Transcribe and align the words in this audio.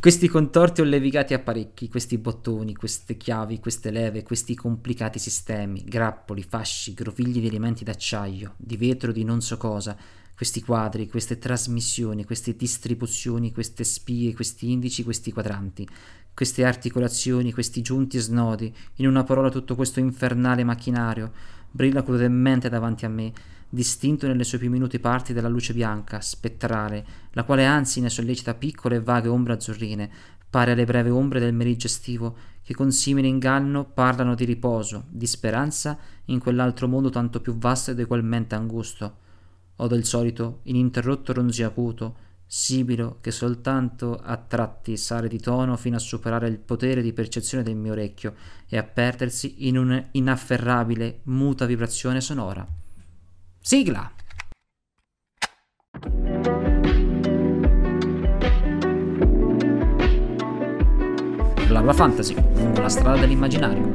Questi 0.00 0.28
contorti 0.28 0.80
o 0.80 0.84
levigati 0.84 1.34
apparecchi, 1.34 1.88
questi 1.88 2.18
bottoni, 2.18 2.76
queste 2.76 3.16
chiavi, 3.16 3.58
queste 3.58 3.90
leve, 3.90 4.22
questi 4.22 4.54
complicati 4.54 5.18
sistemi, 5.18 5.82
grappoli, 5.84 6.44
fasci, 6.44 6.94
grovigli 6.94 7.40
di 7.40 7.48
elementi 7.48 7.82
d'acciaio, 7.82 8.54
di 8.56 8.76
vetro, 8.76 9.10
di 9.10 9.24
non 9.24 9.40
so 9.40 9.56
cosa, 9.56 9.96
questi 10.36 10.62
quadri, 10.62 11.08
queste 11.08 11.38
trasmissioni, 11.38 12.24
queste 12.24 12.54
distribuzioni, 12.54 13.50
queste 13.50 13.82
spie, 13.82 14.34
questi 14.34 14.70
indici, 14.70 15.02
questi 15.02 15.32
quadranti, 15.32 15.86
queste 16.32 16.64
articolazioni, 16.64 17.52
questi 17.52 17.82
giunti 17.82 18.18
snodi, 18.18 18.72
in 18.96 19.08
una 19.08 19.24
parola 19.24 19.50
tutto 19.50 19.74
questo 19.74 19.98
infernale 19.98 20.62
macchinario, 20.62 21.32
brilla 21.68 22.04
crudelmente 22.04 22.68
davanti 22.68 23.04
a 23.04 23.08
me, 23.08 23.32
distinto 23.68 24.26
nelle 24.26 24.44
sue 24.44 24.58
più 24.58 24.70
minuti 24.70 24.98
parti 24.98 25.32
dalla 25.32 25.48
luce 25.48 25.74
bianca, 25.74 26.20
spettrale, 26.20 27.04
la 27.38 27.44
quale 27.44 27.64
anzi 27.64 28.00
ne 28.00 28.10
sollecita 28.10 28.54
piccole 28.54 28.96
e 28.96 29.00
vaghe 29.00 29.28
ombre 29.28 29.52
azzurrine, 29.52 30.10
pare 30.50 30.72
alle 30.72 30.84
breve 30.84 31.10
ombre 31.10 31.38
del 31.38 31.54
meriggio 31.54 31.86
estivo, 31.86 32.36
che 32.64 32.74
con 32.74 32.90
simile 32.90 33.28
inganno 33.28 33.84
parlano 33.84 34.34
di 34.34 34.44
riposo, 34.44 35.04
di 35.08 35.24
speranza 35.28 35.96
in 36.24 36.40
quell'altro 36.40 36.88
mondo 36.88 37.10
tanto 37.10 37.40
più 37.40 37.56
vasto 37.56 37.92
ed 37.92 38.00
egualmente 38.00 38.56
angusto. 38.56 39.18
Odo 39.76 39.94
il 39.94 40.04
solito 40.04 40.62
ininterrotto 40.64 41.32
ronzio 41.32 41.68
acuto, 41.68 42.16
sibilo 42.44 43.18
che 43.20 43.30
soltanto 43.30 44.18
a 44.20 44.36
tratti 44.36 44.96
sale 44.96 45.28
di 45.28 45.38
tono 45.38 45.76
fino 45.76 45.94
a 45.94 46.00
superare 46.00 46.48
il 46.48 46.58
potere 46.58 47.02
di 47.02 47.12
percezione 47.12 47.62
del 47.62 47.76
mio 47.76 47.92
orecchio 47.92 48.34
e 48.66 48.76
a 48.76 48.82
perdersi 48.82 49.68
in 49.68 49.78
un'inafferrabile, 49.78 51.20
muta 51.24 51.66
vibrazione 51.66 52.20
sonora. 52.20 52.66
Sigla! 53.60 54.17
Blabla 61.78 61.92
Fantasy, 61.92 62.34
lungo 62.34 62.80
la 62.80 62.88
strada 62.88 63.20
dell'immaginario. 63.20 63.92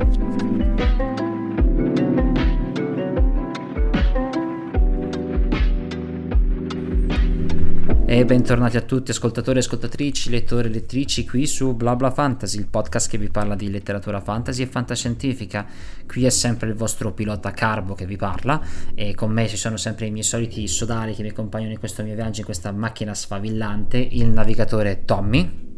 E 8.06 8.26
bentornati 8.26 8.78
a 8.78 8.82
tutti 8.82 9.12
ascoltatori 9.12 9.58
e 9.58 9.60
ascoltatrici, 9.60 10.30
lettori 10.30 10.70
e 10.70 10.72
lettrici 10.72 11.26
qui 11.26 11.46
su 11.46 11.76
BlaBla 11.76 12.12
Fantasy, 12.12 12.58
il 12.58 12.68
podcast 12.68 13.10
che 13.10 13.18
vi 13.18 13.30
parla 13.30 13.56
di 13.56 13.70
letteratura 13.70 14.22
fantasy 14.22 14.62
e 14.62 14.68
fantascientifica. 14.68 15.66
Qui 16.08 16.24
è 16.24 16.30
sempre 16.30 16.70
il 16.70 16.76
vostro 16.76 17.12
pilota 17.12 17.52
Carbo 17.52 17.96
che 17.96 18.06
vi 18.06 18.16
parla 18.16 18.62
e 18.96 19.14
con 19.14 19.30
me 19.30 19.50
ci 19.50 19.58
sono 19.58 19.76
sempre 19.76 20.06
i 20.06 20.12
miei 20.12 20.24
soliti 20.24 20.66
sodali 20.70 21.14
che 21.14 21.22
mi 21.22 21.30
accompagnano 21.30 21.74
in 21.74 21.80
questo 21.80 22.02
mio 22.02 22.16
viaggio 22.16 22.40
in 22.40 22.46
questa 22.46 22.72
macchina 22.72 23.14
sfavillante, 23.14 23.98
il 23.98 24.30
navigatore 24.30 25.04
Tommy. 25.04 25.72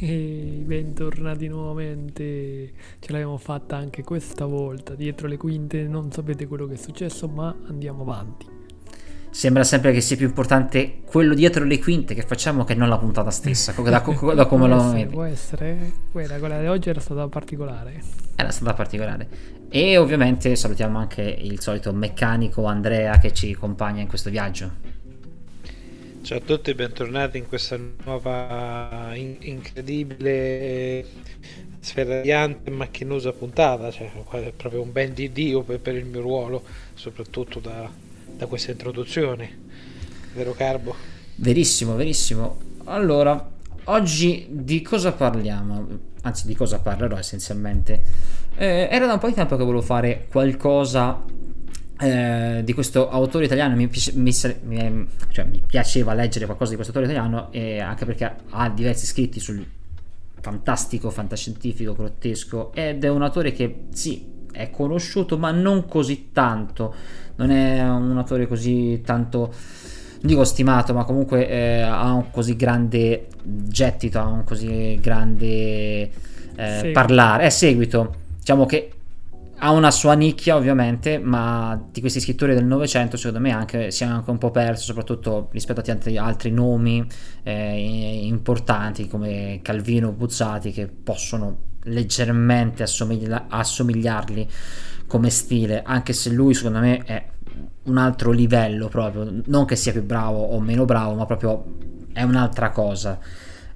Bentornati 0.66 1.48
nuovamente, 1.48 2.72
ce 2.98 3.12
l'abbiamo 3.12 3.38
fatta 3.38 3.76
anche 3.76 4.02
questa 4.02 4.44
volta, 4.44 4.94
dietro 4.94 5.26
le 5.26 5.36
quinte 5.36 5.82
non 5.82 6.12
sapete 6.12 6.46
quello 6.46 6.66
che 6.66 6.74
è 6.74 6.78
successo 6.78 7.28
ma 7.28 7.54
andiamo 7.68 8.02
avanti 8.02 8.56
sembra 9.36 9.64
sempre 9.64 9.92
che 9.92 10.00
sia 10.00 10.16
più 10.16 10.26
importante 10.28 11.02
quello 11.04 11.34
dietro 11.34 11.64
le 11.64 11.78
quinte 11.78 12.14
che 12.14 12.22
facciamo 12.22 12.64
che 12.64 12.74
non 12.74 12.88
la 12.88 12.96
puntata 12.96 13.30
stessa. 13.30 13.72
Da, 13.72 13.82
da, 13.82 14.34
da 14.34 14.46
come 14.48 14.66
lo 14.66 14.76
essere, 14.76 15.06
Può 15.06 15.24
essere, 15.24 15.92
quella, 16.10 16.38
quella 16.38 16.58
di 16.58 16.66
oggi 16.68 16.88
era 16.88 17.00
stata 17.00 17.28
particolare. 17.28 18.00
Era 18.34 18.50
stata 18.50 18.72
particolare. 18.72 19.28
E 19.68 19.98
ovviamente 19.98 20.56
salutiamo 20.56 20.96
anche 20.96 21.20
il 21.20 21.60
solito 21.60 21.92
meccanico 21.92 22.64
Andrea 22.64 23.18
che 23.18 23.34
ci 23.34 23.52
accompagna 23.52 24.00
in 24.00 24.08
questo 24.08 24.30
viaggio. 24.30 24.95
Ciao 26.26 26.38
a 26.38 26.40
tutti, 26.40 26.74
bentornati 26.74 27.38
in 27.38 27.46
questa 27.46 27.78
nuova 28.04 29.12
in- 29.14 29.36
incredibile 29.42 31.06
sferragliante 31.78 32.68
e 32.68 32.72
macchinosa 32.72 33.30
puntata, 33.30 33.92
cioè 33.92 34.10
è 34.12 34.50
proprio 34.50 34.82
un 34.82 34.90
ben 34.90 35.14
di 35.14 35.30
Dio 35.30 35.62
per, 35.62 35.78
per 35.78 35.94
il 35.94 36.04
mio 36.04 36.20
ruolo, 36.22 36.64
soprattutto 36.94 37.60
da, 37.60 37.88
da 38.36 38.46
questa 38.46 38.72
introduzione, 38.72 39.56
vero 40.34 40.52
Carbo? 40.52 40.96
Verissimo, 41.36 41.94
verissimo. 41.94 42.58
Allora, 42.86 43.48
oggi 43.84 44.46
di 44.50 44.82
cosa 44.82 45.12
parliamo? 45.12 45.86
Anzi, 46.22 46.48
di 46.48 46.56
cosa 46.56 46.80
parlerò 46.80 47.16
essenzialmente? 47.16 48.02
Eh, 48.56 48.88
era 48.90 49.06
da 49.06 49.12
un 49.12 49.20
po' 49.20 49.28
di 49.28 49.34
tempo 49.34 49.56
che 49.56 49.62
volevo 49.62 49.80
fare 49.80 50.26
qualcosa 50.28 51.22
eh, 51.98 52.62
di 52.64 52.72
questo 52.72 53.08
autore 53.08 53.44
italiano. 53.44 53.74
Mi, 53.74 53.86
mi, 53.86 54.12
mi, 54.14 54.32
cioè, 54.32 55.44
mi, 55.44 55.62
piaceva 55.66 56.14
leggere 56.14 56.44
qualcosa 56.44 56.70
di 56.70 56.76
questo 56.76 56.96
autore 56.96 57.12
italiano, 57.12 57.52
e 57.52 57.80
anche 57.80 58.04
perché 58.04 58.34
ha 58.50 58.68
diversi 58.70 59.06
scritti 59.06 59.40
sul 59.40 59.64
fantastico, 60.40 61.10
fantascientifico, 61.10 61.94
grottesco. 61.94 62.72
Ed 62.74 63.04
è 63.04 63.08
un 63.08 63.22
autore 63.22 63.52
che 63.52 63.86
sì, 63.92 64.24
è 64.52 64.70
conosciuto, 64.70 65.38
ma 65.38 65.50
non 65.50 65.86
così 65.86 66.30
tanto 66.32 66.94
non 67.36 67.50
è 67.50 67.82
un 67.82 68.16
attore 68.18 68.46
così 68.46 69.02
tanto 69.04 69.52
non 70.18 70.30
dico 70.32 70.44
stimato, 70.44 70.94
ma 70.94 71.04
comunque 71.04 71.48
eh, 71.48 71.80
ha 71.82 72.12
un 72.12 72.30
così 72.30 72.56
grande 72.56 73.26
gettito, 73.42 74.18
ha 74.18 74.26
un 74.26 74.44
così 74.44 74.98
grande 75.00 76.10
eh, 76.56 76.90
parlare, 76.92 77.44
è 77.44 77.50
seguito. 77.50 78.14
Diciamo 78.38 78.64
che 78.64 78.90
ha 79.58 79.70
una 79.70 79.90
sua 79.90 80.14
nicchia 80.14 80.56
ovviamente, 80.56 81.18
ma 81.18 81.80
di 81.90 82.00
questi 82.00 82.20
scrittori 82.20 82.54
del 82.54 82.64
Novecento 82.64 83.16
secondo 83.16 83.40
me 83.40 83.52
anche, 83.52 83.90
si 83.90 84.02
è 84.02 84.06
anche 84.06 84.30
un 84.30 84.38
po' 84.38 84.50
perso, 84.50 84.84
soprattutto 84.84 85.48
rispetto 85.52 85.80
a 85.80 85.82
tanti 85.82 86.16
altri 86.18 86.50
nomi 86.50 87.06
eh, 87.42 88.20
importanti 88.26 89.08
come 89.08 89.60
Calvino 89.62 90.12
Buzzati 90.12 90.72
che 90.72 90.88
possono 90.88 91.64
leggermente 91.84 92.82
assomiglia- 92.82 93.46
assomigliarli 93.48 94.48
come 95.06 95.30
stile, 95.30 95.82
anche 95.84 96.12
se 96.12 96.30
lui 96.30 96.52
secondo 96.52 96.80
me 96.80 97.02
è 97.04 97.24
un 97.84 97.96
altro 97.98 98.32
livello 98.32 98.88
proprio, 98.88 99.42
non 99.46 99.64
che 99.64 99.76
sia 99.76 99.92
più 99.92 100.04
bravo 100.04 100.38
o 100.42 100.60
meno 100.60 100.84
bravo, 100.84 101.14
ma 101.14 101.24
proprio 101.24 101.76
è 102.12 102.22
un'altra 102.22 102.70
cosa. 102.70 103.18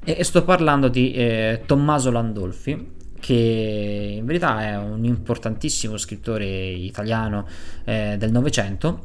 E, 0.02 0.24
sto 0.24 0.44
parlando 0.44 0.88
di 0.88 1.12
eh, 1.12 1.62
Tommaso 1.66 2.10
Landolfi, 2.10 2.98
che 3.20 4.16
in 4.18 4.24
verità 4.24 4.62
è 4.66 4.76
un 4.76 5.04
importantissimo 5.04 5.96
scrittore 5.96 6.46
italiano 6.46 7.46
eh, 7.84 8.16
del 8.18 8.32
Novecento. 8.32 9.04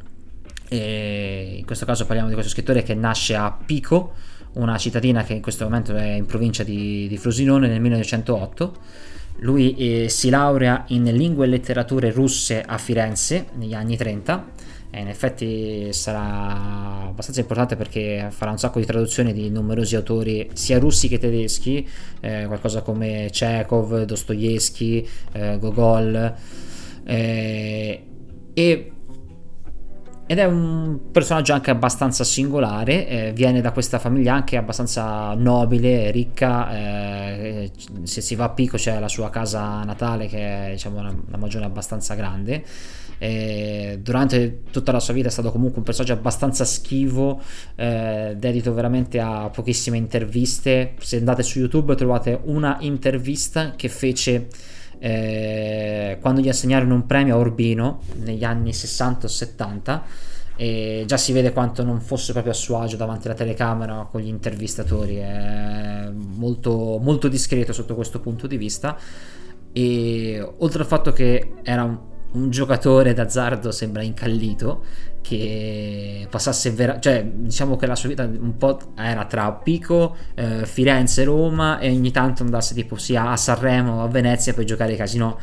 in 0.70 1.64
questo 1.66 1.86
caso 1.86 2.06
parliamo 2.06 2.30
di 2.30 2.34
questo 2.34 2.52
scrittore 2.52 2.82
che 2.82 2.96
nasce 2.96 3.36
a 3.36 3.52
Pico, 3.52 4.14
una 4.54 4.78
cittadina 4.78 5.24
che 5.24 5.34
in 5.34 5.42
questo 5.42 5.66
momento 5.66 5.94
è 5.96 6.14
in 6.14 6.26
provincia 6.26 6.64
di, 6.64 7.08
di 7.08 7.18
Frosinone 7.18 7.68
nel 7.68 7.82
1908 7.82 9.14
lui 9.40 9.76
eh, 9.76 10.10
si 10.10 10.30
laurea 10.30 10.86
in 10.88 11.04
lingue 11.04 11.46
e 11.46 11.50
letterature 11.50 12.12
russe 12.12 12.62
a 12.62 12.78
Firenze 12.78 13.48
negli 13.56 13.74
anni 13.74 13.98
30 13.98 14.46
e 14.96 15.02
in 15.02 15.10
effetti 15.10 15.92
sarà 15.92 17.08
abbastanza 17.10 17.42
importante 17.42 17.76
perché 17.76 18.30
farà 18.30 18.52
un 18.52 18.58
sacco 18.58 18.80
di 18.80 18.86
traduzioni 18.86 19.34
di 19.34 19.50
numerosi 19.50 19.98
autori 19.98 20.50
sia 20.54 20.80
russi 20.80 21.10
che 21.10 21.18
tedeschi, 21.18 21.86
eh, 22.22 22.46
qualcosa 22.48 22.82
come 22.82 23.28
Chekhov, 23.30 24.04
Dostoevsky, 24.04 25.06
eh, 25.34 25.60
Gogol 25.60 26.34
eh, 27.04 28.06
e 28.54 28.90
ed 30.28 30.40
è 30.40 30.46
un 30.46 31.12
personaggio 31.12 31.54
anche 31.54 31.70
abbastanza 31.70 32.24
singolare, 32.24 33.08
eh, 33.08 33.32
viene 33.34 33.62
da 33.62 33.72
questa 33.72 34.00
famiglia 34.00 34.34
anche 34.34 34.58
abbastanza 34.58 35.36
nobile, 35.36 36.10
ricca, 36.10 36.72
eh, 36.76 37.72
se 38.04 38.22
si 38.22 38.34
va 38.34 38.46
a 38.46 38.50
Pico 38.50 38.78
c'è 38.78 38.98
la 39.00 39.08
sua 39.08 39.30
casa 39.30 39.84
natale 39.84 40.26
che 40.26 40.68
è 40.68 40.72
diciamo, 40.72 41.00
una, 41.00 41.16
una 41.28 41.38
magione 41.38 41.66
abbastanza 41.66 42.16
grande. 42.16 42.64
Eh, 43.18 44.00
durante 44.02 44.64
tutta 44.72 44.92
la 44.92 45.00
sua 45.00 45.14
vita 45.14 45.28
è 45.28 45.32
stato 45.32 45.52
comunque 45.52 45.80
un 45.80 45.84
personaggio 45.84 46.14
abbastanza 46.14 46.66
schivo, 46.66 47.42
eh, 47.76 48.36
dedito 48.38 48.74
veramente 48.74 49.20
a 49.20 49.50
pochissime 49.50 49.98
interviste. 49.98 50.94
Se 51.00 51.18
andate 51.18 51.44
su 51.44 51.60
YouTube 51.60 51.96
trovate 51.96 52.40
una 52.44 52.78
intervista 52.82 53.74
che 53.76 53.90
fece 53.90 54.48
eh, 55.00 56.18
quando 56.22 56.42
gli 56.42 56.50
assegnarono 56.50 56.94
un 56.94 57.06
premio 57.06 57.36
a 57.36 57.38
Urbino 57.38 58.02
negli 58.24 58.44
anni 58.44 58.74
60 58.74 59.26
o 59.26 59.30
70 59.30 60.04
e 60.58 61.04
già 61.06 61.18
si 61.18 61.34
vede 61.34 61.52
quanto 61.52 61.84
non 61.84 62.00
fosse 62.00 62.32
proprio 62.32 62.54
a 62.54 62.56
suo 62.56 62.80
agio 62.80 62.96
davanti 62.96 63.28
alla 63.28 63.36
telecamera 63.36 64.08
con 64.10 64.22
gli 64.22 64.28
intervistatori 64.28 65.18
è 65.18 66.10
molto, 66.14 66.98
molto 67.02 67.28
discreto 67.28 67.74
sotto 67.74 67.94
questo 67.94 68.22
punto 68.22 68.48
di 68.48 68.56
vista 68.56 68.98
e 69.74 70.54
oltre 70.60 70.82
al 70.82 70.88
fatto 70.88 71.12
che 71.12 71.56
era 71.62 71.84
un 71.84 72.00
un 72.36 72.50
giocatore 72.50 73.14
d'azzardo 73.14 73.72
sembra 73.72 74.04
incallito 74.04 74.84
che 75.22 76.28
passasse 76.30 76.70
vera- 76.72 77.00
cioè 77.00 77.26
diciamo 77.26 77.76
che 77.78 77.88
la 77.88 77.96
sua 77.96 78.10
vita 78.10 78.24
un 78.24 78.58
po' 78.58 78.78
era 78.96 79.26
tra 79.26 79.52
Pico, 79.54 80.16
eh, 80.36 80.66
Firenze, 80.66 81.24
Roma 81.24 81.80
e 81.80 81.90
ogni 81.90 82.12
tanto 82.12 82.44
andasse 82.44 82.76
tipo 82.76 82.96
sia 82.98 83.32
a 83.32 83.38
Sanremo 83.38 84.02
o 84.02 84.04
a 84.04 84.08
Venezia 84.08 84.54
per 84.54 84.66
giocare 84.66 84.92
ai 84.92 84.98
casino. 84.98 85.40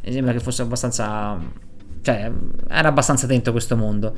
E 0.00 0.12
sembra 0.12 0.32
che 0.32 0.40
fosse 0.40 0.62
abbastanza 0.62 1.38
cioè 2.00 2.30
era 2.68 2.88
abbastanza 2.88 3.26
dentro 3.26 3.52
questo 3.52 3.76
mondo. 3.76 4.14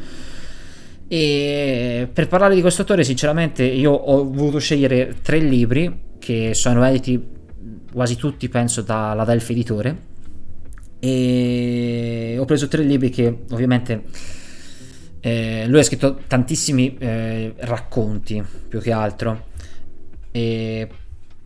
E 1.08 2.08
per 2.12 2.28
parlare 2.28 2.54
di 2.54 2.60
questo 2.60 2.82
autore 2.82 3.02
sinceramente 3.02 3.64
io 3.64 3.92
ho 3.92 4.30
voluto 4.30 4.58
scegliere 4.58 5.16
tre 5.22 5.38
libri 5.38 6.16
che 6.18 6.52
sono 6.52 6.84
editi 6.84 7.36
quasi 7.90 8.16
tutti 8.16 8.48
penso 8.48 8.82
dalla 8.82 9.24
Delphi 9.24 9.52
Editore 9.52 10.16
e 11.00 12.36
ho 12.38 12.44
preso 12.44 12.68
tre 12.68 12.82
libri 12.82 13.10
che 13.10 13.44
ovviamente 13.50 14.02
eh, 15.20 15.66
lui 15.68 15.80
ha 15.80 15.84
scritto 15.84 16.20
tantissimi 16.26 16.96
eh, 16.98 17.54
racconti 17.58 18.42
più 18.68 18.80
che 18.80 18.92
altro 18.92 19.46
e 20.30 20.88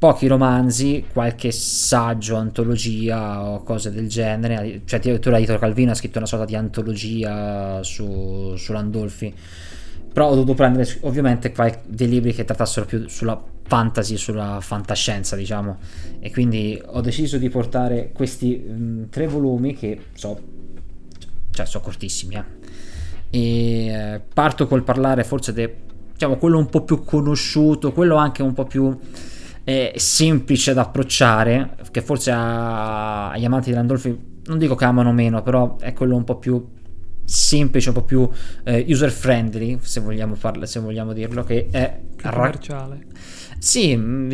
pochi 0.02 0.26
romanzi, 0.26 1.04
qualche 1.12 1.52
saggio, 1.52 2.34
antologia 2.34 3.44
o 3.44 3.62
cose 3.62 3.92
del 3.92 4.08
genere. 4.08 4.80
Cioè, 4.84 4.98
addirittura 4.98 5.38
Italo 5.38 5.60
Calvino 5.60 5.92
ha 5.92 5.94
scritto 5.94 6.18
una 6.18 6.26
sorta 6.26 6.44
di 6.44 6.56
antologia 6.56 7.80
su, 7.84 8.56
su 8.56 8.72
Landolfi. 8.72 9.32
Però 10.12 10.28
ho 10.28 10.34
dovuto 10.34 10.54
prendere 10.54 10.88
ovviamente 11.00 11.52
dei 11.86 12.08
libri 12.08 12.32
che 12.34 12.44
trattassero 12.44 12.84
più 12.84 13.08
sulla 13.08 13.42
fantasy, 13.64 14.16
sulla 14.16 14.58
fantascienza, 14.60 15.36
diciamo. 15.36 15.78
E 16.20 16.30
quindi 16.30 16.80
ho 16.84 17.00
deciso 17.00 17.38
di 17.38 17.48
portare 17.48 18.10
questi 18.12 18.56
mh, 18.56 19.08
tre 19.08 19.26
volumi 19.26 19.74
che 19.74 19.98
so, 20.12 20.38
cioè, 21.50 21.66
sono 21.66 21.82
cortissimi. 21.82 22.34
Eh. 22.34 22.44
E 23.30 23.86
eh, 23.86 24.20
parto 24.32 24.66
col 24.66 24.82
parlare 24.82 25.24
forse 25.24 25.54
di 25.54 25.66
diciamo, 26.12 26.36
quello 26.36 26.58
un 26.58 26.66
po' 26.66 26.82
più 26.82 27.02
conosciuto, 27.02 27.92
quello 27.92 28.16
anche 28.16 28.42
un 28.42 28.52
po' 28.52 28.66
più 28.66 28.96
eh, 29.64 29.92
semplice 29.96 30.74
da 30.74 30.82
approcciare, 30.82 31.76
che 31.90 32.02
forse 32.02 32.30
a, 32.30 33.30
agli 33.30 33.44
amanti 33.44 33.70
di 33.70 33.76
Landolfi 33.76 34.30
non 34.44 34.58
dico 34.58 34.74
che 34.74 34.84
amano 34.84 35.12
meno, 35.12 35.42
però 35.42 35.76
è 35.78 35.92
quello 35.92 36.16
un 36.16 36.24
po' 36.24 36.36
più 36.36 36.64
semplice, 37.24 37.88
un 37.88 37.94
po' 37.94 38.02
più 38.02 38.28
eh, 38.64 38.84
user 38.88 39.10
friendly, 39.10 39.78
se 39.80 40.00
vogliamo, 40.00 40.34
farle, 40.34 40.66
se 40.66 40.80
vogliamo 40.80 41.12
dirlo, 41.12 41.44
che 41.44 41.68
è 41.70 41.98
più 42.16 42.30
commerciale. 42.30 43.06
Ra- 43.08 43.20
sì, 43.58 43.96
mm, 43.96 44.32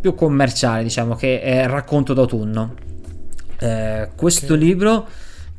più 0.00 0.14
commerciale, 0.14 0.82
diciamo, 0.82 1.14
che 1.14 1.40
è 1.40 1.66
Racconto 1.66 2.14
d'autunno. 2.14 2.74
Eh, 3.58 4.10
questo 4.16 4.54
okay. 4.54 4.66
libro 4.66 5.08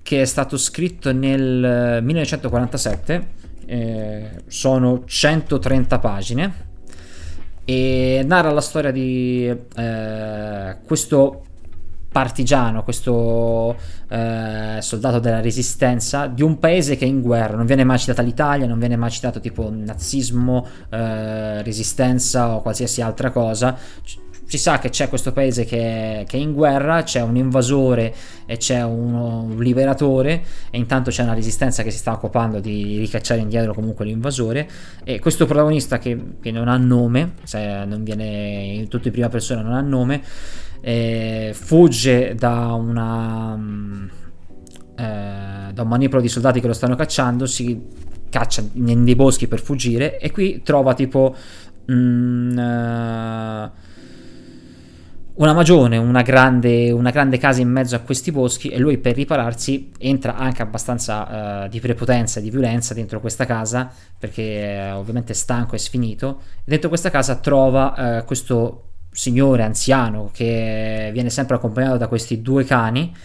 che 0.01 0.21
è 0.21 0.25
stato 0.25 0.57
scritto 0.57 1.13
nel 1.13 2.01
1947 2.03 3.27
eh, 3.65 4.29
sono 4.47 5.03
130 5.05 5.99
pagine 5.99 6.53
e 7.63 8.21
narra 8.25 8.51
la 8.51 8.59
storia 8.61 8.91
di 8.91 9.47
eh, 9.47 10.77
questo 10.85 11.45
partigiano, 12.13 12.83
questo 12.83 13.75
eh, 14.07 14.77
soldato 14.79 15.19
della 15.19 15.41
resistenza 15.41 16.27
di 16.27 16.43
un 16.43 16.59
paese 16.59 16.95
che 16.95 17.05
è 17.05 17.07
in 17.07 17.21
guerra, 17.21 17.57
non 17.57 17.65
viene 17.65 17.83
mai 17.83 17.97
citata 17.97 18.21
l'Italia, 18.21 18.67
non 18.67 18.77
viene 18.77 18.95
mai 18.95 19.09
citato 19.09 19.39
tipo 19.39 19.69
nazismo, 19.69 20.65
eh, 20.89 21.63
resistenza 21.63 22.55
o 22.55 22.61
qualsiasi 22.61 23.01
altra 23.01 23.31
cosa. 23.31 23.75
Si 24.45 24.57
sa 24.59 24.77
che 24.77 24.89
c'è 24.89 25.09
questo 25.09 25.31
paese 25.31 25.65
che 25.65 26.25
che 26.27 26.37
è 26.37 26.39
in 26.39 26.53
guerra, 26.53 27.01
c'è 27.01 27.21
un 27.21 27.35
invasore 27.37 28.13
e 28.45 28.57
c'è 28.57 28.83
un 28.83 29.55
liberatore 29.57 30.43
e 30.69 30.77
intanto 30.77 31.09
c'è 31.09 31.23
una 31.23 31.33
resistenza 31.33 31.81
che 31.81 31.89
si 31.89 31.97
sta 31.97 32.11
occupando 32.11 32.59
di 32.59 32.99
ricacciare 32.99 33.39
indietro 33.39 33.73
comunque 33.73 34.05
l'invasore 34.05 34.69
e 35.03 35.19
questo 35.19 35.45
protagonista 35.47 35.97
che, 35.97 36.35
che 36.39 36.51
non 36.51 36.67
ha 36.67 36.77
nome, 36.77 37.33
se 37.43 37.83
non 37.85 38.03
viene 38.03 38.25
in 38.75 38.87
tutto 38.89 39.07
in 39.07 39.13
prima 39.13 39.29
persona 39.29 39.61
non 39.61 39.73
ha 39.73 39.81
nome, 39.81 40.21
eh, 40.85 41.51
fugge 41.53 42.35
da 42.35 42.73
una 42.73 43.57
eh, 44.95 45.71
da 45.73 45.81
un 45.81 45.87
manipolo 45.87 46.21
di 46.21 46.27
soldati 46.27 46.59
che 46.59 46.67
lo 46.67 46.73
stanno 46.73 46.95
cacciando, 46.95 47.45
si 47.45 47.81
caccia 48.29 48.63
nei 48.73 49.15
boschi 49.15 49.47
per 49.47 49.61
fuggire 49.61 50.19
e 50.19 50.29
qui 50.31 50.61
trova 50.61 50.93
tipo 50.93 51.35
mm, 51.89 52.57
una 55.35 55.53
magione, 55.53 55.97
una 55.97 56.21
grande, 56.21 56.91
una 56.91 57.09
grande, 57.09 57.37
casa 57.37 57.61
in 57.61 57.69
mezzo 57.69 57.95
a 57.95 57.99
questi 57.99 58.31
boschi 58.31 58.69
e 58.69 58.77
lui 58.77 58.97
per 58.97 59.15
ripararsi 59.15 59.91
entra 59.97 60.35
anche 60.35 60.61
abbastanza 60.61 61.63
uh, 61.63 61.69
di 61.69 61.79
prepotenza 61.79 62.39
e 62.39 62.43
di 62.43 62.51
violenza 62.51 62.93
dentro 62.93 63.19
questa 63.19 63.45
casa 63.45 63.91
perché 64.19 64.91
uh, 64.91 64.97
ovviamente 64.97 65.31
è 65.31 65.35
stanco 65.35 65.75
e 65.75 65.79
sfinito. 65.79 66.41
Dentro 66.63 66.89
questa 66.89 67.09
casa 67.09 67.37
trova 67.37 68.19
uh, 68.19 68.25
questo 68.25 68.92
signore 69.13 69.63
anziano 69.63 70.29
che 70.33 71.09
viene 71.13 71.29
sempre 71.29 71.55
accompagnato 71.55 71.97
da 71.97 72.07
questi 72.07 72.41
due 72.41 72.65
cani 72.65 73.15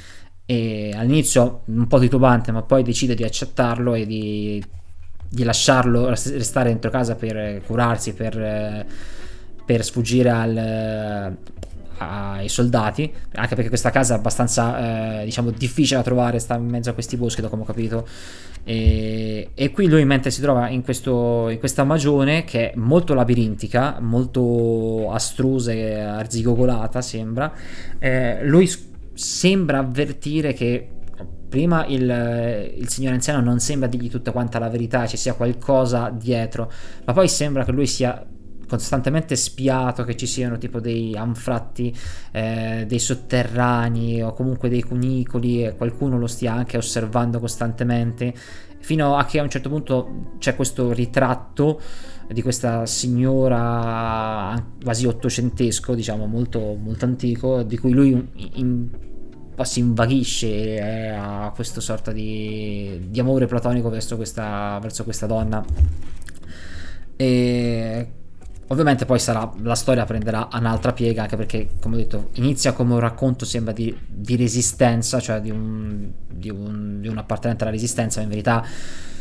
e 0.46 0.92
all'inizio 0.94 1.62
un 1.66 1.86
po' 1.86 1.98
titubante 1.98 2.52
ma 2.52 2.62
poi 2.62 2.82
decide 2.82 3.14
di 3.14 3.24
accettarlo 3.24 3.94
e 3.94 4.06
di, 4.06 4.62
di 5.28 5.42
lasciarlo 5.42 6.08
restare 6.08 6.68
dentro 6.68 6.90
casa 6.90 7.16
per 7.16 7.62
curarsi, 7.66 8.14
per, 8.14 8.86
per 9.64 9.84
sfuggire 9.84 10.30
al, 10.30 11.36
ai 11.98 12.48
soldati, 12.48 13.12
anche 13.34 13.54
perché 13.54 13.68
questa 13.68 13.90
casa 13.90 14.14
è 14.14 14.18
abbastanza 14.18 15.20
eh, 15.20 15.24
diciamo 15.24 15.50
difficile 15.50 15.98
da 15.98 16.04
trovare, 16.04 16.38
sta 16.38 16.56
in 16.56 16.66
mezzo 16.66 16.90
a 16.90 16.92
questi 16.92 17.16
boschi, 17.16 17.40
da 17.40 17.48
come 17.48 17.62
ho 17.62 17.66
capito. 17.66 18.06
E, 18.64 19.50
e 19.54 19.70
qui 19.70 19.86
lui 19.86 20.04
mentre 20.04 20.30
si 20.30 20.40
trova 20.40 20.68
in, 20.68 20.82
questo, 20.82 21.48
in, 21.48 21.58
questa 21.58 21.84
magione 21.84 22.44
che 22.44 22.72
è 22.72 22.76
molto 22.76 23.14
labirintica, 23.14 23.98
molto 24.00 25.10
astrusa 25.10 25.72
e 25.72 25.98
arzigogolata 25.98 27.00
sembra, 27.00 27.52
eh, 27.98 28.44
lui 28.44 28.70
sembra 29.14 29.78
avvertire 29.78 30.52
che 30.52 30.88
prima 31.48 31.86
il, 31.86 32.74
il, 32.76 32.88
signore 32.88 33.14
anziano 33.14 33.40
non 33.42 33.58
sembra 33.58 33.88
dirgli 33.88 34.10
tutta 34.10 34.32
quanta 34.32 34.58
la 34.58 34.68
verità, 34.68 35.06
ci 35.06 35.16
sia 35.16 35.32
qualcosa 35.32 36.10
dietro, 36.10 36.70
ma 37.04 37.12
poi 37.12 37.28
sembra 37.28 37.64
che 37.64 37.72
lui 37.72 37.86
sia 37.86 38.24
costantemente 38.68 39.34
spiato 39.36 40.04
che 40.04 40.16
ci 40.16 40.26
siano 40.26 40.58
tipo 40.58 40.80
dei 40.80 41.16
anfratti, 41.16 41.94
eh, 42.32 42.84
dei 42.86 42.98
sotterranei 42.98 44.22
o 44.22 44.32
comunque 44.32 44.68
dei 44.68 44.82
cunicoli 44.82 45.64
e 45.64 45.74
qualcuno 45.74 46.18
lo 46.18 46.26
stia 46.26 46.52
anche 46.52 46.76
osservando 46.76 47.40
costantemente 47.40 48.34
fino 48.80 49.16
a 49.16 49.24
che 49.24 49.38
a 49.38 49.42
un 49.42 49.50
certo 49.50 49.68
punto 49.68 50.36
c'è 50.38 50.54
questo 50.54 50.92
ritratto 50.92 51.80
di 52.28 52.42
questa 52.42 52.86
signora 52.86 54.62
quasi 54.82 55.06
ottocentesco, 55.06 55.94
diciamo 55.94 56.26
molto, 56.26 56.74
molto 56.74 57.04
antico, 57.04 57.62
di 57.62 57.78
cui 57.78 57.92
lui 57.92 58.10
in, 58.10 58.28
in, 58.54 58.88
si 59.62 59.80
invaghisce 59.80 60.76
e 60.76 61.08
ha 61.08 61.50
questa 61.54 61.80
sorta 61.80 62.12
di, 62.12 63.08
di 63.08 63.18
amore 63.18 63.46
platonico 63.46 63.88
verso 63.88 64.16
questa, 64.16 64.78
verso 64.80 65.04
questa 65.04 65.26
donna. 65.26 65.64
E 67.16 68.12
Ovviamente 68.70 69.06
poi 69.06 69.18
sarà, 69.18 69.50
la 69.62 69.74
storia 69.74 70.04
prenderà 70.04 70.48
un'altra 70.52 70.92
piega, 70.92 71.22
anche 71.22 71.36
perché, 71.36 71.68
come 71.80 71.94
ho 71.94 71.98
detto, 71.98 72.28
inizia 72.34 72.72
come 72.72 72.92
un 72.92 73.00
racconto, 73.00 73.46
sembra 73.46 73.72
di, 73.72 73.96
di 74.06 74.36
resistenza, 74.36 75.20
cioè 75.20 75.40
di 75.40 75.50
un, 75.50 76.10
di, 76.30 76.50
un, 76.50 77.00
di 77.00 77.08
un 77.08 77.16
appartenente 77.16 77.62
alla 77.62 77.72
resistenza, 77.72 78.18
ma 78.18 78.24
in 78.24 78.30
verità 78.30 78.62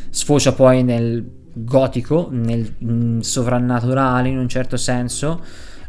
sfocia 0.09 0.51
poi 0.51 0.83
nel 0.83 1.25
gotico, 1.53 2.27
nel 2.29 2.75
mm, 2.83 3.19
sovrannaturale 3.19 4.27
in 4.27 4.37
un 4.37 4.49
certo 4.49 4.75
senso, 4.75 5.41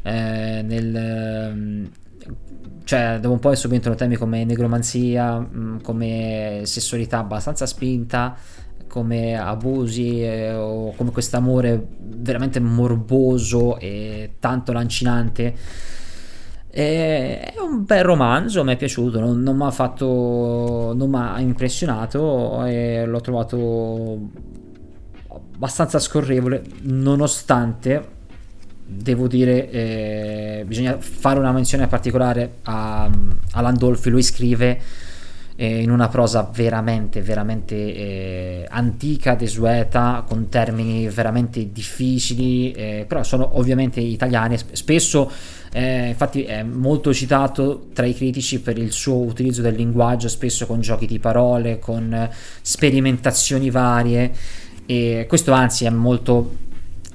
eh, 0.03 0.63
nel, 0.65 1.91
cioè 2.85 3.19
dopo 3.21 3.35
un 3.35 3.41
po' 3.41 3.55
subentrano 3.55 3.97
temi 3.97 4.17
come 4.17 4.45
negromanzia, 4.45 5.39
mm, 5.39 5.79
come 5.83 6.63
sessualità 6.65 7.19
abbastanza 7.19 7.67
spinta, 7.67 8.37
come 8.89 9.39
abusi 9.39 10.23
eh, 10.23 10.53
o 10.55 10.93
come 10.97 11.13
questo 11.13 11.37
amore 11.37 11.87
veramente 11.99 12.59
morboso 12.59 13.79
e 13.79 14.35
tanto 14.41 14.73
lancinante. 14.73 15.55
È 16.71 17.55
un 17.61 17.85
bel 17.85 18.03
romanzo, 18.03 18.65
mi 18.65 18.73
è 18.73 18.77
piaciuto, 18.77 19.21
non, 19.21 19.41
non 19.43 19.57
mi 19.57 19.65
ha 19.65 19.71
fatto, 19.71 20.93
non 20.97 21.09
mi 21.11 21.17
ha 21.17 21.41
impressionato 21.41 22.65
e 22.65 23.05
l'ho 23.07 23.21
trovato 23.21 24.19
abbastanza 25.55 25.99
scorrevole, 25.99 26.63
nonostante 26.83 28.17
devo 28.91 29.29
dire, 29.29 29.71
eh, 29.71 30.65
bisogna 30.67 30.97
fare 30.99 31.39
una 31.39 31.53
menzione 31.53 31.87
particolare 31.89 32.59
a, 32.63 33.05
a 33.53 33.61
Landolfi, 33.61 34.09
lui 34.09 34.23
scrive 34.23 34.81
eh, 35.61 35.83
in 35.83 35.91
una 35.91 36.07
prosa 36.07 36.49
veramente, 36.55 37.21
veramente 37.21 37.75
eh, 37.75 38.67
antica, 38.71 39.35
desueta, 39.35 40.25
con 40.25 40.49
termini 40.49 41.09
veramente 41.09 41.73
difficili, 41.73 42.71
eh, 42.71 43.05
però 43.09 43.25
sono 43.25 43.59
ovviamente 43.59 43.99
italiani, 43.99 44.57
spesso 44.71 45.29
eh, 45.73 46.11
infatti 46.11 46.45
è 46.45 46.63
molto 46.63 47.13
citato 47.13 47.89
tra 47.93 48.07
i 48.07 48.15
critici 48.15 48.61
per 48.61 48.79
il 48.79 48.93
suo 48.93 49.17
utilizzo 49.17 49.61
del 49.61 49.75
linguaggio, 49.75 50.29
spesso 50.29 50.65
con 50.65 50.81
giochi 50.81 51.07
di 51.07 51.19
parole, 51.19 51.81
con 51.81 52.31
sperimentazioni 52.63 53.69
varie, 53.69 54.33
e 54.87 55.27
questo 55.29 55.51
anzi 55.51 55.87
è 55.87 55.91
molto 55.91 56.67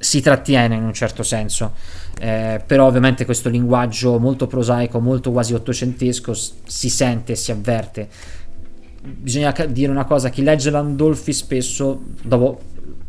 si 0.04 0.20
trattiene 0.20 0.76
in 0.76 0.84
un 0.84 0.94
certo 0.94 1.24
senso, 1.24 1.76
eh, 2.20 2.62
però 2.66 2.86
ovviamente 2.86 3.26
questo 3.26 3.50
linguaggio 3.50 4.20
molto 4.20 4.48
prosaico, 4.48 5.00
molto 5.00 5.32
quasi 5.32 5.54
ottocentesco 5.54 6.34
si 6.34 6.90
sente 6.90 7.34
e 7.34 7.36
si 7.36 7.52
avverte. 7.52 8.08
Bisogna 9.02 9.54
dire 9.68 9.92
una 9.92 10.06
cosa, 10.06 10.30
chi 10.30 10.44
legge 10.44 10.70
Landolfi 10.70 11.34
spesso, 11.34 12.02
dopo 12.22 12.60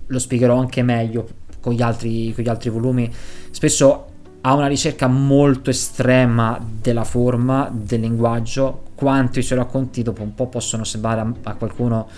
lo 0.06 0.18
spiegherò 0.18 0.56
anche 0.56 0.82
meglio 0.82 1.28
con 1.60 1.72
gli 1.72 1.82
altri, 1.82 2.32
con 2.34 2.44
gli 2.44 2.48
altri 2.48 2.70
volumi, 2.70 3.10
spesso 3.50 4.06
ha 4.40 4.54
una 4.54 4.66
ricerca 4.66 5.06
molto 5.06 5.70
estrema 5.70 6.60
della 6.82 7.04
forma, 7.04 7.70
del 7.72 8.00
linguaggio, 8.00 8.82
quanto 8.94 9.38
i 9.38 9.42
suoi 9.42 9.58
racconti 9.58 10.02
dopo 10.02 10.22
un 10.22 10.34
po' 10.34 10.48
possono 10.48 10.84
sembrare 10.84 11.20
a, 11.20 11.32
a 11.44 11.54
qualcuno 11.54 12.08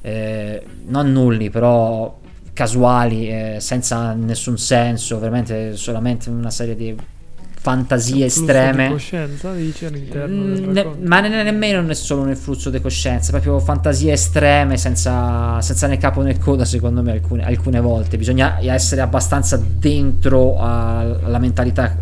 eh, 0.00 0.64
non 0.86 1.12
nulli, 1.12 1.50
però 1.50 2.18
casuali, 2.58 3.30
eh, 3.30 3.56
senza 3.60 4.14
nessun 4.14 4.58
senso, 4.58 5.20
veramente 5.20 5.76
solamente 5.76 6.28
una 6.28 6.50
serie 6.50 6.74
di 6.74 6.92
fantasie 7.40 8.24
estreme. 8.24 8.86
Di 8.86 8.92
coscienza 8.94 9.52
dici 9.52 9.84
all'interno 9.84 10.42
mm, 10.42 10.70
ne, 10.72 10.86
ma 11.04 11.20
ne, 11.20 11.44
nemmeno 11.44 11.80
non 11.80 11.90
è 11.90 11.94
solo 11.94 12.24
nel 12.24 12.36
flusso 12.36 12.68
di 12.68 12.80
coscienza, 12.80 13.30
proprio 13.30 13.60
fantasie 13.60 14.12
estreme 14.12 14.76
senza, 14.76 15.60
senza 15.60 15.86
né 15.86 15.98
capo 15.98 16.20
né 16.22 16.36
coda, 16.36 16.64
secondo 16.64 17.00
me, 17.00 17.12
alcune, 17.12 17.44
alcune 17.44 17.78
volte. 17.78 18.16
Bisogna 18.16 18.58
essere 18.58 19.02
abbastanza 19.02 19.56
dentro 19.56 20.58
alla 20.58 21.38
mentalità 21.38 21.96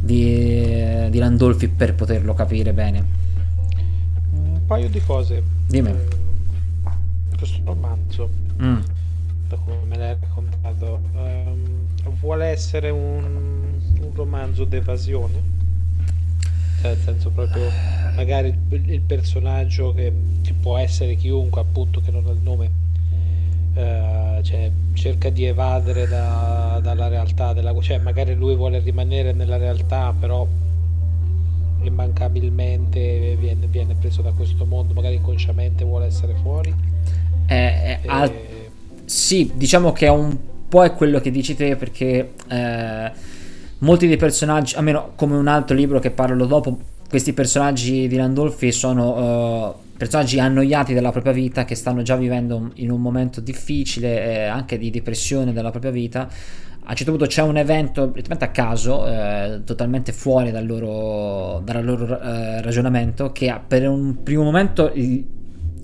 di, 0.00 1.08
di 1.10 1.18
Landolfi 1.18 1.68
per 1.68 1.94
poterlo 1.94 2.34
capire 2.34 2.72
bene. 2.72 3.04
Un 4.32 4.66
paio 4.66 4.88
di 4.88 5.00
cose. 5.06 5.40
Dimmi. 5.68 5.90
Eh, 5.90 7.36
questo 7.38 7.60
romanzo. 7.64 8.28
Mm. 8.60 8.81
Essere 12.52 12.90
un 12.90 13.62
un 14.12 14.14
romanzo 14.14 14.64
d'evasione? 14.64 15.60
Cioè, 16.80 16.90
nel 16.90 16.98
senso 17.02 17.30
proprio, 17.30 17.68
magari 18.14 18.54
il, 18.68 18.90
il 18.90 19.00
personaggio 19.00 19.92
che, 19.94 20.12
che, 20.42 20.52
può 20.52 20.76
essere 20.76 21.14
chiunque, 21.14 21.60
appunto, 21.60 22.00
che 22.00 22.10
non 22.10 22.26
ha 22.26 22.30
il 22.30 22.40
nome, 22.42 22.70
eh, 23.74 24.40
cioè, 24.42 24.70
cerca 24.94 25.30
di 25.30 25.44
evadere 25.44 26.06
da, 26.06 26.80
dalla 26.82 27.08
realtà, 27.08 27.52
della, 27.52 27.74
cioè 27.80 27.98
magari 27.98 28.34
lui 28.34 28.54
vuole 28.54 28.80
rimanere 28.80 29.32
nella 29.32 29.56
realtà, 29.56 30.14
però 30.18 30.46
immancabilmente 31.82 33.36
viene, 33.38 33.66
viene 33.66 33.94
preso 33.94 34.22
da 34.22 34.32
questo 34.32 34.64
mondo, 34.64 34.92
magari 34.92 35.16
inconsciamente 35.16 35.84
vuole 35.84 36.06
essere 36.06 36.34
fuori. 36.42 36.74
Eh, 37.46 37.56
eh, 37.56 37.98
al- 38.06 38.32
sì, 39.04 39.50
diciamo 39.54 39.92
che 39.92 40.06
è 40.06 40.10
un 40.10 40.36
po' 40.72 40.84
è 40.84 40.94
quello 40.94 41.20
che 41.20 41.30
dici 41.30 41.54
te 41.54 41.76
perché 41.76 42.32
eh, 42.48 43.12
molti 43.80 44.06
dei 44.06 44.16
personaggi, 44.16 44.74
almeno 44.74 45.12
come 45.16 45.36
un 45.36 45.46
altro 45.46 45.76
libro 45.76 45.98
che 45.98 46.10
parlo 46.10 46.46
dopo, 46.46 46.78
questi 47.10 47.34
personaggi 47.34 48.08
di 48.08 48.16
Landolfi 48.16 48.72
sono 48.72 49.68
uh, 49.68 49.74
personaggi 49.98 50.40
annoiati 50.40 50.94
della 50.94 51.10
propria 51.10 51.34
vita 51.34 51.66
che 51.66 51.74
stanno 51.74 52.00
già 52.00 52.16
vivendo 52.16 52.70
in 52.76 52.90
un 52.90 53.02
momento 53.02 53.42
difficile, 53.42 54.24
eh, 54.24 54.44
anche 54.44 54.78
di 54.78 54.88
depressione 54.88 55.52
della 55.52 55.68
propria 55.68 55.90
vita. 55.90 56.20
A 56.84 56.88
un 56.88 56.96
certo 56.96 57.12
punto 57.12 57.26
c'è 57.26 57.42
un 57.42 57.58
evento 57.58 58.14
a 58.38 58.48
caso, 58.48 59.06
eh, 59.06 59.60
totalmente 59.66 60.12
fuori 60.12 60.50
dal 60.50 60.64
loro, 60.64 61.60
dal 61.62 61.84
loro 61.84 62.18
eh, 62.18 62.62
ragionamento, 62.62 63.30
che 63.30 63.54
per 63.68 63.86
un 63.86 64.22
primo 64.22 64.42
momento 64.42 64.90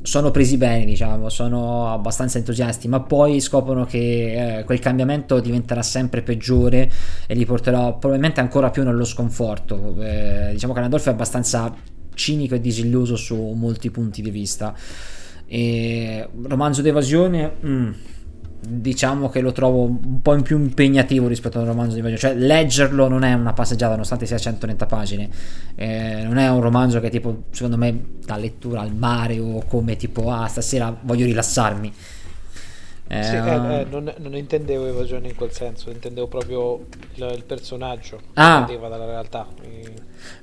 sono 0.02 0.31
presi 0.31 0.57
bene, 0.57 0.85
diciamo, 0.85 1.28
sono 1.28 1.93
abbastanza 1.93 2.38
entusiasti, 2.38 2.88
ma 2.88 3.00
poi 3.00 3.40
scoprono 3.40 3.85
che 3.85 4.59
eh, 4.59 4.64
quel 4.64 4.78
cambiamento 4.78 5.40
diventerà 5.40 5.83
sempre 5.83 6.23
peggiore 6.23 6.90
e 7.26 7.35
li 7.35 7.45
porterà 7.45 7.93
probabilmente 7.93 8.40
ancora 8.40 8.71
più 8.71 8.85
nello 8.85 9.05
sconforto. 9.05 9.97
Eh, 10.00 10.50
diciamo 10.52 10.73
che 10.73 10.81
Randolph 10.81 11.07
è 11.07 11.11
abbastanza 11.11 11.75
cinico 12.14 12.55
e 12.55 12.61
disilluso 12.61 13.17
su 13.17 13.37
molti 13.37 13.90
punti 13.90 14.23
di 14.23 14.31
vista. 14.31 14.75
E 15.47 16.28
romanzo 16.43 16.83
d'evasione. 16.83 17.52
Mm 17.64 17.90
diciamo 18.61 19.29
che 19.29 19.41
lo 19.41 19.53
trovo 19.53 19.85
un 19.85 20.21
po' 20.21 20.35
in 20.35 20.43
più 20.43 20.59
impegnativo 20.59 21.29
rispetto 21.29 21.59
a 21.59 21.62
un 21.62 21.69
romanzo 21.69 21.95
di 21.95 22.00
viaggio 22.00 22.17
cioè 22.17 22.35
leggerlo 22.35 23.09
non 23.09 23.23
è 23.23 23.33
una 23.33 23.53
passeggiata 23.53 23.93
nonostante 23.93 24.27
sia 24.27 24.37
130 24.37 24.87
pagine 24.87 25.29
eh, 25.77 26.23
non 26.25 26.38
è 26.38 26.49
un 26.49 26.61
romanzo 26.61 26.99
che 27.00 27.09
tipo 27.09 27.45
secondo 27.50 27.77
me 27.77 28.17
da 28.25 28.37
lettura 28.37 28.81
al 28.81 28.93
mare 28.93 29.38
o 29.38 29.62
come 29.67 29.97
tipo 29.97 30.31
ah 30.31 30.47
stasera 30.49 30.97
voglio 31.03 31.25
rilassarmi 31.25 31.93
eh, 33.11 33.23
sì, 33.23 33.37
eh, 33.37 33.38
eh, 33.38 33.87
non, 33.88 34.12
non, 34.19 34.37
intendevo 34.37 34.87
evasione 34.87 35.29
in 35.29 35.35
quel 35.35 35.50
senso, 35.50 35.88
intendevo 35.88 36.27
proprio 36.27 36.85
il, 37.15 37.33
il 37.37 37.45
personaggio 37.45 38.21
ah. 38.35 38.67
che 38.69 38.79
dalla 38.79 39.07
realtà. 39.07 39.47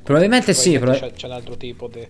Probabilmente 0.02 0.56
sì. 0.56 0.76
C'è, 0.80 1.12
c'è 1.12 1.28
un 1.28 1.34
altro 1.34 1.58
tipo 1.58 1.88
di 1.88 2.08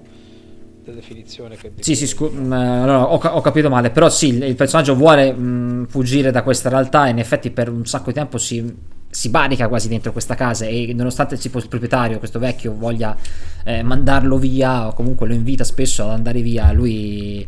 definizione 0.92 1.56
che 1.56 1.72
sì 1.80 1.96
sì 1.96 2.08
scu- 2.08 2.34
mm, 2.34 2.52
allora, 2.52 3.12
ho, 3.12 3.18
ho, 3.18 3.42
capito 3.42 3.70
male 3.70 3.90
però 3.90 4.10
sì 4.10 4.28
il, 4.30 4.44
il 4.44 4.56
personaggio 4.56 4.96
vuole 4.96 5.32
mh, 5.32 5.42
mm, 5.42 5.84
fuggire 5.86 6.32
da 6.32 6.44
questa 6.44 6.70
realtà 6.70 7.08
e 7.08 7.12
in 7.12 7.20
effetti 7.20 7.52
per 7.52 7.70
un 7.70 7.86
sacco 7.86 8.08
di 8.08 8.14
tempo 8.14 8.38
si, 8.38 8.74
si 9.10 9.30
barica 9.30 9.68
quasi 9.68 9.88
dentro 9.88 10.12
questa 10.12 10.36
casa 10.36 10.66
e 10.66 10.94
nonostante 10.94 11.38
tipo, 11.38 11.58
il 11.58 11.68
proprietario 11.68 12.20
questo 12.20 12.40
vecchio 12.40 12.76
voglia 12.76 13.16
eh, 13.64 13.84
mandarlo 13.84 14.38
via 14.38 14.88
o 14.88 14.94
comunque 14.94 15.28
lo 15.28 15.34
invita 15.34 15.64
spesso 15.64 16.04
ad 16.04 16.12
andare 16.12 16.42
via 16.42 16.72
lui 16.72 17.48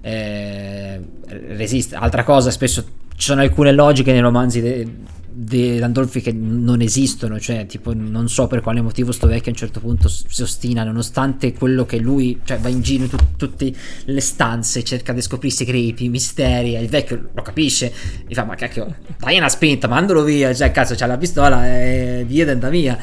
eh, 0.00 1.00
resiste. 1.26 1.94
Altra 1.96 2.24
cosa 2.24 2.50
spesso 2.50 2.84
ci 3.16 3.26
sono 3.26 3.42
alcune 3.42 3.72
logiche 3.72 4.12
nei 4.12 4.20
romanzi 4.20 4.60
de- 4.60 4.88
di 5.32 5.78
Landolfi 5.78 6.20
che 6.20 6.32
non 6.32 6.80
esistono, 6.80 7.38
cioè 7.38 7.66
tipo 7.66 7.92
non 7.94 8.28
so 8.28 8.46
per 8.46 8.60
quale 8.60 8.80
motivo 8.80 9.12
sto 9.12 9.26
vecchio 9.26 9.46
a 9.46 9.50
un 9.50 9.56
certo 9.56 9.80
punto 9.80 10.08
si 10.08 10.42
ostina 10.42 10.82
nonostante 10.84 11.52
quello 11.52 11.86
che 11.86 11.98
lui, 11.98 12.40
cioè 12.44 12.58
va 12.58 12.68
in 12.68 12.80
giro 12.80 13.04
in 13.04 13.10
tut- 13.10 13.36
tutte 13.36 13.72
le 14.04 14.20
stanze, 14.20 14.82
cerca 14.82 15.12
di 15.12 15.22
scoprire 15.22 15.54
segreti, 15.54 16.08
misteri, 16.08 16.74
e 16.74 16.80
il 16.80 16.88
vecchio 16.88 17.30
lo 17.32 17.42
capisce, 17.42 17.92
mi 18.26 18.34
fa 18.34 18.44
ma 18.44 18.54
cacchio, 18.54 18.96
dai 19.18 19.38
una 19.38 19.48
spinta, 19.48 19.88
mandalo 19.88 20.22
via, 20.24 20.52
cioè 20.52 20.70
cazzo 20.70 20.94
c'ha 20.94 21.06
la 21.06 21.16
pistola 21.16 21.66
e 21.66 22.24
via 22.26 22.54
da 22.56 22.68
via. 22.68 22.98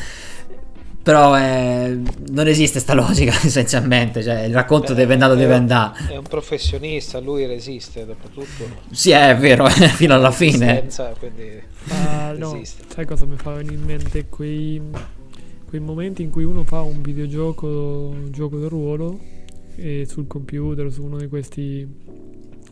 Però 1.01 1.38
eh, 1.38 1.98
non 2.31 2.48
esiste 2.50 2.81
sta 2.81 2.93
logica 2.93 3.31
essenzialmente 3.41 4.22
cioè 4.22 4.41
il 4.41 4.53
racconto 4.53 4.93
Beh, 4.93 5.00
deve 5.00 5.13
andare 5.13 5.38
deve 5.38 5.53
andare. 5.53 6.05
è 6.10 6.17
un 6.17 6.24
professionista 6.27 7.22
lui 7.22 7.46
resiste 7.46 8.05
dopo 8.05 8.27
tutto 8.27 8.81
sì 8.91 9.12
è 9.12 9.34
vero 9.38 9.69
fino 9.96 10.15
alla 10.15 10.31
fine. 10.31 10.86
Quindi 11.17 11.63
uh, 11.89 12.38
no, 12.39 12.62
sai 12.63 13.06
cosa 13.06 13.25
mi 13.25 13.38
fa 13.38 13.53
venire 13.53 13.75
in 13.75 13.84
mente 13.84 14.27
quei, 14.27 14.82
quei 15.67 15.82
momenti 15.82 16.22
in 16.22 16.29
cui 16.29 16.44
uno 16.44 16.63
fa 16.63 16.82
un 16.82 17.01
videogioco 17.01 18.15
gioco 18.29 18.58
del 18.58 18.70
ruolo 18.70 19.20
sul 20.08 20.25
computer 20.25 20.91
su 20.91 21.03
uno 21.03 21.17
di 21.17 21.27
questi 21.27 21.88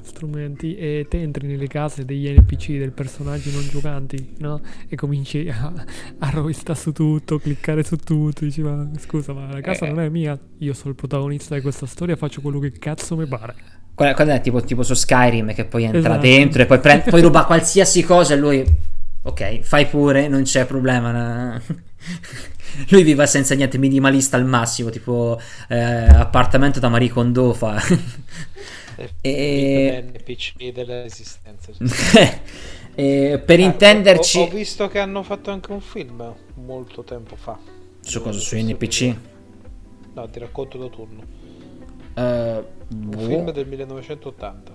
strumenti 0.05 0.75
e 0.75 1.07
te 1.09 1.21
entri 1.21 1.47
nelle 1.47 1.67
case 1.67 2.05
degli 2.05 2.29
NPC, 2.29 2.77
dei 2.77 2.91
personaggi 2.91 3.51
non 3.51 3.67
giocanti, 3.67 4.35
no? 4.37 4.61
E 4.87 4.95
cominci 4.95 5.49
a, 5.49 5.73
a 6.19 6.29
rovistare 6.29 6.77
su 6.77 6.91
tutto, 6.91 7.39
cliccare 7.39 7.83
su 7.83 7.97
tutto, 7.97 8.45
dici 8.45 8.61
ma 8.61 8.89
scusa 8.99 9.33
ma 9.33 9.51
la 9.51 9.61
casa 9.61 9.85
eh. 9.85 9.89
non 9.89 9.99
è 9.99 10.09
mia, 10.09 10.39
io 10.59 10.73
sono 10.73 10.91
il 10.91 10.95
protagonista 10.95 11.55
di 11.55 11.61
questa 11.61 11.85
storia, 11.85 12.15
faccio 12.15 12.41
quello 12.41 12.59
che 12.59 12.71
cazzo 12.71 13.15
mi 13.17 13.25
pare. 13.25 13.55
Qual 13.95 14.13
è, 14.13 14.41
tipo, 14.41 14.61
tipo, 14.61 14.83
su 14.83 14.93
Skyrim 14.93 15.53
che 15.53 15.65
poi 15.65 15.85
entra 15.85 15.99
esatto. 15.99 16.19
dentro 16.19 16.61
e 16.61 16.65
poi, 16.65 16.79
prende, 16.79 17.09
poi 17.09 17.21
ruba 17.21 17.45
qualsiasi 17.47 18.03
cosa 18.03 18.33
e 18.33 18.37
lui... 18.37 18.84
Ok, 19.27 19.61
fai 19.61 19.87
pure, 19.87 20.27
non 20.27 20.43
c'è 20.43 20.67
problema. 20.67 21.59
Lui 22.89 23.01
vive 23.01 23.25
senza 23.25 23.55
niente, 23.55 23.79
minimalista 23.79 24.37
al 24.37 24.45
massimo, 24.45 24.91
tipo 24.91 25.39
eh, 25.67 25.77
appartamento 25.79 26.79
da 26.79 26.89
Marie 26.89 27.09
Kondo 27.09 27.51
fa. 27.53 27.81
e... 29.21 30.05
NPC 30.13 30.71
della 30.71 31.01
resistenza. 31.01 31.71
e 32.93 33.41
per 33.43 33.59
ah, 33.59 33.63
intenderci... 33.63 34.37
Ho, 34.37 34.43
ho, 34.43 34.49
visto 34.49 34.87
che 34.89 34.99
hanno 34.99 35.23
fatto 35.23 35.49
anche 35.49 35.71
un 35.71 35.81
film 35.81 36.31
molto 36.55 37.03
tempo 37.03 37.35
fa. 37.35 37.57
Su 38.01 38.21
cosa? 38.21 38.39
Su 38.39 38.55
NPC? 38.57 39.15
No, 40.13 40.29
ti 40.29 40.37
racconto 40.37 40.77
da 40.77 40.87
turno. 40.87 41.23
Uh, 42.13 42.21
un 42.21 43.09
boh. 43.09 43.25
film 43.25 43.51
del 43.51 43.67
1980. 43.67 44.73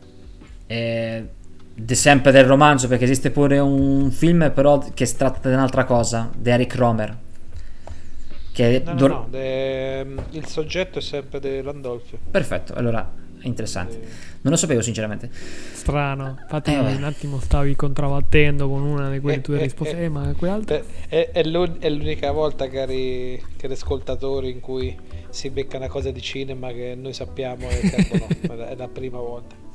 Eh, 0.66 1.28
de 1.74 1.94
sempre 1.94 2.32
del 2.32 2.44
romanzo, 2.44 2.88
perché 2.88 3.04
esiste 3.04 3.30
pure 3.30 3.58
un 3.58 4.10
film 4.10 4.50
però 4.54 4.78
che 4.92 5.06
tratta 5.16 5.48
di 5.48 5.54
un'altra 5.54 5.84
cosa, 5.84 6.30
di 6.36 6.50
Eric 6.50 6.74
Romer. 6.76 7.16
Che 8.52 8.82
no, 8.84 8.90
no, 8.90 8.96
dur- 8.96 9.12
no, 9.12 9.26
de... 9.30 10.06
il 10.30 10.46
soggetto 10.46 10.98
è 10.98 11.02
sempre 11.02 11.40
di 11.40 11.62
Landolfi. 11.62 12.18
Perfetto, 12.30 12.74
allora 12.74 13.28
interessante. 13.42 13.98
Non 14.42 14.52
lo 14.52 14.56
sapevo 14.56 14.80
sinceramente. 14.80 15.30
Strano. 15.32 16.38
Infatti 16.42 16.72
eh, 16.72 16.78
un 16.78 17.04
attimo 17.04 17.38
stavi 17.40 17.76
contrabbattendo 17.76 18.68
con 18.68 18.82
una 18.82 19.10
di 19.10 19.20
quelle 19.20 19.40
tue 19.40 19.58
eh, 19.58 19.62
risposte. 19.62 19.98
Eh, 19.98 20.08
ma 20.08 20.32
quell'altra? 20.36 20.82
È, 21.08 21.30
è, 21.32 21.42
l'unica 21.44 22.32
volta, 22.32 22.68
cari, 22.68 23.42
cari 23.56 23.72
ascoltatori, 23.72 24.50
in 24.50 24.60
cui 24.60 24.96
si 25.28 25.50
becca 25.50 25.76
una 25.76 25.88
cosa 25.88 26.10
di 26.10 26.20
cinema 26.20 26.72
che 26.72 26.94
noi 26.96 27.12
sappiamo 27.12 27.68
e 27.68 28.38
no, 28.48 28.54
è 28.64 28.74
la 28.74 28.88
prima 28.88 29.18
volta. 29.18 29.68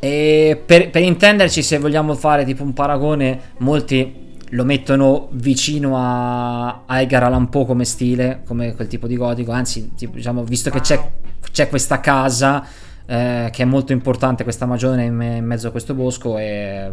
E 0.00 0.62
per, 0.64 0.90
per 0.90 1.02
intenderci, 1.02 1.62
se 1.62 1.78
vogliamo 1.78 2.14
fare 2.14 2.44
tipo 2.44 2.62
un 2.62 2.72
paragone, 2.72 3.52
molti 3.58 4.26
lo 4.52 4.64
mettono 4.64 5.28
vicino 5.32 5.96
a, 5.96 6.84
a 6.86 7.00
Edgar 7.00 7.24
Allan 7.24 7.48
Poe 7.48 7.66
come 7.66 7.84
stile, 7.84 8.42
come 8.46 8.74
quel 8.74 8.88
tipo 8.88 9.06
di 9.06 9.16
gotico. 9.16 9.52
Anzi, 9.52 9.94
tipo, 9.94 10.16
diciamo, 10.16 10.44
visto 10.44 10.70
che 10.70 10.80
c'è, 10.80 11.10
c'è, 11.50 11.68
questa 11.68 12.00
casa 12.00 12.64
eh, 13.06 13.48
che 13.50 13.62
è 13.62 13.66
molto 13.66 13.92
importante 13.92 14.44
questa 14.44 14.66
magione 14.66 15.04
in, 15.04 15.14
me- 15.14 15.36
in, 15.36 15.44
mezzo 15.44 15.68
a 15.68 15.70
questo 15.70 15.94
bosco 15.94 16.38
e 16.38 16.90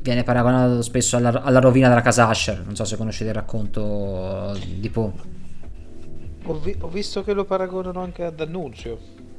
viene 0.00 0.22
paragonato 0.22 0.82
spesso 0.82 1.16
alla, 1.16 1.42
alla, 1.42 1.60
rovina 1.60 1.88
della 1.88 2.02
casa 2.02 2.28
Asher. 2.28 2.62
Non 2.64 2.76
so 2.76 2.84
se 2.84 2.96
conoscete 2.96 3.30
il 3.30 3.36
racconto 3.36 4.56
di 4.78 4.88
Poe. 4.90 5.12
Ho, 6.44 6.58
vi- 6.58 6.76
ho 6.78 6.88
visto 6.88 7.24
che 7.24 7.32
lo 7.32 7.44
paragonano 7.44 8.00
anche 8.00 8.24
ad 8.24 8.38
Annunzio. 8.40 8.98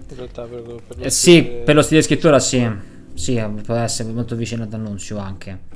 In 0.09 0.15
realtà, 0.17 0.43
per, 0.43 0.61
per 0.85 1.05
eh, 1.05 1.09
sì, 1.09 1.43
per 1.43 1.75
lo 1.75 1.81
stile 1.81 2.01
di 2.01 2.05
scrittura, 2.05 2.39
sì. 2.39 2.91
Sì, 3.13 3.43
può 3.63 3.75
essere 3.75 4.11
molto 4.11 4.35
vicino 4.35 4.63
ad 4.63 4.73
Annunzio 4.73 5.17
anche. 5.17 5.71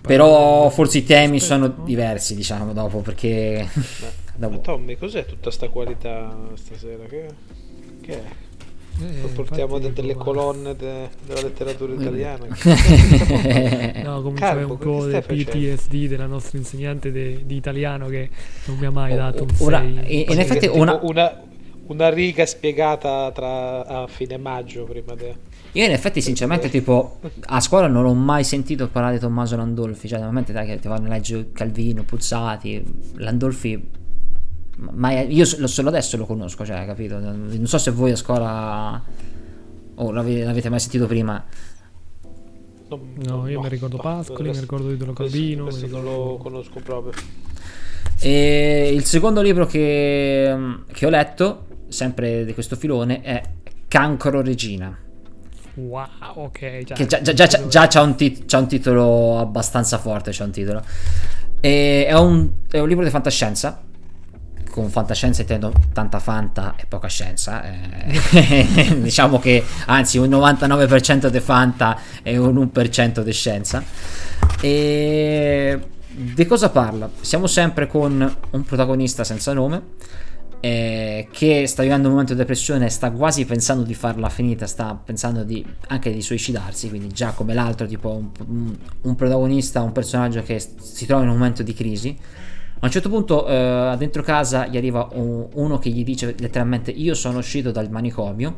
Però 0.00 0.70
forse 0.70 0.98
i 0.98 1.04
temi 1.04 1.38
Aspetta, 1.38 1.54
sono 1.54 1.74
no? 1.76 1.84
diversi, 1.84 2.36
diciamo, 2.36 2.72
dopo, 2.72 2.98
perché... 3.00 3.68
Ma, 3.74 4.06
dopo... 4.36 4.54
ma 4.54 4.60
Tommy, 4.60 4.96
cos'è 4.96 5.26
tutta 5.26 5.50
sta 5.50 5.68
qualità 5.68 6.32
stasera? 6.54 7.04
Che, 7.04 7.26
che 8.00 8.12
è? 8.12 8.24
Eh, 9.02 9.26
portiamo 9.34 9.80
de- 9.80 9.92
delle 9.92 10.14
colonne 10.14 10.76
de- 10.76 11.08
della 11.26 11.40
letteratura 11.40 11.94
italiana. 11.94 12.46
no, 14.04 14.22
comunque 14.22 14.46
è 14.46 14.62
un 14.62 14.78
po' 14.78 15.06
del 15.06 15.24
PTSD 15.24 16.06
della 16.06 16.26
nostra 16.26 16.58
insegnante 16.58 17.10
de- 17.10 17.42
di 17.44 17.56
italiano 17.56 18.06
che 18.06 18.30
non 18.66 18.78
mi 18.78 18.86
ha 18.86 18.92
mai 18.92 19.16
dato 19.16 19.42
un 19.42 19.52
6. 19.52 20.30
In 20.30 20.38
effetti 20.38 20.68
una... 20.68 21.00
una... 21.02 21.42
una 21.86 22.08
riga 22.10 22.46
spiegata 22.46 23.30
tra 23.32 23.84
a 23.86 24.06
fine 24.06 24.36
maggio 24.36 24.84
prima 24.84 25.14
de... 25.14 25.52
Io 25.72 25.84
in 25.84 25.90
effetti 25.90 26.20
sinceramente 26.20 26.68
tipo 26.70 27.18
a 27.46 27.60
scuola 27.60 27.88
non 27.88 28.04
ho 28.06 28.14
mai 28.14 28.44
sentito 28.44 28.88
parlare 28.88 29.14
di 29.14 29.20
Tommaso 29.20 29.56
Landolfi, 29.56 30.06
cioè 30.06 30.18
nel 30.18 30.28
momento 30.28 30.52
dai, 30.52 30.66
che 30.66 30.78
ti 30.78 30.88
vanno 30.88 31.06
a 31.06 31.10
leggere 31.10 31.50
Calvino, 31.52 32.04
Puzzati, 32.04 32.82
Landolfi, 33.16 33.90
ma 34.76 35.20
io 35.20 35.44
solo 35.44 35.88
adesso 35.88 36.16
lo 36.16 36.26
conosco, 36.26 36.64
cioè 36.64 36.84
capito? 36.86 37.18
Non 37.18 37.66
so 37.66 37.78
se 37.78 37.90
voi 37.90 38.12
a 38.12 38.16
scuola 38.16 39.02
o 39.96 40.04
oh, 40.04 40.10
l'avete, 40.10 40.68
mai 40.68 40.80
sentito 40.80 41.06
prima. 41.06 41.44
No, 42.88 43.00
no 43.26 43.48
io 43.48 43.56
no, 43.56 43.62
mi 43.62 43.68
ricordo 43.68 43.96
Pascoli, 43.96 44.50
mi 44.50 44.60
ricordo 44.60 44.88
di 44.88 44.96
Dolo 44.96 45.12
Calvino. 45.12 45.64
Questo 45.64 45.86
non 45.86 46.04
lo 46.04 46.36
conosco 46.40 46.80
proprio. 46.80 47.12
E 48.20 48.92
il 48.92 49.04
secondo 49.04 49.40
libro 49.42 49.66
che, 49.66 50.56
che 50.92 51.06
ho 51.06 51.10
letto, 51.10 51.66
sempre 51.94 52.44
di 52.44 52.52
questo 52.52 52.76
filone, 52.76 53.22
è 53.22 53.42
Cancro 53.88 54.42
Regina 54.42 54.98
Wow, 55.74 56.06
ok. 56.34 56.84
Già, 56.84 56.94
che 56.94 57.06
già, 57.06 57.20
già, 57.20 57.32
già, 57.32 57.66
già 57.66 57.86
c'ha, 57.88 58.00
un 58.02 58.14
tit- 58.14 58.44
c'ha, 58.46 58.58
un 58.58 58.68
titolo 58.68 59.38
abbastanza 59.38 59.98
forte. 59.98 60.30
C'è 60.30 60.44
un 60.44 60.50
titolo. 60.50 60.82
E 61.60 62.06
è, 62.06 62.16
un, 62.16 62.48
è 62.70 62.78
un 62.78 62.88
libro 62.88 63.04
di 63.04 63.10
fantascienza. 63.10 63.82
Con 64.70 64.90
fantascienza 64.90 65.42
intendo 65.42 65.72
tanta 65.92 66.18
fanta 66.18 66.74
e 66.76 66.86
poca 66.86 67.08
scienza. 67.08 67.62
Eh, 67.64 68.98
diciamo 69.02 69.38
che 69.38 69.64
anzi 69.86 70.18
un 70.18 70.30
99% 70.30 71.26
di 71.28 71.40
fanta 71.40 71.98
e 72.22 72.36
un 72.36 72.70
1% 72.72 73.20
di 73.20 73.32
scienza. 73.32 73.82
E 74.60 75.80
di 76.08 76.46
cosa 76.46 76.70
parla? 76.70 77.10
Siamo 77.20 77.48
sempre 77.48 77.88
con 77.88 78.36
un 78.50 78.64
protagonista 78.64 79.24
senza 79.24 79.52
nome 79.52 79.82
eh, 80.64 81.28
che 81.30 81.66
sta 81.66 81.82
vivendo 81.82 82.06
un 82.06 82.12
momento 82.12 82.32
di 82.32 82.38
depressione, 82.38 82.88
sta 82.88 83.10
quasi 83.10 83.44
pensando 83.44 83.82
di 83.82 83.92
farla 83.92 84.30
finita, 84.30 84.66
sta 84.66 84.94
pensando 84.94 85.44
di, 85.44 85.62
anche 85.88 86.10
di 86.10 86.22
suicidarsi, 86.22 86.88
quindi 86.88 87.08
già 87.08 87.32
come 87.32 87.52
l'altro, 87.52 87.86
tipo 87.86 88.08
un, 88.48 88.74
un, 89.02 89.14
protagonista, 89.14 89.82
un 89.82 89.92
personaggio 89.92 90.42
che 90.42 90.58
si 90.58 91.04
trova 91.04 91.22
in 91.22 91.28
un 91.28 91.36
momento 91.36 91.62
di 91.62 91.74
crisi. 91.74 92.16
A 92.80 92.86
un 92.86 92.90
certo 92.90 93.10
punto 93.10 93.46
eh, 93.46 93.94
dentro 93.98 94.22
casa 94.22 94.66
gli 94.66 94.78
arriva 94.78 95.06
un, 95.12 95.48
uno 95.52 95.78
che 95.78 95.90
gli 95.90 96.02
dice 96.02 96.34
letteralmente 96.38 96.90
io 96.90 97.12
sono 97.12 97.40
uscito 97.40 97.70
dal 97.70 97.90
manicomio, 97.90 98.56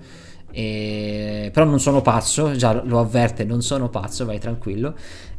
eh, 0.50 1.50
però 1.52 1.66
non 1.66 1.80
sono 1.80 2.00
pazzo, 2.02 2.56
già 2.56 2.82
lo 2.82 2.98
avverte, 2.98 3.44
non 3.44 3.62
sono 3.62 3.88
pazzo, 3.88 4.24
vai 4.24 4.38
tranquillo. 4.38 4.94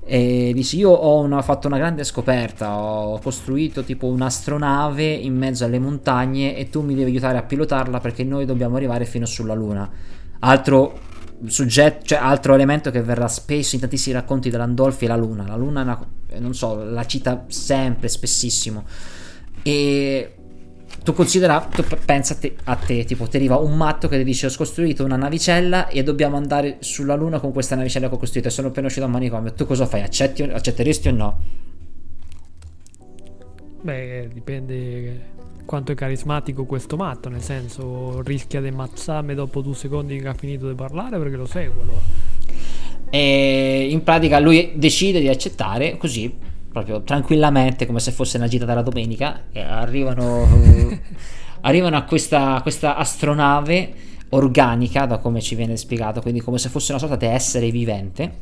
E 0.10 0.52
dice 0.54 0.78
io 0.78 0.92
ho 0.92 1.20
una, 1.20 1.42
fatto 1.42 1.68
una 1.68 1.78
grande 1.78 2.06
scoperta 2.06 2.78
ho 2.78 3.20
costruito 3.20 3.84
tipo 3.84 4.08
un'astronave 4.08 5.04
in 5.04 5.36
mezzo 5.36 5.66
alle 5.66 5.80
montagne 5.80 6.56
e 6.56 6.70
tu 6.70 6.82
mi 6.82 6.96
devi 6.96 7.12
aiutare 7.12 7.38
a 7.38 7.44
pilotarla 7.44 8.00
perché 8.00 8.24
noi 8.24 8.46
dobbiamo 8.46 8.78
arrivare 8.78 9.04
fino 9.04 9.26
sulla 9.26 9.54
luna. 9.54 9.90
Altro 10.40 11.00
soggetto 11.46 12.06
cioè 12.06 12.18
altro 12.20 12.54
elemento 12.54 12.90
che 12.90 13.02
verrà 13.02 13.28
spesso 13.28 13.76
in 13.76 13.82
tantissimi 13.82 14.16
racconti 14.16 14.50
dell'Andolfi 14.50 15.06
è 15.06 15.08
la 15.10 15.18
luna. 15.18 15.46
La 15.46 15.58
luna 15.58 15.82
una, 15.82 16.06
non 16.40 16.54
so 16.54 16.84
la 16.84 17.06
cita 17.06 17.44
sempre 17.48 18.08
spessissimo. 18.08 18.86
E 19.62 20.37
tu 21.08 21.14
considera, 21.14 21.62
tu 21.62 21.86
pensa 22.04 22.34
a 22.34 22.38
te, 22.38 22.56
a 22.66 22.76
te, 22.76 23.06
tipo 23.06 23.30
ti 23.30 23.38
arriva 23.38 23.56
un 23.56 23.78
matto 23.78 24.10
che 24.10 24.18
ti 24.18 24.26
dice 24.26 24.48
ho 24.48 24.52
costruito 24.58 25.06
una 25.06 25.16
navicella 25.16 25.88
e 25.88 26.04
dobbiamo 26.04 26.36
andare 26.36 26.80
sulla 26.80 27.16
luna 27.16 27.40
con 27.40 27.54
questa 27.54 27.78
navicella 27.78 28.10
che 28.10 28.16
ho 28.16 28.18
costruito 28.18 28.50
e 28.50 28.52
sono 28.52 28.68
appena 28.68 28.88
uscito 28.88 29.06
dal 29.06 29.14
manicomio, 29.14 29.54
tu 29.54 29.66
cosa 29.66 29.86
fai? 29.86 30.02
Accetti, 30.02 30.44
accetteresti 30.44 31.08
o 31.08 31.12
no? 31.14 31.42
Beh, 33.84 34.28
dipende 34.34 35.22
quanto 35.64 35.94
è 35.94 35.96
carismatico 35.96 36.66
questo 36.66 36.98
matto, 36.98 37.30
nel 37.30 37.42
senso 37.42 38.22
rischia 38.24 38.60
di 38.60 38.68
ammazzarmi 38.68 39.34
dopo 39.34 39.62
due 39.62 39.76
secondi 39.76 40.20
che 40.20 40.28
ha 40.28 40.34
finito 40.34 40.68
di 40.68 40.76
parlare 40.76 41.18
perché 41.18 41.38
lo 41.38 41.46
seguo 41.46 41.84
allora. 41.84 42.02
E 43.10 43.88
in 43.90 44.04
pratica 44.04 44.40
lui 44.40 44.74
decide 44.76 45.22
di 45.22 45.30
accettare 45.30 45.96
così 45.96 46.56
proprio 46.78 47.02
tranquillamente 47.04 47.86
come 47.86 48.00
se 48.00 48.12
fosse 48.12 48.38
una 48.38 48.48
gita 48.48 48.66
della 48.66 48.82
domenica 48.82 49.44
arrivano, 49.54 50.48
arrivano 51.62 51.98
a 51.98 52.04
questa, 52.04 52.60
questa 52.62 52.96
astronave 52.96 53.94
organica 54.30 55.06
da 55.06 55.18
come 55.18 55.42
ci 55.42 55.56
viene 55.56 55.78
spiegato 55.78 56.22
quindi 56.22 56.42
come 56.42 56.58
se 56.58 56.70
fosse 56.70 56.92
una 56.92 57.00
sorta 57.00 57.16
di 57.16 57.26
essere 57.26 57.72
vivente 57.72 58.36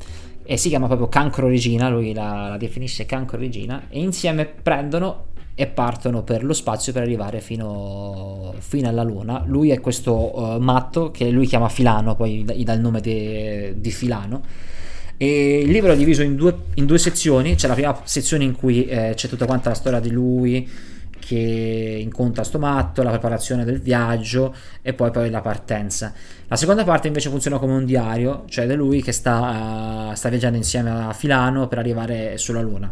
e 0.44 0.58
si 0.58 0.70
chiama 0.70 0.88
proprio 0.88 1.08
cancro 1.08 1.48
regina 1.48 1.90
lui 1.90 2.14
la, 2.14 2.50
la 2.50 2.58
definisce 2.58 3.06
cancro 3.06 3.38
regina 3.38 3.84
e 3.90 4.00
insieme 4.00 4.46
prendono 4.46 5.34
e 5.58 5.68
partono 5.68 6.22
per 6.22 6.44
lo 6.44 6.52
spazio 6.52 6.92
per 6.92 7.04
arrivare 7.04 7.40
fino, 7.40 8.54
fino 8.58 8.90
alla 8.90 9.04
luna. 9.04 9.42
Lui 9.46 9.70
è 9.70 9.80
questo 9.80 10.38
uh, 10.38 10.60
matto 10.60 11.12
che 11.12 11.30
lui 11.30 11.48
chiama 11.48 11.70
Filano 11.70 12.14
poi 12.16 12.44
gli 12.44 12.64
dà 12.66 12.74
il 12.74 12.82
nome 12.82 13.00
di 13.00 13.92
Filano 13.92 14.42
e 15.18 15.60
il 15.60 15.72
libro 15.72 15.92
è 15.92 15.96
diviso 15.96 16.22
in 16.22 16.36
due, 16.36 16.56
in 16.76 16.86
due 16.86 16.98
sezioni, 16.98 17.56
c'è 17.56 17.68
la 17.68 17.74
prima 17.74 18.02
sezione 18.04 18.44
in 18.44 18.56
cui 18.56 18.86
eh, 18.86 19.14
c'è 19.16 19.28
tutta 19.28 19.46
quanta 19.46 19.70
la 19.70 19.76
storia 19.76 20.00
di 20.00 20.12
lui 20.12 20.70
che 21.18 21.98
incontra 22.02 22.44
sto 22.44 22.60
matto, 22.60 23.02
la 23.02 23.10
preparazione 23.10 23.64
del 23.64 23.80
viaggio 23.80 24.54
e 24.84 24.94
poi, 24.94 25.10
poi 25.10 25.30
la 25.32 25.42
partenza. 25.42 26.14
La 26.48 26.56
seconda 26.56 26.84
parte 26.84 27.08
invece 27.08 27.30
funziona 27.30 27.58
come 27.58 27.74
un 27.74 27.86
diario, 27.86 28.44
cioè 28.48 28.68
di 28.68 28.76
lui 28.76 29.02
che 29.02 29.12
sta, 29.12 30.10
uh, 30.12 30.16
sta 30.16 30.30
viaggiando 30.30 30.58
insieme 30.58 30.92
a 30.92 31.14
Filano 31.14 31.68
per 31.68 31.80
arrivare 31.80 32.38
sulla 32.38 32.62
Luna. 32.62 32.92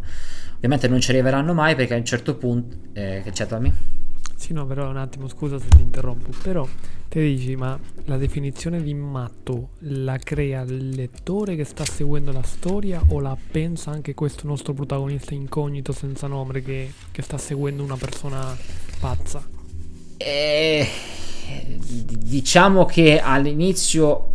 Ovviamente 0.55 0.87
non 0.87 0.99
ci 0.99 1.11
arriveranno 1.11 1.53
mai 1.53 1.75
perché 1.75 1.93
a 1.93 1.97
un 1.97 2.05
certo 2.05 2.35
punto... 2.35 2.75
Eh, 2.93 3.21
che 3.23 3.31
c'è 3.31 3.45
Tommy? 3.45 3.71
Sì, 4.43 4.51
no, 4.51 4.65
però 4.65 4.89
un 4.89 4.97
attimo, 4.97 5.29
scusa 5.29 5.57
se 5.57 5.69
ti 5.69 5.81
interrompo, 5.81 6.31
però 6.43 6.67
Te 7.13 7.21
dici, 7.21 7.55
ma 7.55 7.79
la 8.05 8.17
definizione 8.17 8.81
di 8.81 8.95
matto 8.95 9.69
la 9.81 10.17
crea 10.17 10.63
il 10.63 10.89
lettore 10.89 11.55
che 11.55 11.63
sta 11.63 11.85
seguendo 11.85 12.31
la 12.31 12.41
storia 12.41 13.03
o 13.09 13.19
la 13.19 13.37
pensa 13.51 13.91
anche 13.91 14.15
questo 14.15 14.47
nostro 14.47 14.73
protagonista 14.73 15.35
incognito 15.35 15.91
senza 15.93 16.25
nome 16.25 16.63
che, 16.63 16.91
che 17.11 17.21
sta 17.21 17.37
seguendo 17.37 17.83
una 17.83 17.97
persona 17.97 18.57
pazza? 18.99 19.47
Eh, 20.17 20.87
diciamo 22.17 22.85
che 22.85 23.19
all'inizio 23.19 24.33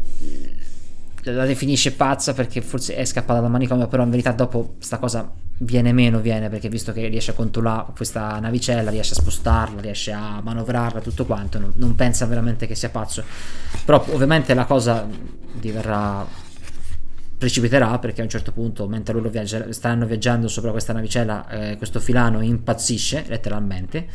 la 1.23 1.47
definisce 1.47 1.95
pazza 1.95 2.33
perché 2.33 2.63
forse 2.63 2.95
è 2.95 3.05
scappata 3.05 3.41
dal 3.41 3.51
manicomio, 3.51 3.89
però 3.89 4.05
in 4.05 4.11
verità 4.11 4.31
dopo 4.31 4.77
sta 4.79 4.99
cosa 4.99 5.29
viene 5.59 5.93
meno, 5.93 6.21
viene 6.21 6.49
perché 6.49 6.69
visto 6.69 6.93
che 6.93 7.09
riesce 7.09 7.33
a 7.33 7.35
controllare 7.35 7.93
questa 7.97 8.39
navicella, 8.39 8.91
riesce 8.91 9.15
a 9.15 9.17
spostarla, 9.17 9.81
riesce 9.81 10.13
a 10.13 10.41
manovrarla, 10.43 11.01
tutto 11.01 11.25
quanto, 11.25 11.59
non, 11.59 11.73
non 11.77 11.95
pensa 11.95 12.27
veramente 12.27 12.67
che 12.67 12.75
sia 12.75 12.91
pazzo. 12.91 13.23
Però 13.85 14.05
ovviamente 14.11 14.55
la 14.55 14.65
cosa 14.65 15.07
diverrà 15.53 16.27
precipiterà 17.39 17.99
perché 18.01 18.21
a 18.21 18.25
un 18.25 18.31
certo 18.31 18.51
punto 18.51 18.89
mentre 18.89 19.15
loro 19.15 19.29
viaggia, 19.29 19.73
stanno 19.73 20.07
viaggiando 20.07 20.49
sopra 20.49 20.73
questa 20.73 20.93
navicella 20.93 21.49
eh, 21.49 21.77
questo 21.77 22.01
filano 22.01 22.41
impazzisce 22.41 23.25
letteralmente 23.29 24.09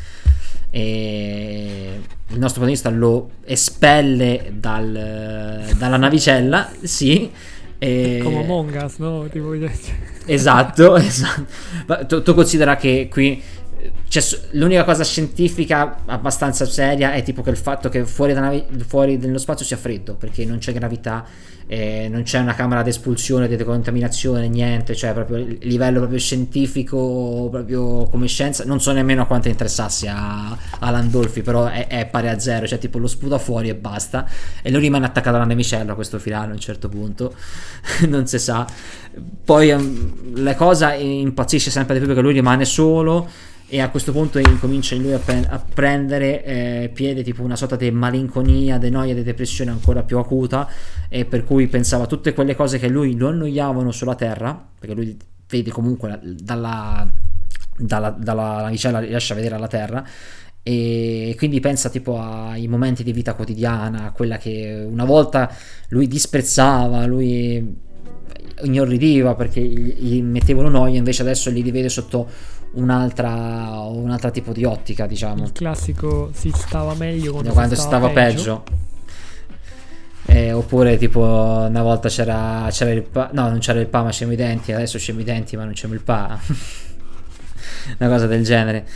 e 0.68 2.00
il 2.26 2.38
nostro 2.38 2.60
protagonista 2.60 2.90
lo 2.90 3.30
espelle 3.44 4.52
dal, 4.58 5.72
dalla 5.78 5.96
navicella 5.96 6.70
sì 6.82 7.30
e... 7.84 8.20
come 8.22 8.42
Among 8.42 8.82
Us 8.82 8.96
no? 8.98 9.28
Tipo... 9.30 9.52
esatto, 10.26 10.96
esatto. 10.96 11.44
Tu, 12.06 12.22
tu 12.22 12.34
considera 12.34 12.76
che 12.76 13.08
qui 13.10 13.42
cioè, 14.08 14.22
l'unica 14.52 14.84
cosa 14.84 15.02
scientifica 15.02 16.02
abbastanza 16.06 16.64
seria 16.66 17.12
è 17.12 17.22
tipo 17.22 17.42
che 17.42 17.50
il 17.50 17.56
fatto 17.56 17.88
che 17.88 18.04
fuori, 18.04 18.32
navi- 18.32 18.64
fuori 18.86 19.18
dello 19.18 19.38
spazio 19.38 19.64
sia 19.64 19.76
freddo, 19.76 20.14
perché 20.14 20.44
non 20.44 20.58
c'è 20.58 20.72
gravità, 20.72 21.24
eh, 21.66 22.08
non 22.10 22.22
c'è 22.22 22.38
una 22.38 22.54
camera 22.54 22.82
d'espulsione, 22.82 23.48
di 23.48 23.56
decontaminazione, 23.56 24.48
niente, 24.48 24.94
cioè 24.94 25.12
proprio 25.12 25.38
il 25.38 25.58
livello 25.62 25.98
proprio 25.98 26.18
scientifico, 26.18 27.48
proprio 27.50 28.04
come 28.04 28.26
scienza, 28.26 28.64
non 28.64 28.80
so 28.80 28.92
nemmeno 28.92 29.22
a 29.22 29.26
quanto 29.26 29.48
interessassi 29.48 30.06
a, 30.06 30.50
a 30.50 30.90
Landolfi, 30.90 31.42
però 31.42 31.66
è, 31.66 31.86
è, 31.86 32.06
pari 32.06 32.28
a 32.28 32.38
zero, 32.38 32.66
cioè 32.66 32.78
tipo 32.78 32.98
lo 32.98 33.06
sputa 33.06 33.38
fuori 33.38 33.68
e 33.68 33.74
basta, 33.74 34.28
e 34.62 34.70
lui 34.70 34.80
rimane 34.80 35.06
attaccato 35.06 35.36
alla 35.36 35.46
navicella 35.46 35.92
a 35.92 35.94
questo 35.94 36.18
finale 36.18 36.50
a 36.50 36.54
un 36.54 36.60
certo 36.60 36.88
punto, 36.88 37.34
non 38.06 38.26
si 38.26 38.38
sa. 38.38 38.66
Poi 39.44 39.70
um, 39.70 40.42
la 40.42 40.54
cosa 40.54 40.94
impazzisce 40.94 41.70
sempre 41.70 41.94
di 41.94 42.00
più 42.00 42.08
perché 42.08 42.22
lui 42.22 42.34
rimane 42.34 42.64
solo 42.64 43.28
e 43.66 43.80
a 43.80 43.88
questo 43.90 44.12
punto 44.12 44.38
incomincia 44.38 44.94
lui 44.96 45.12
a, 45.12 45.18
pre- 45.18 45.46
a 45.48 45.58
prendere 45.58 46.44
eh, 46.44 46.90
piede 46.92 47.22
tipo 47.22 47.42
una 47.42 47.56
sorta 47.56 47.76
di 47.76 47.90
malinconia, 47.90 48.78
di 48.78 48.90
noia, 48.90 49.14
di 49.14 49.22
depressione 49.22 49.70
ancora 49.70 50.02
più 50.02 50.18
acuta 50.18 50.68
e 51.08 51.24
per 51.24 51.44
cui 51.44 51.66
pensava 51.66 52.04
a 52.04 52.06
tutte 52.06 52.34
quelle 52.34 52.54
cose 52.54 52.78
che 52.78 52.88
lui 52.88 53.16
lo 53.16 53.28
annoiavano 53.28 53.90
sulla 53.90 54.14
terra 54.14 54.68
perché 54.78 54.94
lui 54.94 55.16
vede 55.48 55.70
comunque 55.70 56.20
dalla, 56.22 57.10
dalla, 57.76 58.10
dalla 58.10 58.62
navicella 58.62 58.98
riesce 58.98 59.32
a 59.32 59.36
vedere 59.36 59.58
la 59.58 59.68
terra 59.68 60.04
e 60.66 61.34
quindi 61.36 61.60
pensa 61.60 61.90
tipo 61.90 62.18
ai 62.18 62.66
momenti 62.68 63.02
di 63.02 63.12
vita 63.12 63.34
quotidiana, 63.34 64.12
quella 64.12 64.38
che 64.38 64.86
una 64.88 65.04
volta 65.04 65.54
lui 65.88 66.06
disprezzava, 66.08 67.04
lui 67.04 67.82
inorridiva 68.62 69.34
perché 69.34 69.60
gli 69.60 70.22
mettevano 70.22 70.70
noia, 70.70 70.96
invece 70.96 71.22
adesso 71.22 71.50
li 71.50 71.60
rivede 71.60 71.90
sotto 71.90 72.26
un'altra, 72.74 73.30
un 73.88 74.10
altro 74.10 74.30
tipo 74.30 74.52
di 74.52 74.64
ottica, 74.64 75.06
diciamo. 75.06 75.44
Il 75.44 75.52
classico 75.52 76.30
si 76.32 76.50
stava 76.54 76.94
meglio 76.94 77.32
quando, 77.32 77.52
quando 77.52 77.74
si 77.74 77.80
stava, 77.80 78.08
stava 78.08 78.12
peggio. 78.12 78.62
peggio. 78.62 78.82
Eh, 80.26 80.52
oppure 80.52 80.96
tipo 80.96 81.20
una 81.20 81.82
volta 81.82 82.08
c'era, 82.08 82.66
c'era 82.70 82.90
il 82.90 83.02
pa, 83.02 83.28
no 83.32 83.48
non 83.50 83.58
c'era 83.58 83.78
il 83.78 83.86
pa 83.86 84.02
ma 84.02 84.10
scemo 84.10 84.32
i 84.32 84.36
denti 84.36 84.72
adesso 84.72 84.98
scemo 84.98 85.20
i 85.20 85.24
denti 85.24 85.54
ma 85.54 85.64
non 85.64 85.74
c'è 85.74 85.86
il 85.86 86.00
pa 86.00 86.40
una 87.98 88.08
cosa 88.08 88.26
del 88.26 88.42
genere 88.42 88.88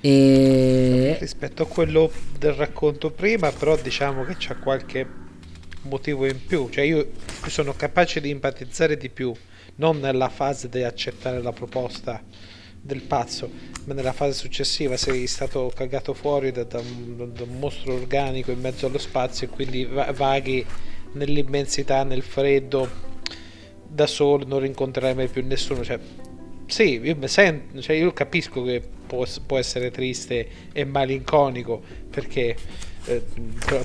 e... 0.00 1.18
rispetto 1.20 1.64
a 1.64 1.66
quello 1.66 2.10
del 2.38 2.54
racconto 2.54 3.10
prima 3.10 3.52
però 3.52 3.76
diciamo 3.76 4.24
che 4.24 4.36
c'è 4.36 4.58
qualche 4.58 5.06
motivo 5.82 6.24
in 6.24 6.44
più 6.46 6.70
cioè 6.70 6.84
io 6.84 7.10
sono 7.46 7.74
capace 7.74 8.22
di 8.22 8.30
empatizzare 8.30 8.96
di 8.96 9.10
più 9.10 9.34
non 9.76 10.00
nella 10.00 10.30
fase 10.30 10.70
di 10.70 10.82
accettare 10.82 11.42
la 11.42 11.52
proposta 11.52 12.22
del 12.82 13.02
pazzo, 13.02 13.50
ma 13.84 13.94
nella 13.94 14.12
fase 14.12 14.32
successiva 14.32 14.96
sei 14.96 15.26
stato 15.26 15.70
cagato 15.74 16.14
fuori 16.14 16.50
da, 16.50 16.64
da, 16.64 16.78
un, 16.78 17.30
da 17.32 17.42
un, 17.42 17.58
mostro 17.58 17.94
organico 17.94 18.50
in 18.50 18.60
mezzo 18.60 18.86
allo 18.86 18.98
spazio 18.98 19.46
e 19.46 19.50
quindi 19.50 19.84
va- 19.84 20.12
vaghi 20.12 20.64
nell'immensità, 21.12 22.04
nel 22.04 22.22
freddo, 22.22 22.88
da 23.86 24.06
solo, 24.06 24.46
non 24.46 24.60
rincontrerai 24.60 25.14
mai 25.14 25.28
più 25.28 25.44
nessuno. 25.44 25.84
Cioè, 25.84 25.98
sì, 26.66 27.00
io, 27.02 27.26
sento, 27.26 27.80
cioè, 27.80 27.96
io 27.96 28.12
capisco 28.12 28.62
che 28.62 28.82
può, 29.06 29.26
può, 29.44 29.58
essere 29.58 29.90
triste 29.90 30.48
e 30.72 30.84
malinconico 30.84 31.82
perché 32.08 32.56
eh, 33.06 33.24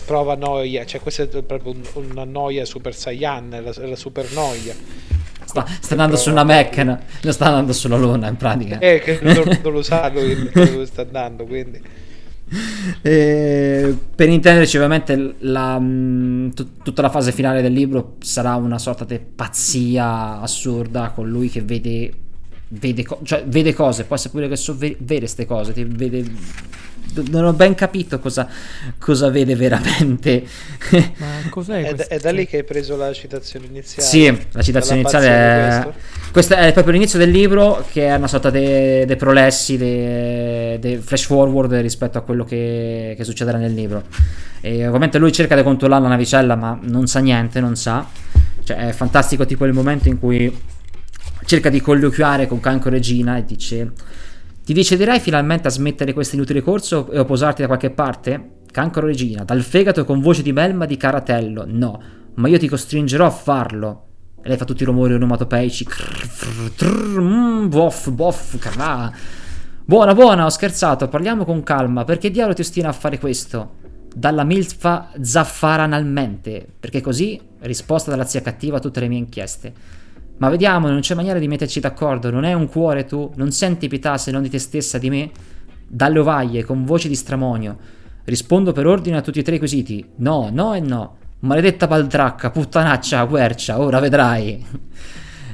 prova 0.06 0.36
noia, 0.36 0.86
cioè 0.86 1.02
questa 1.02 1.24
è 1.24 1.44
proprio 1.44 1.74
un, 1.74 1.82
una 1.94 2.24
noia 2.24 2.64
super 2.64 2.94
saiyan, 2.94 3.50
la, 3.50 3.88
la 3.88 3.96
super 3.96 4.32
noia 4.34 4.76
Sta, 5.62 5.66
sta 5.80 5.92
andando 5.94 6.18
su 6.18 6.30
una 6.30 6.44
macchina, 6.44 7.00
non 7.22 7.34
sta 7.34 7.46
andando 7.46 7.72
sulla 7.72 7.96
luna 7.96 8.28
in 8.28 8.36
pratica. 8.36 8.80
Eh, 8.80 9.00
che 9.00 9.20
non, 9.22 9.60
non 9.64 9.72
lo 9.74 9.82
sa 9.82 10.10
lui 10.10 10.50
dove 10.54 10.86
sta 10.86 11.04
andando, 11.04 11.46
quindi. 11.46 11.82
Eh, 13.02 13.96
per 14.16 14.30
intenderci 14.30 14.76
ovviamente 14.78 15.36
la, 15.40 15.80
mh, 15.80 16.54
t- 16.54 16.68
tutta 16.84 17.02
la 17.02 17.10
fase 17.10 17.32
finale 17.32 17.64
del 17.64 17.74
libro 17.74 18.18
sarà 18.20 18.56
una 18.56 18.78
sorta 18.78 19.04
di 19.04 19.20
pazzia 19.20 20.40
assurda 20.40 21.10
con 21.10 21.28
lui 21.28 21.50
che 21.50 21.64
vede 21.64 22.14
vede, 22.68 23.04
co- 23.04 23.20
cioè, 23.24 23.44
vede 23.46 23.74
cose 23.74 24.04
poi 24.04 24.18
sapere 24.20 24.48
che 24.48 24.56
so 24.58 24.76
ve- 24.78 24.96
vede 25.00 25.22
queste 25.22 25.46
cose 25.48 25.74
vede 25.74 26.24
non 27.30 27.46
ho 27.46 27.54
ben 27.54 27.76
capito 27.76 28.20
cosa, 28.20 28.48
cosa 28.98 29.30
vede 29.30 29.56
veramente. 29.56 30.44
Ma 31.18 31.50
cos'è 31.50 31.84
è, 31.84 31.96
è, 31.96 32.20
da 32.20 32.32
lì 32.32 32.46
che 32.48 32.58
hai 32.58 32.64
preso 32.64 32.96
la 32.96 33.12
citazione 33.14 33.66
iniziale? 33.66 34.08
Sì, 34.08 34.48
la 34.52 34.62
citazione 34.62 35.02
iniziale 35.02 35.28
è... 35.28 35.88
Questo 36.32 36.56
è 36.56 36.74
proprio 36.74 36.94
l'inizio 36.94 37.18
del 37.18 37.32
libro 37.32 37.86
che 37.92 38.08
è 38.08 38.16
una 38.16 38.28
sorta 38.28 38.50
dei 38.50 39.16
prolessi, 39.16 39.78
dei 39.78 41.00
flash 41.02 41.24
forward 41.24 41.74
rispetto 41.76 42.18
a 42.18 42.22
quello 42.22 42.44
che, 42.44 43.14
che 43.16 43.24
succederà 43.24 43.58
nel 43.58 43.74
libro. 43.74 44.04
E 44.60 44.86
ovviamente 44.86 45.18
lui 45.18 45.32
cerca 45.32 45.56
di 45.56 45.64
controllare 45.64 46.02
la 46.02 46.10
navicella 46.10 46.56
ma 46.56 46.78
non 46.82 47.08
sa 47.08 47.20
niente, 47.20 47.60
non 47.60 47.76
sa. 47.76 48.06
Cioè 48.64 48.88
è 48.88 48.92
fantastico 48.92 49.46
tipo 49.46 49.64
il 49.66 49.74
momento 49.74 50.10
in 50.10 50.20
cui 50.20 50.54
cerca 51.46 51.70
di 51.70 51.80
colloquiare 51.80 52.48
con 52.48 52.60
Canco 52.60 52.90
Regina 52.90 53.38
e 53.38 53.46
dice 53.46 53.92
ti 54.66 54.74
deciderai 54.74 55.20
finalmente 55.20 55.68
a 55.68 55.72
smettere 55.72 56.12
questo 56.12 56.36
inutile 56.36 56.64
corso 56.64 57.12
e 57.12 57.24
posarti 57.24 57.62
da 57.62 57.68
qualche 57.68 57.92
parte? 57.92 58.54
Cancro 58.72 59.06
regina, 59.06 59.44
dal 59.44 59.62
fegato 59.62 60.04
con 60.06 60.22
voce 60.22 60.42
di 60.42 60.52
melma 60.52 60.88
di 60.88 60.98
caratello. 60.98 61.66
No, 61.68 62.02
ma 62.34 62.48
io 62.48 62.58
ti 62.58 62.68
costringerò 62.68 63.28
a 63.28 63.30
farlo. 63.30 64.08
E 64.42 64.48
lei 64.48 64.58
fa 64.58 64.66
tutti 64.66 64.82
i 64.82 64.86
rumori 64.88 65.14
onomatopeici. 65.14 65.86
Boff, 67.68 68.10
boff, 68.10 68.58
carà. 68.58 69.12
Buona, 69.86 70.16
buona, 70.16 70.46
ho 70.46 70.50
scherzato, 70.50 71.10
parliamo 71.10 71.46
con 71.46 71.62
calma. 71.62 72.04
Perché 72.04 72.32
diavolo 72.32 72.56
ti 72.56 72.62
ostina 72.62 72.90
a 72.90 72.94
fare 72.94 73.20
questo? 73.20 73.76
Dalla 74.16 74.44
milfa 74.44 75.12
zaffaranalmente. 75.22 76.66
Perché 76.80 77.02
così, 77.02 77.40
risposta 77.60 78.10
dalla 78.10 78.26
zia 78.26 78.42
cattiva 78.42 78.78
a 78.78 78.80
tutte 78.80 79.00
le 79.00 79.10
mie 79.10 79.20
inchieste. 79.20 79.74
Ma 80.38 80.50
vediamo, 80.50 80.90
non 80.90 81.00
c'è 81.00 81.16
maniera 81.16 81.40
di 81.40 81.48
metterci 81.48 81.80
d'accordo, 81.80 82.30
non 82.30 82.44
è 82.44 82.54
un 82.54 82.68
cuore 82.68 83.06
tu, 83.06 83.32
non 83.36 83.52
senti 83.52 83.88
pietà 83.88 84.18
se 84.18 84.32
non 84.32 84.42
di 84.42 84.50
te 84.50 84.60
stessa, 84.60 84.98
di 84.98 85.10
me? 85.10 85.32
Dalle 85.88 86.20
ovaglie, 86.20 86.64
con 86.64 86.84
voce 86.84 87.08
di 87.08 87.16
stramonio. 87.16 87.78
Rispondo 88.26 88.72
per 88.72 88.86
ordine 88.86 89.18
a 89.18 89.22
tutti 89.22 89.40
e 89.40 89.44
tre 89.44 89.56
i 89.56 89.60
quesiti. 89.60 90.04
No, 90.18 90.50
no 90.52 90.74
e 90.74 90.80
no. 90.80 91.18
Maledetta 91.40 91.88
baldracca, 91.88 92.50
puttanaccia, 92.50 93.26
quercia, 93.28 93.80
ora 93.80 94.00
vedrai. 94.00 94.66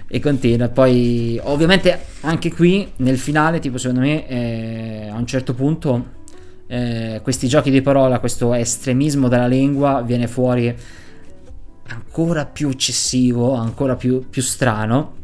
e 0.07 0.19
continua. 0.19 0.67
Poi, 0.69 1.39
ovviamente, 1.43 2.05
anche 2.21 2.51
qui 2.51 2.91
nel 2.97 3.17
finale, 3.17 3.59
tipo, 3.59 3.77
secondo 3.77 4.01
me, 4.01 4.27
eh, 4.27 5.09
a 5.09 5.15
un 5.15 5.25
certo 5.25 5.53
punto, 5.53 6.19
eh, 6.67 7.19
questi 7.23 7.47
giochi 7.47 7.71
di 7.71 7.81
parola, 7.81 8.19
questo 8.19 8.53
estremismo 8.53 9.27
della 9.27 9.47
lingua 9.47 10.01
viene 10.01 10.27
fuori 10.27 10.75
ancora 11.87 12.45
più 12.45 12.69
eccessivo, 12.69 13.53
ancora 13.53 13.95
più, 13.95 14.27
più 14.29 14.41
strano. 14.41 15.19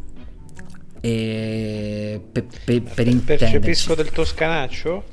E 0.99 2.21
pe, 2.31 2.45
pe, 2.63 2.81
per 2.81 3.15
Percepisco 3.23 3.95
del 3.95 4.09
toscanaccio? 4.09 5.03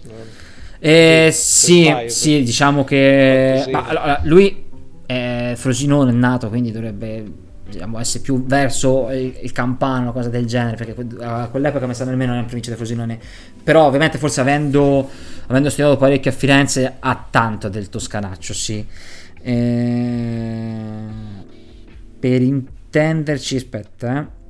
Eh, 0.78 1.30
sì, 1.32 1.88
paio, 1.90 2.08
sì, 2.08 2.42
diciamo 2.42 2.84
che 2.84 3.64
ma, 3.70 3.86
allora, 3.86 4.20
lui 4.24 4.64
è 5.06 5.52
Frosinone 5.56 6.10
è 6.10 6.14
nato, 6.14 6.48
quindi 6.48 6.72
dovrebbe 6.72 7.24
diciamo, 7.70 7.98
essere 7.98 8.22
più 8.22 8.44
verso 8.44 9.10
il, 9.10 9.38
il 9.42 9.52
campano, 9.52 10.12
cosa 10.12 10.28
del 10.28 10.46
genere, 10.46 10.76
perché 10.76 10.94
a 11.22 11.48
quell'epoca 11.48 11.86
mi 11.86 11.94
sa 11.94 12.04
nemmeno 12.04 12.32
nella 12.32 12.44
provincia 12.44 12.70
di 12.70 12.76
Frosinone. 12.76 13.18
Però 13.62 13.86
ovviamente 13.86 14.18
forse 14.18 14.40
avendo, 14.40 15.08
avendo 15.46 15.70
studiato 15.70 15.96
parecchio 15.96 16.30
a 16.30 16.34
Firenze 16.34 16.96
ha 16.98 17.26
tanto 17.30 17.68
del 17.68 17.88
toscanaccio, 17.88 18.52
sì. 18.52 18.86
Eh, 19.46 21.06
per 22.18 22.40
intenderci, 22.40 23.56
aspetta, 23.56 24.20
eh. 24.20 24.42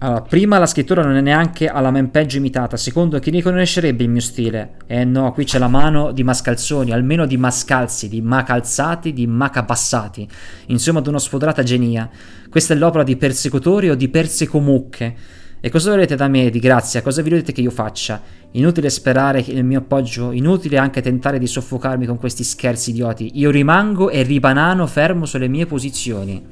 Allora, 0.00 0.20
prima 0.20 0.58
la 0.58 0.66
scrittura 0.66 1.02
non 1.02 1.16
è 1.16 1.20
neanche 1.20 1.66
alla 1.66 1.90
men 1.90 2.10
peggio 2.10 2.36
imitata, 2.36 2.76
secondo 2.76 3.18
chi 3.18 3.30
riconoscerebbe 3.30 4.04
il 4.04 4.10
mio 4.10 4.20
stile? 4.20 4.74
Eh 4.86 5.04
no, 5.04 5.32
qui 5.32 5.44
c'è 5.44 5.58
la 5.58 5.66
mano 5.66 6.12
di 6.12 6.22
mascalzoni, 6.22 6.92
almeno 6.92 7.26
di 7.26 7.36
mascalzi, 7.36 8.08
di 8.08 8.20
macalzati, 8.20 9.12
di 9.12 9.26
macabassati, 9.26 10.28
insomma 10.66 11.00
di 11.00 11.08
una 11.08 11.18
sfodrata 11.18 11.64
genia. 11.64 12.08
Questa 12.48 12.74
è 12.74 12.76
l'opera 12.76 13.02
di 13.02 13.16
persecutori 13.16 13.90
o 13.90 13.96
di 13.96 14.08
persecomucche. 14.08 15.16
E 15.60 15.70
cosa 15.70 15.90
volete 15.90 16.14
da 16.14 16.28
me 16.28 16.50
di 16.50 16.60
grazia? 16.60 17.02
Cosa 17.02 17.20
vi 17.20 17.30
volete 17.30 17.50
che 17.50 17.60
io 17.60 17.70
faccia? 17.70 18.22
Inutile 18.52 18.90
sperare 18.90 19.40
il 19.40 19.64
mio 19.64 19.80
appoggio, 19.80 20.30
inutile 20.30 20.78
anche 20.78 21.02
tentare 21.02 21.40
di 21.40 21.48
soffocarmi 21.48 22.06
con 22.06 22.16
questi 22.16 22.44
scherzi 22.44 22.90
idioti. 22.90 23.32
Io 23.34 23.50
rimango 23.50 24.08
e 24.08 24.22
ribanano 24.22 24.86
fermo 24.86 25.26
sulle 25.26 25.48
mie 25.48 25.66
posizioni. 25.66 26.46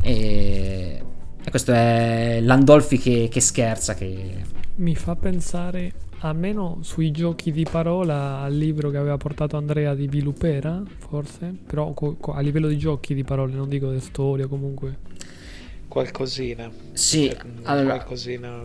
E, 0.00 1.02
e 1.44 1.50
questo 1.50 1.72
è 1.72 2.38
Landolfi 2.40 2.96
che, 2.96 3.28
che 3.30 3.40
scherza. 3.40 3.92
Che... 3.92 4.42
Mi 4.76 4.94
fa 4.94 5.14
pensare 5.14 5.92
almeno 6.20 6.78
sui 6.80 7.10
giochi 7.10 7.52
di 7.52 7.66
parola 7.70 8.38
al 8.38 8.54
libro 8.54 8.88
che 8.88 8.96
aveva 8.96 9.18
portato 9.18 9.58
Andrea 9.58 9.94
di 9.94 10.06
Vilupera, 10.08 10.82
forse, 10.98 11.54
però 11.66 11.92
co- 11.92 12.16
co- 12.18 12.32
a 12.32 12.40
livello 12.40 12.68
di 12.68 12.78
giochi 12.78 13.12
di 13.12 13.24
parole, 13.24 13.52
non 13.52 13.68
dico 13.68 13.90
di 13.90 14.00
storia 14.00 14.46
comunque 14.46 15.10
qualcosina. 15.92 16.70
Sì, 16.94 17.28
cioè, 17.28 17.38
allora... 17.64 17.96
qualcosina. 17.96 18.60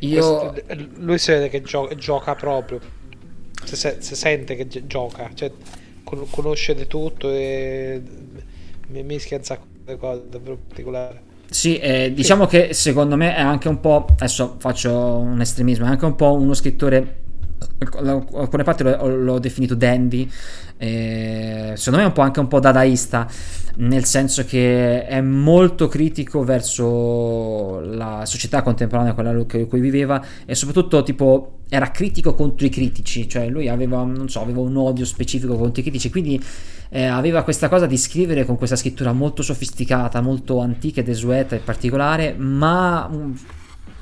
Io... 0.00 0.50
Questo, 0.50 0.84
lui 0.96 1.16
si 1.18 1.30
vede 1.30 1.48
che 1.48 1.62
gio- 1.62 1.94
gioca 1.94 2.34
proprio. 2.34 2.80
Si, 3.62 3.76
si, 3.76 4.14
sente 4.16 4.56
che 4.56 4.66
gi- 4.66 4.86
gioca, 4.88 5.30
cioè 5.32 5.52
conosce 6.02 6.74
di 6.74 6.88
tutto 6.88 7.30
e 7.30 8.02
mi 8.88 9.02
mischia 9.04 9.36
un 9.36 9.44
sacco 9.44 9.66
di 9.84 9.96
cose 9.96 10.22
davvero 10.28 10.58
particolari. 10.66 11.20
Sì, 11.48 11.78
eh, 11.78 12.12
diciamo 12.12 12.46
che 12.46 12.74
secondo 12.74 13.14
me 13.14 13.36
è 13.36 13.40
anche 13.40 13.68
un 13.68 13.78
po', 13.78 14.06
adesso 14.18 14.56
faccio 14.58 15.18
un 15.18 15.40
estremismo, 15.40 15.84
è 15.84 15.88
anche 15.88 16.04
un 16.04 16.16
po' 16.16 16.34
uno 16.34 16.54
scrittore, 16.54 17.21
alcune 17.82 18.62
parti 18.62 18.82
l'ho, 18.82 19.06
l'ho 19.08 19.38
definito 19.38 19.74
dandy, 19.74 20.30
eh, 20.76 21.72
secondo 21.76 21.98
me 21.98 22.04
è 22.04 22.08
un 22.08 22.12
po' 22.12 22.22
anche 22.22 22.40
un 22.40 22.48
po' 22.48 22.60
dadaista, 22.60 23.28
nel 23.76 24.04
senso 24.04 24.44
che 24.44 25.06
è 25.06 25.20
molto 25.20 25.88
critico 25.88 26.44
verso 26.44 27.80
la 27.80 28.24
società 28.26 28.62
contemporanea, 28.62 29.14
quella 29.14 29.30
in 29.30 29.66
cui 29.68 29.80
viveva, 29.80 30.22
e 30.44 30.54
soprattutto 30.54 31.02
tipo 31.02 31.58
era 31.68 31.90
critico 31.90 32.34
contro 32.34 32.66
i 32.66 32.68
critici, 32.68 33.26
cioè 33.28 33.48
lui 33.48 33.68
aveva, 33.68 34.06
so, 34.26 34.42
aveva 34.42 34.60
un 34.60 34.76
odio 34.76 35.06
specifico 35.06 35.56
contro 35.56 35.80
i 35.80 35.82
critici, 35.84 36.10
quindi 36.10 36.42
eh, 36.90 37.04
aveva 37.04 37.42
questa 37.44 37.70
cosa 37.70 37.86
di 37.86 37.96
scrivere 37.96 38.44
con 38.44 38.58
questa 38.58 38.76
scrittura 38.76 39.12
molto 39.12 39.42
sofisticata, 39.42 40.20
molto 40.20 40.60
antica 40.60 41.00
e 41.00 41.04
desueta 41.04 41.54
in 41.54 41.64
particolare, 41.64 42.34
ma 42.36 43.08
un, 43.10 43.34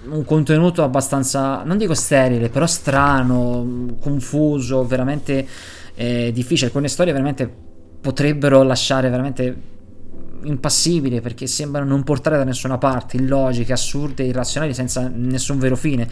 un 0.08 0.24
contenuto 0.24 0.82
abbastanza, 0.82 1.62
non 1.64 1.76
dico 1.76 1.94
sterile, 1.94 2.48
però 2.48 2.66
strano, 2.66 3.96
confuso, 4.00 4.86
veramente 4.86 5.46
eh, 5.94 6.30
difficile. 6.32 6.66
Alcune 6.66 6.88
storie 6.88 7.12
veramente 7.12 7.50
potrebbero 8.00 8.62
lasciare 8.62 9.10
veramente 9.10 9.78
impassibili 10.42 11.20
perché 11.20 11.46
sembrano 11.46 11.90
non 11.90 12.02
portare 12.02 12.36
da 12.36 12.44
nessuna 12.44 12.78
parte, 12.78 13.16
illogiche, 13.18 13.72
assurde, 13.72 14.24
irrazionali, 14.24 14.72
senza 14.72 15.10
nessun 15.12 15.58
vero 15.58 15.76
fine. 15.76 16.08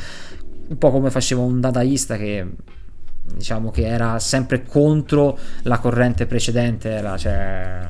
Un 0.68 0.76
po' 0.76 0.90
come 0.90 1.10
faceva 1.10 1.40
un 1.40 1.60
dadaista 1.60 2.16
che 2.16 2.46
diciamo 3.34 3.70
che 3.70 3.86
era 3.86 4.18
sempre 4.18 4.64
contro 4.64 5.38
la 5.62 5.78
corrente 5.78 6.26
precedente. 6.26 6.90
Era, 6.90 7.16
cioè... 7.16 7.88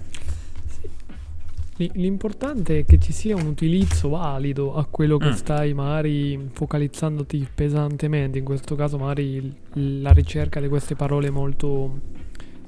L'importante 1.79 2.81
è 2.81 2.85
che 2.85 2.99
ci 2.99 3.13
sia 3.13 3.37
un 3.37 3.47
utilizzo 3.47 4.09
valido 4.09 4.75
a 4.75 4.85
quello 4.85 5.17
che 5.17 5.29
mm. 5.29 5.33
stai 5.33 5.75
magari 5.75 6.49
focalizzandoti 6.53 7.47
pesantemente, 7.55 8.39
in 8.39 8.45
questo 8.45 8.75
caso 8.75 8.99
magari 8.99 9.55
la 9.75 10.11
ricerca 10.11 10.61
di 10.61 10.67
queste 10.67 10.97
parole 10.97 11.31
molto 11.31 12.01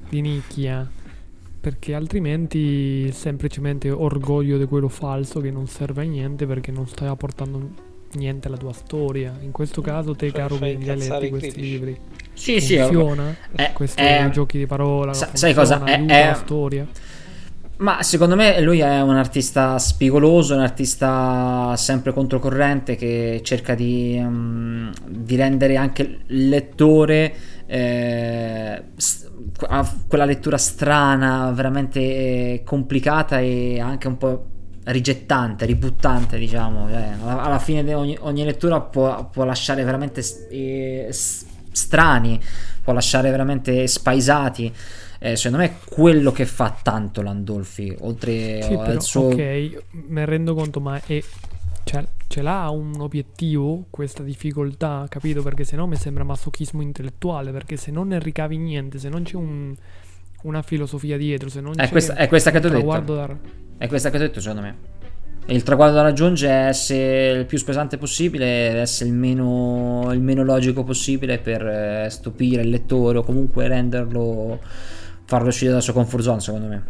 di 0.07 0.21
nicchia, 0.21 0.89
perché 1.59 1.93
altrimenti 1.93 3.11
semplicemente 3.11 3.91
orgoglio 3.91 4.57
di 4.57 4.65
quello 4.65 4.87
falso 4.87 5.41
che 5.41 5.51
non 5.51 5.67
serve 5.67 6.03
a 6.03 6.05
niente 6.05 6.45
perché 6.45 6.71
non 6.71 6.87
stai 6.87 7.09
apportando 7.09 7.89
niente 8.13 8.47
alla 8.47 8.57
tua 8.57 8.73
storia. 8.73 9.37
In 9.41 9.51
questo 9.51 9.81
caso 9.81 10.15
te, 10.15 10.29
cioè, 10.29 10.39
caro, 10.39 10.57
che 10.57 10.65
hai 10.65 10.97
letto 10.97 11.27
questi 11.27 11.59
libri. 11.59 11.99
Sì, 12.33 12.61
funziona? 12.61 13.33
sì, 13.33 13.61
è, 13.61 13.71
questi 13.73 14.01
è, 14.01 14.29
giochi 14.31 14.57
di 14.57 14.65
parola. 14.67 15.13
Sa, 15.13 15.29
sai 15.33 15.53
cosa? 15.53 15.83
È, 15.83 16.05
è 16.05 16.25
la 16.27 16.33
storia. 16.33 16.87
Ma 17.81 18.03
secondo 18.03 18.35
me 18.35 18.61
lui 18.61 18.79
è 18.79 19.01
un 19.01 19.15
artista 19.15 19.79
spigoloso, 19.79 20.53
un 20.53 20.61
artista 20.61 21.73
sempre 21.75 22.13
controcorrente 22.13 22.95
che 22.95 23.41
cerca 23.43 23.73
di, 23.73 24.21
um, 24.23 24.91
di 25.07 25.35
rendere 25.35 25.77
anche 25.77 26.03
il 26.27 26.49
lettore 26.49 27.33
eh, 27.65 28.83
quella 30.07 30.25
lettura 30.25 30.57
strana, 30.57 31.49
veramente 31.55 32.61
complicata 32.63 33.39
e 33.39 33.79
anche 33.79 34.07
un 34.07 34.17
po' 34.17 34.45
rigettante, 34.83 35.65
ributtante, 35.65 36.37
diciamo. 36.37 36.87
Cioè, 36.87 37.13
alla, 37.23 37.41
alla, 37.41 37.59
fine 37.59 37.83
di 37.83 37.93
ogni, 37.93 38.15
ogni 38.21 38.43
lettura 38.43 38.79
può, 38.79 39.27
può, 39.31 39.43
lasciare 39.43 39.83
veramente 39.83 40.23
eh, 40.51 41.07
strani, 41.09 42.39
può 42.83 42.93
lasciare 42.93 43.31
veramente 43.31 43.87
spaesati. 43.87 44.71
Eh, 45.23 45.35
secondo 45.35 45.63
me 45.63 45.65
è 45.69 45.75
quello 45.85 46.31
che 46.31 46.47
fa 46.47 46.75
tanto 46.81 47.21
Landolfi, 47.21 47.95
oltre 47.99 48.59
sì, 48.63 48.73
al 48.73 48.85
però, 48.85 48.99
suo... 48.99 49.21
Ok, 49.27 49.83
me 50.07 50.25
rendo 50.25 50.55
conto, 50.55 50.79
ma 50.79 50.99
è... 51.05 51.21
Cioè, 51.83 52.03
ce 52.25 52.41
l'ha 52.41 52.69
un 52.69 52.99
obiettivo 52.99 53.85
questa 53.91 54.23
difficoltà, 54.23 55.05
capito? 55.09 55.43
Perché 55.43 55.63
se 55.63 55.75
no 55.75 55.85
mi 55.85 55.95
sembra 55.95 56.23
masochismo 56.23 56.81
intellettuale, 56.81 57.51
perché 57.51 57.77
se 57.77 57.91
non 57.91 58.07
ne 58.07 58.19
ricavi 58.19 58.57
niente, 58.57 58.97
se 58.97 59.09
non 59.09 59.21
c'è 59.21 59.35
un, 59.35 59.75
una 60.43 60.63
filosofia 60.63 61.17
dietro, 61.17 61.49
se 61.49 61.61
non 61.61 61.73
è 61.75 61.83
c'è 61.83 61.89
questa, 61.89 62.15
è 62.15 62.27
questa 62.27 62.49
che 62.49 62.59
ti 62.59 62.65
ho 62.65 62.69
detto. 62.69 63.13
Da... 63.13 63.37
È 63.77 63.87
questa 63.87 64.09
che 64.09 64.17
ti 64.17 64.23
ho 64.23 64.27
detto, 64.27 64.39
secondo 64.41 64.61
me. 64.61 64.75
Il 65.47 65.63
traguardo 65.63 65.95
da 65.95 66.01
raggiungere 66.01 66.53
è 66.53 66.67
essere 66.67 67.39
il 67.39 67.45
più 67.45 67.57
spesante 67.57 67.97
possibile, 67.97 68.45
essere 68.79 69.09
il 69.09 69.15
meno, 69.15 70.09
il 70.13 70.21
meno 70.21 70.43
logico 70.43 70.83
possibile 70.83 71.37
per 71.39 71.65
eh, 71.65 72.07
stupire 72.09 72.61
il 72.61 72.69
lettore 72.69 73.17
o 73.17 73.23
comunque 73.23 73.67
renderlo, 73.67 74.59
farlo 75.31 75.47
uscire 75.47 75.69
dalla 75.69 75.81
sua 75.81 75.93
comfort 75.93 76.23
zone, 76.23 76.41
secondo 76.41 76.67
me. 76.67 76.83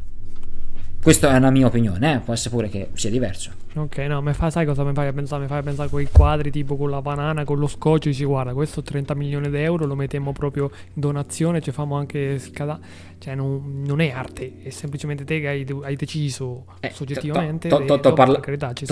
Questa 1.02 1.34
è 1.34 1.36
una 1.36 1.50
mia 1.50 1.66
opinione, 1.66 2.14
eh? 2.14 2.20
può 2.20 2.32
essere 2.32 2.52
pure 2.52 2.70
che 2.70 2.90
sia 2.94 3.10
diverso. 3.10 3.50
Ok, 3.74 3.98
no, 4.00 4.22
mi 4.22 4.34
fa, 4.34 4.52
sai 4.52 4.68
cosa 4.68 4.84
mi 4.84 4.94
fai 4.94 5.12
pensare? 5.12 5.42
Mi 5.42 5.48
fai 5.48 5.64
pensare 5.64 5.88
a 5.88 5.92
quei 5.92 6.08
quadri 6.12 6.52
tipo 6.52 6.78
con 6.78 6.92
la 6.92 7.02
banana, 7.02 7.44
con 7.44 7.58
lo 7.58 7.66
scotch, 7.66 8.04
dici 8.04 8.24
guarda, 8.24 8.54
questo 8.54 8.84
30 8.84 9.16
milioni 9.16 9.50
di 9.50 9.58
euro 9.58 9.88
lo 9.88 9.96
mettiamo 9.96 10.32
proprio 10.32 10.70
in 10.94 11.02
donazione, 11.02 11.60
ci 11.60 11.72
facciamo 11.72 11.96
anche 11.96 12.38
scada... 12.38 12.80
Cioè 13.18 13.36
non, 13.36 13.84
non, 13.86 14.02
è 14.02 14.10
arte, 14.10 14.64
è 14.64 14.70
semplicemente 14.72 15.24
te 15.24 15.40
che 15.40 15.48
hai, 15.48 15.66
hai 15.84 15.96
deciso 15.96 16.66
eh, 16.80 16.90
soggettivamente. 16.92 17.68
T'ho 17.70 18.14
parla- 18.14 18.40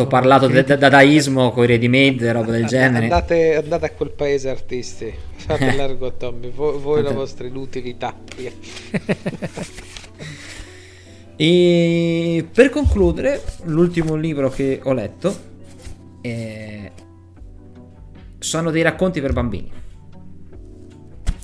parlato 0.08 0.46
del 0.46 0.66
dadaismo 0.66 1.50
con 1.50 1.64
i 1.64 1.68
ready 1.68 1.88
made, 1.88 2.32
roba 2.32 2.52
del 2.52 2.66
genere. 2.66 3.06
Andate, 3.06 3.56
andate, 3.56 3.86
a 3.86 3.92
quel 3.92 4.12
paese 4.12 4.50
artisti, 4.50 5.12
fate 5.34 5.76
largo 5.76 6.06
a 6.06 6.12
Tommy, 6.12 6.52
voi, 6.52 6.78
voi 6.80 7.02
la 7.02 7.12
vostra 7.12 7.48
inutilità. 7.48 8.14
E 11.42 12.46
per 12.52 12.70
concludere, 12.70 13.42
l'ultimo 13.64 14.16
libro 14.16 14.50
che 14.50 14.82
ho 14.84 14.92
letto 14.92 15.34
è... 16.20 16.92
sono 18.40 18.72
dei 18.72 18.82
racconti 18.82 19.22
per 19.22 19.32
bambini. 19.32 19.72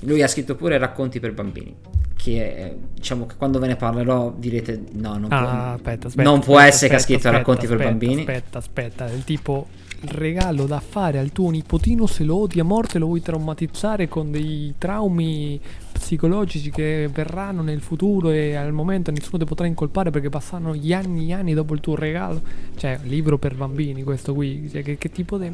Lui 0.02 0.22
ha 0.22 0.28
scritto 0.28 0.56
pure 0.56 0.78
racconti 0.78 1.22
per 1.22 1.34
bambini. 1.34 1.74
Che 2.14 2.78
diciamo 2.94 3.26
che 3.26 3.36
quando 3.38 3.58
ve 3.58 3.68
ne 3.68 3.78
parlerò 3.78 4.34
direte: 4.36 4.84
No, 4.96 5.18
non, 5.18 5.32
ah, 5.32 5.40
può, 5.40 5.48
aspetta, 5.48 6.08
aspetta, 6.08 6.30
non 6.30 6.40
può 6.42 6.60
essere 6.60 6.90
che 6.90 6.96
ha 6.96 7.00
scritto 7.00 7.28
aspetta, 7.28 7.38
racconti 7.38 7.66
per 7.66 7.78
bambini. 7.78 8.20
Aspetta, 8.20 8.58
aspetta, 8.58 9.06
il 9.10 9.24
tipo 9.24 9.68
il 10.02 10.10
regalo 10.10 10.66
da 10.66 10.82
fare 10.82 11.20
al 11.20 11.32
tuo 11.32 11.50
nipotino 11.52 12.06
se 12.06 12.26
lo 12.26 12.42
odi 12.42 12.60
a 12.60 12.66
morte 12.66 13.00
lo 13.00 13.06
vuoi 13.06 13.22
traumatizzare 13.22 14.10
con 14.10 14.30
dei 14.30 14.74
traumi 14.78 15.60
psicologici 15.98 16.70
che 16.70 17.10
verranno 17.12 17.62
nel 17.62 17.82
futuro 17.82 18.30
e 18.30 18.56
al 18.56 18.74
momento 18.74 19.12
nessuno 19.12 19.38
ti 19.38 19.46
potrà 19.46 19.66
incolpare 19.66 20.12
perché 20.12 20.30
passano 20.30 20.76
gli 20.76 20.92
anni 20.92 21.30
e 21.30 21.34
anni 21.34 21.54
dopo 21.54 21.74
il 21.74 21.80
tuo 21.80 21.96
regalo. 21.96 22.42
Cioè 22.76 23.00
libro 23.04 23.38
per 23.38 23.56
bambini 23.56 24.04
questo 24.04 24.34
qui. 24.34 24.70
Cioè, 24.70 24.84
che, 24.84 24.98
che, 24.98 25.10
tipo 25.10 25.38
di 25.38 25.52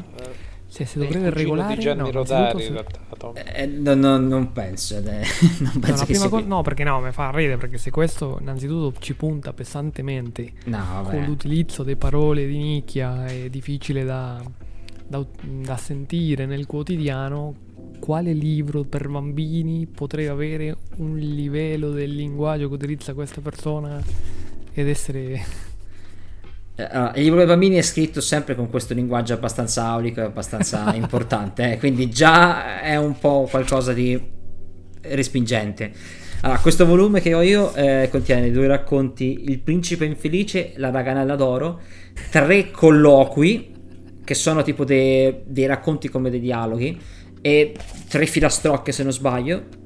cioè, 0.68 0.86
se 0.86 0.98
dovrebbe 0.98 1.28
regolare 1.30 1.74
di 1.74 1.80
Gianni 1.82 2.00
no, 2.00 2.10
Rodari 2.10 2.62
se... 2.62 2.84
eh, 3.34 3.66
no, 3.66 3.94
no, 3.94 4.16
non 4.16 4.52
penso 4.52 4.96
eh, 4.96 5.02
non 5.60 5.80
penso 5.80 6.06
no, 6.22 6.28
co- 6.30 6.40
no 6.40 6.62
perché 6.62 6.82
no 6.82 6.98
mi 7.00 7.12
fa 7.12 7.30
ridere 7.30 7.58
perché 7.58 7.76
se 7.76 7.90
questo 7.90 8.38
innanzitutto 8.40 8.98
ci 8.98 9.12
punta 9.12 9.52
pesantemente 9.52 10.52
no, 10.64 11.02
con 11.04 11.22
l'utilizzo 11.24 11.82
di 11.82 11.94
parole 11.94 12.46
di 12.46 12.56
nicchia 12.56 13.26
è 13.26 13.50
difficile 13.50 14.02
da, 14.02 14.42
da, 15.06 15.22
da 15.42 15.76
sentire 15.76 16.46
nel 16.46 16.64
quotidiano 16.64 17.54
quale 18.02 18.32
libro 18.32 18.82
per 18.82 19.08
bambini 19.08 19.86
potrebbe 19.86 20.28
avere 20.28 20.76
un 20.96 21.16
livello 21.16 21.90
del 21.90 22.12
linguaggio 22.12 22.66
che 22.66 22.74
utilizza 22.74 23.14
questa 23.14 23.40
persona 23.40 24.02
ed 24.72 24.88
essere 24.88 25.40
allora, 26.74 27.12
il 27.14 27.22
libro 27.22 27.38
dei 27.38 27.46
bambini 27.46 27.76
è 27.76 27.82
scritto 27.82 28.20
sempre 28.20 28.56
con 28.56 28.68
questo 28.68 28.92
linguaggio 28.92 29.34
abbastanza 29.34 29.84
aulico 29.84 30.18
e 30.18 30.24
abbastanza 30.24 30.92
importante, 30.96 31.74
eh, 31.74 31.78
quindi 31.78 32.10
già 32.10 32.80
è 32.80 32.96
un 32.96 33.16
po' 33.16 33.46
qualcosa 33.48 33.92
di 33.92 34.20
respingente. 35.02 35.92
Allora, 36.40 36.58
questo 36.58 36.84
volume 36.84 37.20
che 37.20 37.34
ho 37.34 37.42
io 37.42 37.72
eh, 37.74 38.08
contiene 38.10 38.50
due 38.50 38.66
racconti, 38.66 39.44
Il 39.46 39.60
principe 39.60 40.06
infelice, 40.06 40.72
La 40.74 40.90
raganella 40.90 41.36
d'oro, 41.36 41.80
tre 42.32 42.72
colloqui, 42.72 43.70
che 44.24 44.34
sono 44.34 44.62
tipo 44.62 44.84
dei, 44.84 45.42
dei 45.44 45.66
racconti 45.66 46.08
come 46.08 46.30
dei 46.30 46.40
dialoghi, 46.40 46.98
e 47.42 47.76
tre 48.08 48.24
filastrocche 48.24 48.92
se 48.92 49.02
non 49.02 49.12
sbaglio. 49.12 49.80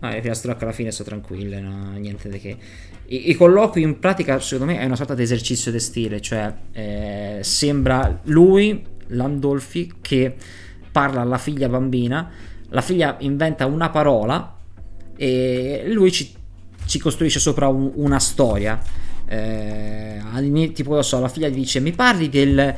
Ah, 0.00 0.10
le 0.10 0.20
filastrocche 0.20 0.64
alla 0.64 0.72
fine 0.72 0.90
sono 0.90 1.08
tranquille, 1.08 1.60
no? 1.60 1.92
niente 1.92 2.28
di 2.28 2.38
che. 2.38 2.56
I, 3.06 3.30
I, 3.30 3.34
colloqui 3.34 3.80
in 3.80 3.98
pratica 3.98 4.38
secondo 4.40 4.72
me 4.72 4.80
è 4.80 4.84
una 4.84 4.96
sorta 4.96 5.14
di 5.14 5.22
esercizio 5.22 5.70
di 5.70 5.78
stile, 5.78 6.20
cioè 6.20 6.52
eh, 6.72 7.38
sembra 7.40 8.20
lui, 8.24 8.84
Landolfi, 9.06 9.94
che 10.02 10.34
parla 10.90 11.20
alla 11.20 11.38
figlia 11.38 11.68
bambina, 11.68 12.30
la 12.70 12.80
figlia 12.80 13.16
inventa 13.20 13.64
una 13.66 13.90
parola 13.90 14.56
e 15.16 15.84
lui 15.86 16.10
ci, 16.10 16.34
ci 16.84 16.98
costruisce 16.98 17.38
sopra 17.38 17.68
un, 17.68 17.92
una 17.94 18.18
storia. 18.18 18.82
Eh, 19.28 20.72
tipo 20.72 20.94
lo 20.94 21.02
so, 21.02 21.20
la 21.20 21.28
figlia 21.28 21.48
gli 21.48 21.54
dice 21.54 21.80
mi 21.80 21.92
parli 21.92 22.28
del 22.28 22.74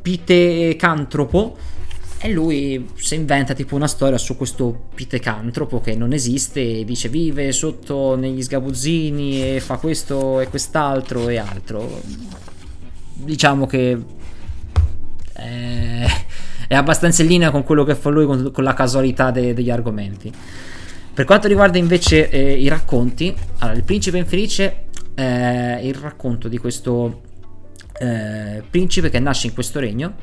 pitecantropo 0.00 1.56
e 2.22 2.30
lui 2.30 2.90
si 2.96 3.14
inventa 3.14 3.54
tipo 3.54 3.74
una 3.74 3.88
storia 3.88 4.18
su 4.18 4.36
questo 4.36 4.88
pitecantropo 4.94 5.80
che 5.80 5.96
non 5.96 6.12
esiste 6.12 6.80
e 6.80 6.84
dice 6.84 7.08
vive 7.08 7.50
sotto 7.50 8.14
negli 8.14 8.42
sgabuzzini 8.42 9.56
e 9.56 9.60
fa 9.60 9.78
questo 9.78 10.38
e 10.40 10.48
quest'altro 10.48 11.30
e 11.30 11.38
altro. 11.38 12.02
Diciamo 13.14 13.66
che 13.66 13.98
è, 15.32 16.06
è 16.68 16.74
abbastanza 16.74 17.22
in 17.22 17.28
linea 17.28 17.50
con 17.50 17.64
quello 17.64 17.84
che 17.84 17.94
fa 17.94 18.10
lui 18.10 18.26
con, 18.26 18.50
con 18.52 18.64
la 18.64 18.74
casualità 18.74 19.30
de, 19.30 19.54
degli 19.54 19.70
argomenti. 19.70 20.30
Per 21.14 21.24
quanto 21.24 21.48
riguarda 21.48 21.78
invece 21.78 22.28
eh, 22.28 22.52
i 22.52 22.68
racconti, 22.68 23.34
allora, 23.58 23.78
il 23.78 23.84
principe 23.84 24.18
infelice 24.18 24.84
è 25.14 25.80
il 25.82 25.94
racconto 25.94 26.48
di 26.48 26.58
questo 26.58 27.22
eh, 27.98 28.62
principe 28.68 29.08
che 29.08 29.18
nasce 29.20 29.46
in 29.46 29.54
questo 29.54 29.80
regno 29.80 30.14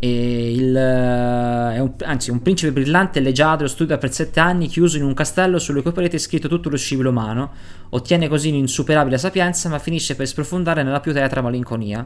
il, 0.00 0.76
eh, 0.76 1.80
un, 1.80 1.92
anzi, 2.02 2.30
un 2.30 2.42
principe 2.42 2.72
brillante, 2.72 3.20
leggiadro, 3.20 3.66
studia 3.66 3.96
per 3.98 4.12
sette 4.12 4.40
anni, 4.40 4.68
chiuso 4.68 4.96
in 4.96 5.04
un 5.04 5.14
castello 5.14 5.58
sulle 5.58 5.82
cui 5.82 5.92
pareti 5.92 6.16
è 6.16 6.18
scritto 6.18 6.48
tutto 6.48 6.68
lo 6.68 6.76
scibile 6.76 7.08
umano. 7.08 7.52
Ottiene 7.90 8.28
così 8.28 8.50
un'insuperabile 8.50 9.18
sapienza, 9.18 9.68
ma 9.68 9.78
finisce 9.78 10.14
per 10.14 10.26
sprofondare 10.26 10.82
nella 10.82 11.00
più 11.00 11.12
tetra 11.12 11.40
malinconia. 11.40 12.04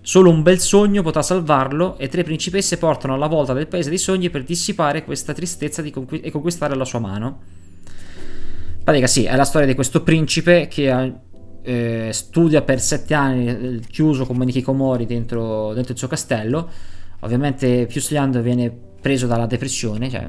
Solo 0.00 0.30
un 0.30 0.42
bel 0.42 0.60
sogno 0.60 1.02
potrà 1.02 1.20
salvarlo 1.20 1.98
e 1.98 2.08
tre 2.08 2.22
principesse 2.22 2.78
portano 2.78 3.14
alla 3.14 3.26
volta 3.26 3.52
del 3.52 3.66
paese 3.66 3.88
dei 3.88 3.98
sogni 3.98 4.30
per 4.30 4.44
dissipare 4.44 5.04
questa 5.04 5.32
tristezza 5.32 5.82
conqu- 5.90 6.24
e 6.24 6.30
conquistare 6.30 6.76
la 6.76 6.84
sua 6.84 7.00
mano. 7.00 7.40
Pratica 8.84 9.08
sì, 9.08 9.24
è 9.24 9.34
la 9.34 9.44
storia 9.44 9.66
di 9.66 9.74
questo 9.74 10.04
principe 10.04 10.68
che 10.68 11.12
eh, 11.60 12.10
studia 12.12 12.62
per 12.62 12.80
sette 12.80 13.14
anni 13.14 13.48
eh, 13.48 13.80
chiuso 13.90 14.24
come 14.26 14.44
Nikikomori 14.44 15.06
dentro, 15.06 15.72
dentro 15.74 15.92
il 15.92 15.98
suo 15.98 16.06
castello 16.06 16.70
ovviamente 17.26 17.86
più 17.86 18.00
studiando 18.00 18.40
viene 18.40 18.72
preso 19.00 19.26
dalla 19.26 19.46
depressione, 19.46 20.10
cioè, 20.10 20.28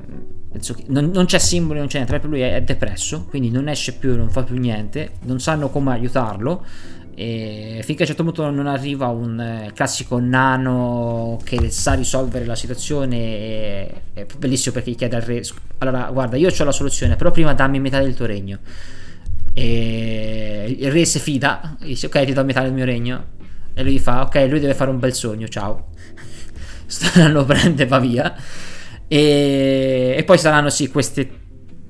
non, 0.87 1.09
non, 1.11 1.25
c'è 1.25 1.39
simboli, 1.39 1.79
non 1.79 1.87
c'è 1.87 1.95
niente, 1.97 2.17
proprio 2.17 2.29
lui 2.39 2.41
è, 2.41 2.55
è, 2.55 2.61
depresso, 2.61 3.25
quindi 3.25 3.49
non 3.49 3.69
esce 3.69 3.93
più, 3.93 4.15
non 4.15 4.29
fa 4.29 4.43
più 4.43 4.57
niente, 4.57 5.13
non 5.21 5.39
sanno 5.39 5.69
come 5.69 5.93
aiutarlo. 5.93 6.63
E 7.15 7.81
finché 7.83 8.03
a 8.03 8.05
un 8.05 8.07
certo 8.07 8.23
punto 8.23 8.47
non 8.51 8.67
arriva 8.67 9.07
un 9.07 9.39
eh, 9.39 9.71
classico 9.73 10.19
nano 10.19 11.39
che 11.43 11.71
sa 11.71 11.93
risolvere 11.93 12.45
la 12.45 12.53
situazione, 12.53 13.17
è, 13.17 13.91
è 14.13 14.25
bellissimo 14.37 14.75
perché 14.75 14.91
chiede 14.91 15.15
al 15.15 15.23
re: 15.23 15.41
Allora, 15.79 16.11
guarda, 16.11 16.37
io 16.37 16.49
ho 16.55 16.63
la 16.63 16.71
soluzione, 16.71 17.15
però 17.15 17.31
prima 17.31 17.55
dammi 17.55 17.79
metà 17.79 17.99
del 17.99 18.13
tuo 18.13 18.27
regno. 18.27 18.59
E 19.53 20.75
il 20.77 20.91
re 20.91 21.05
si 21.05 21.17
fida, 21.17 21.75
dice: 21.79 22.05
Ok, 22.05 22.23
ti 22.25 22.33
do 22.33 22.43
metà 22.43 22.61
del 22.61 22.73
mio 22.73 22.85
regno. 22.85 23.25
E 23.73 23.81
lui 23.81 23.97
fa: 23.97 24.21
Ok, 24.21 24.35
lui 24.47 24.59
deve 24.59 24.75
fare 24.75 24.91
un 24.91 24.99
bel 24.99 25.15
sogno, 25.15 25.47
ciao 25.47 25.95
lo 27.29 27.43
prende 27.45 27.85
va 27.85 27.99
via. 27.99 28.35
E, 29.07 30.15
e 30.17 30.23
poi 30.23 30.37
saranno 30.37 30.69
sì 30.69 30.89
queste 30.89 31.29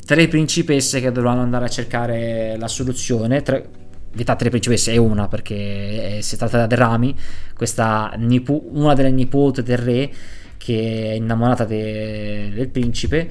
tre 0.06 0.28
principesse 0.28 1.02
che 1.02 1.12
dovranno 1.12 1.42
andare 1.42 1.66
a 1.66 1.70
cercare 1.70 2.56
la 2.58 2.68
soluzione. 2.68 3.42
Tre, 3.42 3.70
Vita 4.18 4.36
tre 4.36 4.50
principesse 4.50 4.94
è 4.94 4.98
una 4.98 5.28
perché 5.28 6.22
si 6.22 6.38
tratta 6.38 6.66
da 6.66 6.76
Rami, 6.76 7.16
questa 7.56 8.14
nipo, 8.18 8.64
una 8.72 8.96
delle 8.96 9.12
nipote 9.12 9.62
del 9.62 9.78
re 9.78 10.12
che 10.58 11.12
è 11.12 11.14
innamorata 11.14 11.66
de, 11.66 12.50
del 12.52 12.70
principe. 12.70 13.30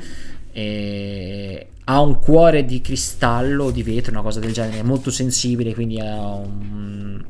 E 0.53 1.67
ha 1.89 2.01
un 2.01 2.19
cuore 2.21 2.65
di 2.65 2.81
cristallo 2.81 3.65
o 3.65 3.71
di 3.71 3.83
vetro, 3.83 4.13
una 4.13 4.23
cosa 4.23 4.39
del 4.39 4.53
genere, 4.53 4.79
è 4.79 4.83
molto 4.83 5.11
sensibile, 5.11 5.75
quindi 5.75 5.99
ha 5.99 6.35
un, 6.35 7.25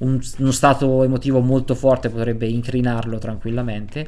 un, 0.00 0.20
uno 0.38 0.50
stato 0.50 1.02
emotivo 1.02 1.40
molto 1.40 1.74
forte 1.74 2.10
potrebbe 2.10 2.46
incrinarlo 2.46 3.18
tranquillamente. 3.18 4.06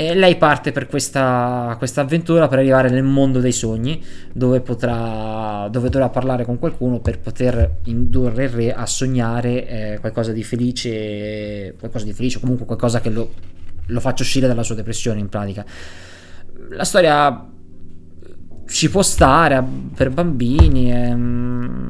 E 0.00 0.14
lei 0.14 0.36
parte 0.36 0.70
per 0.70 0.86
questa, 0.86 1.74
questa, 1.76 2.02
avventura 2.02 2.46
per 2.46 2.60
arrivare 2.60 2.88
nel 2.88 3.02
mondo 3.02 3.40
dei 3.40 3.50
sogni, 3.50 4.00
dove, 4.32 4.60
potrà, 4.60 5.66
dove 5.72 5.88
dovrà 5.88 6.08
parlare 6.08 6.44
con 6.44 6.56
qualcuno 6.60 7.00
per 7.00 7.18
poter 7.18 7.78
indurre 7.86 8.44
il 8.44 8.50
re 8.50 8.72
a 8.72 8.86
sognare 8.86 9.66
eh, 9.66 9.98
qualcosa 9.98 10.30
di 10.30 10.44
felice, 10.44 11.74
qualcosa 11.80 12.04
di 12.04 12.12
felice, 12.12 12.38
comunque 12.38 12.64
qualcosa 12.64 13.00
che 13.00 13.10
lo, 13.10 13.32
lo 13.86 13.98
faccia 13.98 14.22
uscire 14.22 14.46
dalla 14.46 14.62
sua 14.62 14.76
depressione 14.76 15.18
in 15.18 15.28
pratica. 15.28 15.64
La 16.70 16.84
storia 16.84 17.48
ci 18.68 18.90
può 18.90 19.02
stare 19.02 19.64
per 19.96 20.10
bambini. 20.10 20.92
Ehm, 20.92 21.87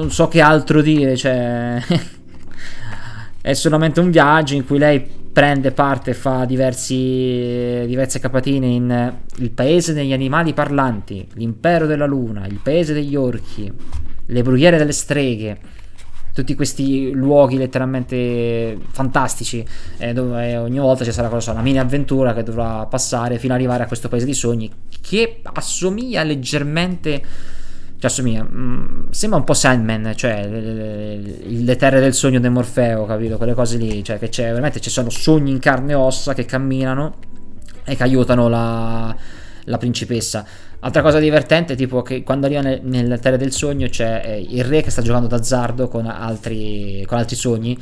non 0.00 0.10
so 0.10 0.28
che 0.28 0.40
altro 0.40 0.80
dire, 0.80 1.16
cioè 1.16 1.80
è 3.40 3.52
solamente 3.52 4.00
un 4.00 4.10
viaggio 4.10 4.54
in 4.54 4.66
cui 4.66 4.78
lei 4.78 5.18
prende 5.32 5.70
parte 5.70 6.10
e 6.10 6.14
fa 6.14 6.44
diversi, 6.44 7.84
diverse 7.86 8.18
capatine 8.18 8.66
in 8.66 9.14
il 9.36 9.50
paese 9.50 9.92
degli 9.92 10.12
animali 10.12 10.52
parlanti, 10.54 11.26
l'impero 11.34 11.86
della 11.86 12.06
luna, 12.06 12.46
il 12.46 12.60
paese 12.62 12.92
degli 12.92 13.14
orchi, 13.14 13.70
le 14.26 14.42
brughiere 14.42 14.76
delle 14.76 14.92
streghe, 14.92 15.58
tutti 16.32 16.54
questi 16.54 17.10
luoghi 17.12 17.56
letteralmente 17.56 18.78
fantastici 18.90 19.64
eh, 19.98 20.12
dove 20.12 20.56
ogni 20.56 20.78
volta 20.78 21.04
ci 21.04 21.12
sarà 21.12 21.28
cosa, 21.28 21.52
una 21.52 21.62
mini 21.62 21.78
avventura 21.78 22.32
che 22.32 22.42
dovrà 22.42 22.86
passare 22.86 23.38
fino 23.38 23.52
ad 23.52 23.58
arrivare 23.58 23.82
a 23.82 23.86
questo 23.86 24.08
paese 24.08 24.26
di 24.26 24.34
sogni 24.34 24.70
che 25.00 25.40
assomiglia 25.42 26.22
leggermente 26.22 27.22
cioè 28.00 28.10
assomiglia 28.10 28.42
mm, 28.42 29.10
sembra 29.10 29.38
un 29.38 29.44
po' 29.44 29.52
Sandman 29.52 30.12
cioè 30.16 30.48
le, 30.48 31.16
le, 31.44 31.76
terre 31.76 32.00
del 32.00 32.14
sogno 32.14 32.40
di 32.40 32.48
Morfeo 32.48 33.04
capito 33.04 33.36
quelle 33.36 33.52
cose 33.52 33.76
lì 33.76 34.02
cioè 34.02 34.18
che 34.18 34.30
c'è 34.30 34.44
veramente 34.44 34.80
ci 34.80 34.88
sono 34.88 35.10
sogni 35.10 35.50
in 35.50 35.58
carne 35.58 35.92
e 35.92 35.96
ossa 35.96 36.32
che 36.32 36.46
camminano 36.46 37.16
e 37.84 37.94
che 37.94 38.02
aiutano 38.02 38.48
la, 38.48 39.14
la 39.64 39.76
principessa 39.76 40.46
altra 40.78 41.02
cosa 41.02 41.18
divertente 41.18 41.76
tipo 41.76 42.00
che 42.00 42.22
quando 42.22 42.46
arriva 42.46 42.62
nel, 42.62 42.80
nelle 42.82 43.18
terre 43.18 43.36
del 43.36 43.52
sogno 43.52 43.86
c'è 43.86 44.22
eh, 44.24 44.46
il 44.48 44.64
re 44.64 44.80
che 44.80 44.88
sta 44.90 45.02
giocando 45.02 45.26
d'azzardo 45.28 45.88
con 45.88 46.06
altri, 46.06 47.04
con 47.06 47.18
altri 47.18 47.36
sogni 47.36 47.78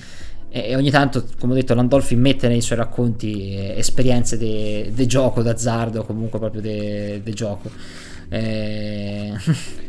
e 0.51 0.75
ogni 0.75 0.91
tanto, 0.91 1.27
come 1.39 1.53
ho 1.53 1.57
detto, 1.57 1.75
Landolfi 1.75 2.17
mette 2.17 2.49
nei 2.49 2.63
suoi 2.63 2.79
racconti 2.79 3.55
eh, 3.55 3.75
esperienze 3.77 4.39
di 4.39 5.07
gioco 5.07 5.43
d'azzardo, 5.43 6.05
comunque 6.05 6.39
proprio 6.39 6.63
di 6.63 7.35
gioco. 7.35 7.71
Eh... 8.29 9.33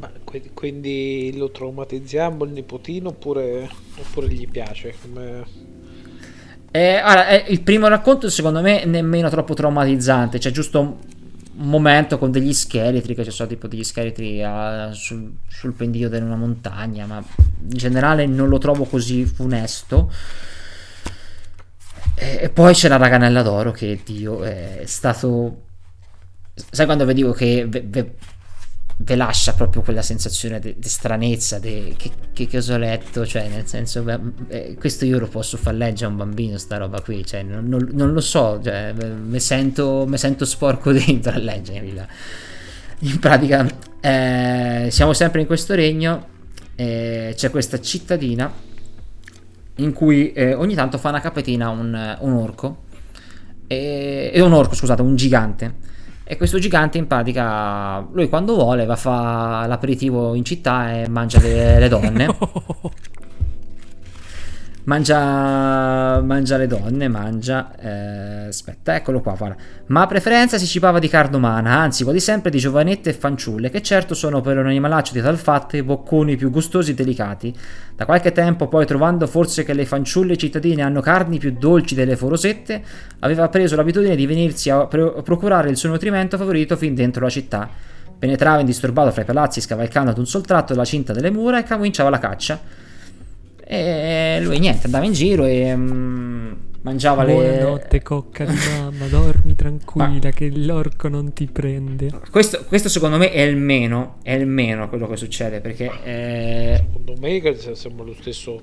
Ma, 0.00 0.10
quindi 0.52 1.32
lo 1.36 1.50
traumatizziamo 1.50 2.44
il 2.44 2.50
nipotino 2.50 3.10
oppure, 3.10 3.68
oppure 3.96 4.28
gli 4.28 4.48
piace? 4.48 4.94
Come... 5.00 5.44
Eh, 6.72 6.96
allora, 6.96 7.28
eh, 7.28 7.52
il 7.52 7.60
primo 7.62 7.86
racconto 7.86 8.28
secondo 8.28 8.60
me 8.60 8.84
nemmeno 8.84 9.28
troppo 9.30 9.54
traumatizzante, 9.54 10.38
c'è 10.38 10.50
giusto 10.50 10.80
un, 10.80 10.96
momento 11.56 12.18
con 12.18 12.32
degli 12.32 12.52
scheletri, 12.52 13.14
che 13.14 13.22
ci 13.22 13.30
sono 13.30 13.48
tipo 13.48 13.68
degli 13.68 13.84
scheletri 13.84 14.42
a, 14.42 14.90
sul, 14.90 15.36
sul 15.46 15.72
pendio 15.72 16.08
di 16.08 16.16
una 16.16 16.34
montagna, 16.34 17.06
ma 17.06 17.18
in 17.18 17.68
generale 17.68 18.26
non 18.26 18.48
lo 18.48 18.58
trovo 18.58 18.84
così 18.84 19.24
funesto. 19.24 20.10
E, 22.16 22.38
e 22.42 22.48
poi 22.48 22.74
c'è 22.74 22.88
la 22.88 22.96
raganella 22.96 23.42
d'oro 23.42 23.70
che 23.70 24.00
Dio 24.04 24.42
è 24.42 24.82
stato... 24.84 25.58
Sai 26.54 26.86
quando 26.86 27.04
vedevo 27.04 27.32
che... 27.32 27.66
Ve, 27.68 27.84
ve, 27.86 28.14
ve 28.96 29.16
lascia 29.16 29.54
proprio 29.54 29.82
quella 29.82 30.02
sensazione 30.02 30.60
di 30.60 30.76
stranezza, 30.82 31.58
che, 31.58 31.96
che, 32.32 32.48
cosa 32.48 32.74
ho 32.74 32.78
letto, 32.78 33.26
cioè 33.26 33.48
nel 33.48 33.66
senso, 33.66 34.02
beh, 34.02 34.20
eh, 34.48 34.74
questo 34.76 35.04
io 35.04 35.18
lo 35.18 35.26
posso 35.26 35.56
far 35.56 35.74
leggere 35.74 36.06
a 36.06 36.08
un 36.10 36.16
bambino, 36.16 36.58
sta 36.58 36.76
roba 36.76 37.00
qui, 37.00 37.24
cioè 37.24 37.42
non, 37.42 37.66
non, 37.66 37.88
non 37.92 38.12
lo 38.12 38.20
so, 38.20 38.60
cioè, 38.62 38.92
mi 38.92 39.40
sento, 39.40 40.08
sento, 40.14 40.44
sporco 40.44 40.92
dentro 40.92 41.32
a 41.32 41.38
leggere. 41.38 42.08
In 43.00 43.18
pratica 43.18 43.66
eh, 44.00 44.88
siamo 44.90 45.12
sempre 45.12 45.40
in 45.40 45.46
questo 45.46 45.74
regno, 45.74 46.28
eh, 46.76 47.34
c'è 47.36 47.50
questa 47.50 47.80
cittadina 47.80 48.52
in 49.78 49.92
cui 49.92 50.32
eh, 50.32 50.54
ogni 50.54 50.74
tanto 50.74 50.98
fa 50.98 51.08
una 51.08 51.20
capetina 51.20 51.68
un, 51.68 52.16
un 52.20 52.32
orco, 52.32 52.82
e, 53.66 54.30
un 54.40 54.52
orco, 54.52 54.74
scusate, 54.74 55.02
un 55.02 55.16
gigante 55.16 55.92
e 56.24 56.36
questo 56.36 56.58
gigante 56.58 56.96
in 56.96 57.06
pratica, 57.06 58.00
lui 58.12 58.28
quando 58.30 58.54
vuole 58.54 58.86
va 58.86 58.94
a 58.94 58.96
fare 58.96 59.68
l'aperitivo 59.68 60.34
in 60.34 60.44
città 60.44 60.92
e 60.92 61.08
mangia 61.08 61.38
le, 61.40 61.78
le 61.78 61.88
donne. 61.88 62.36
Mangia, 64.86 66.20
mangia 66.20 66.58
le 66.58 66.66
donne, 66.66 67.08
mangia. 67.08 67.74
Eh, 67.78 68.46
aspetta, 68.48 68.94
eccolo 68.94 69.22
qua. 69.22 69.34
Guarda. 69.34 69.56
Ma 69.86 70.02
a 70.02 70.06
preferenza 70.06 70.58
si 70.58 70.66
cipava 70.66 70.98
di 70.98 71.08
carne 71.08 71.36
umana, 71.36 71.78
anzi, 71.78 72.04
quasi 72.04 72.20
sempre 72.20 72.50
di 72.50 72.58
giovanette 72.58 73.08
e 73.08 73.12
fanciulle, 73.14 73.70
che 73.70 73.80
certo 73.80 74.14
sono 74.14 74.42
per 74.42 74.58
un 74.58 74.66
animalaccio 74.66 75.14
di 75.14 75.22
tal 75.22 75.38
fatte 75.38 75.82
bocconi 75.82 76.36
più 76.36 76.50
gustosi 76.50 76.90
e 76.90 76.94
delicati. 76.94 77.54
Da 77.96 78.04
qualche 78.04 78.32
tempo, 78.32 78.68
poi, 78.68 78.84
trovando 78.84 79.26
forse 79.26 79.64
che 79.64 79.72
le 79.72 79.86
fanciulle 79.86 80.36
cittadine 80.36 80.82
hanno 80.82 81.00
carni 81.00 81.38
più 81.38 81.56
dolci 81.58 81.94
delle 81.94 82.16
forosette, 82.16 82.82
aveva 83.20 83.48
preso 83.48 83.76
l'abitudine 83.76 84.16
di 84.16 84.26
venirsi 84.26 84.68
a 84.68 84.86
pro- 84.86 85.22
procurare 85.22 85.70
il 85.70 85.78
suo 85.78 85.88
nutrimento 85.88 86.36
favorito 86.36 86.76
fin 86.76 86.94
dentro 86.94 87.24
la 87.24 87.30
città. 87.30 87.70
Penetrava 88.18 88.60
indisturbato 88.60 89.10
fra 89.12 89.22
i 89.22 89.24
palazzi, 89.24 89.62
scavalcando 89.62 90.10
ad 90.10 90.18
un 90.18 90.26
sol 90.26 90.44
tratto 90.44 90.74
la 90.74 90.84
cinta 90.84 91.14
delle 91.14 91.30
mura 91.30 91.58
e 91.58 91.64
cominciava 91.64 92.10
la 92.10 92.18
caccia. 92.18 92.82
E 93.74 94.40
lui 94.40 94.58
niente, 94.58 94.86
andava 94.86 95.04
in 95.04 95.12
giro 95.12 95.44
e 95.44 95.72
um, 95.72 96.56
mangiava 96.82 97.24
Buonanotte, 97.24 97.88
le... 97.90 98.02
cocca 98.02 98.44
di 98.44 98.54
mamma, 98.78 99.06
dormi 99.06 99.54
tranquilla 99.54 100.18
Ma... 100.22 100.30
che 100.30 100.50
l'orco 100.54 101.08
non 101.08 101.32
ti 101.32 101.46
prende. 101.46 102.10
Questo, 102.30 102.64
questo, 102.66 102.88
secondo 102.88 103.16
me 103.16 103.30
è 103.30 103.40
il 103.40 103.56
meno, 103.56 104.16
è 104.22 104.32
il 104.32 104.46
meno 104.46 104.88
quello 104.88 105.06
che 105.08 105.16
succede, 105.16 105.60
perché... 105.60 105.90
Eh... 106.04 106.84
Secondo 106.86 107.14
me 107.18 107.56
sembra 107.74 108.04
lo 108.04 108.14
stesso 108.14 108.60